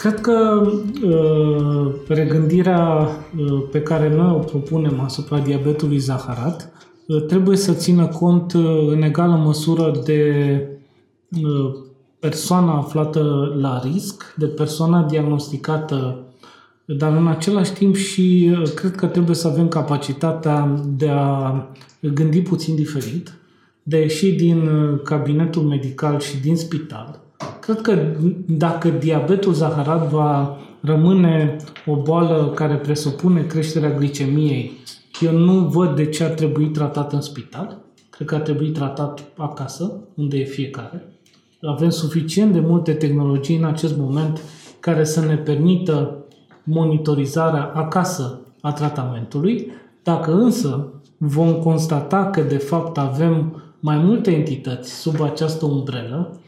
Cred 0.00 0.20
că 0.20 0.62
uh, 1.04 1.92
regândirea 2.08 3.08
uh, 3.38 3.62
pe 3.70 3.80
care 3.80 4.14
noi 4.14 4.34
o 4.34 4.38
propunem 4.38 5.00
asupra 5.00 5.38
diabetului 5.38 5.98
zaharat 5.98 6.72
uh, 7.06 7.24
trebuie 7.24 7.56
să 7.56 7.72
țină 7.72 8.06
cont 8.06 8.52
uh, 8.52 8.86
în 8.88 9.02
egală 9.02 9.34
măsură 9.34 10.00
de 10.04 10.22
uh, 11.42 11.74
persoana 12.18 12.76
aflată 12.76 13.52
la 13.60 13.80
risc, 13.84 14.34
de 14.36 14.46
persoana 14.46 15.02
diagnosticată, 15.02 16.24
dar 16.84 17.16
în 17.16 17.26
același 17.26 17.72
timp 17.72 17.96
și 17.96 18.56
uh, 18.60 18.72
cred 18.74 18.94
că 18.94 19.06
trebuie 19.06 19.36
să 19.36 19.48
avem 19.48 19.68
capacitatea 19.68 20.82
de 20.96 21.08
a 21.08 21.52
gândi 22.00 22.42
puțin 22.42 22.74
diferit, 22.74 23.34
de 23.82 23.96
a 23.96 24.00
ieși 24.00 24.32
din 24.32 24.66
uh, 24.66 25.00
cabinetul 25.04 25.62
medical 25.62 26.20
și 26.20 26.40
din 26.40 26.56
spital. 26.56 27.19
Cred 27.60 27.80
că 27.80 27.98
dacă 28.46 28.88
diabetul 28.88 29.52
zaharat 29.52 30.08
va 30.08 30.58
rămâne 30.80 31.56
o 31.86 31.96
boală 31.96 32.52
care 32.54 32.74
presupune 32.74 33.42
creșterea 33.42 33.94
glicemiei, 33.94 34.72
eu 35.20 35.32
nu 35.32 35.58
văd 35.58 35.96
de 35.96 36.06
ce 36.06 36.24
ar 36.24 36.30
trebui 36.30 36.66
tratat 36.66 37.12
în 37.12 37.20
spital. 37.20 37.78
Cred 38.10 38.26
că 38.26 38.34
ar 38.34 38.40
trebui 38.40 38.70
tratat 38.70 39.24
acasă, 39.36 40.00
unde 40.14 40.38
e 40.38 40.44
fiecare 40.44 41.10
avem 41.68 41.90
suficient 41.90 42.52
de 42.52 42.60
multe 42.60 42.92
tehnologii 42.92 43.56
în 43.56 43.64
acest 43.64 43.96
moment 43.96 44.40
care 44.80 45.04
să 45.04 45.24
ne 45.24 45.36
permită 45.36 46.24
monitorizarea 46.62 47.72
acasă 47.74 48.40
a 48.60 48.72
tratamentului. 48.72 49.72
Dacă 50.02 50.32
însă 50.32 50.92
vom 51.16 51.52
constata 51.52 52.30
că 52.30 52.40
de 52.40 52.56
fapt 52.56 52.98
avem 52.98 53.62
mai 53.80 53.96
multe 53.96 54.30
entități 54.30 54.92
sub 54.92 55.20
această 55.20 55.64
umbrelă, 55.64 56.30
uh, 56.32 56.38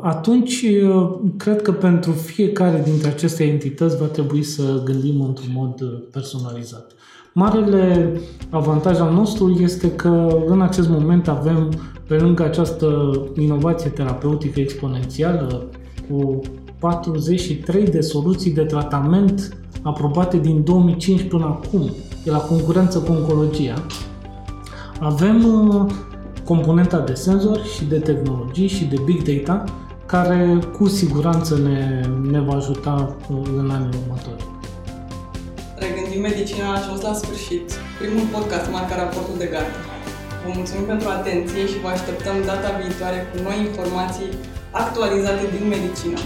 atunci 0.00 0.62
uh, 0.62 1.10
cred 1.36 1.62
că 1.62 1.72
pentru 1.72 2.10
fiecare 2.12 2.82
dintre 2.84 3.08
aceste 3.08 3.44
entități 3.44 3.98
va 3.98 4.04
trebui 4.04 4.42
să 4.42 4.82
gândim 4.84 5.20
într-un 5.20 5.50
mod 5.52 5.80
uh, 5.80 5.88
personalizat. 6.12 6.92
Marele 7.32 8.12
avantaj 8.50 9.00
al 9.00 9.12
nostru 9.12 9.58
este 9.60 9.90
că 9.90 10.42
în 10.46 10.60
acest 10.60 10.88
moment 10.88 11.28
avem 11.28 11.68
pe 12.06 12.14
lângă 12.14 12.44
această 12.44 13.12
inovație 13.36 13.90
terapeutică 13.90 14.60
exponențială, 14.60 15.66
cu 16.10 16.40
43 16.78 17.84
de 17.84 18.00
soluții 18.00 18.52
de 18.52 18.62
tratament 18.62 19.56
aprobate 19.82 20.38
din 20.38 20.64
2005 20.64 21.22
până 21.22 21.44
acum, 21.44 21.90
de 22.24 22.30
la 22.30 22.38
concurență 22.38 22.98
cu 22.98 23.12
oncologia, 23.12 23.86
avem 25.00 25.68
uh, 25.68 25.92
componenta 26.44 26.98
de 26.98 27.14
senzori 27.14 27.68
și 27.74 27.84
de 27.84 27.98
tehnologii 27.98 28.68
și 28.68 28.84
de 28.84 28.96
big 29.04 29.22
data, 29.22 29.64
care 30.06 30.58
cu 30.76 30.88
siguranță 30.88 31.58
ne, 31.58 32.00
ne 32.30 32.40
va 32.40 32.54
ajuta 32.54 33.16
uh, 33.30 33.36
în 33.56 33.70
anii 33.70 33.98
următori. 34.02 34.44
Regândim 35.84 36.20
medicina 36.20 36.66
a 36.68 36.78
ajuns 36.80 37.00
la 37.08 37.14
sfârșit. 37.22 37.66
Primul 38.00 38.26
podcast 38.34 38.66
marca 38.70 38.94
raportul 39.02 39.36
de 39.42 39.48
gardă. 39.52 39.78
Vă 40.44 40.50
mulțumim 40.58 40.86
pentru 40.92 41.08
atenție 41.18 41.62
și 41.70 41.82
vă 41.84 41.88
așteptăm 41.96 42.36
data 42.50 42.70
viitoare 42.82 43.20
cu 43.30 43.36
noi 43.46 43.56
informații 43.68 44.30
actualizate 44.84 45.44
din 45.54 45.64
medicină. 45.74 46.18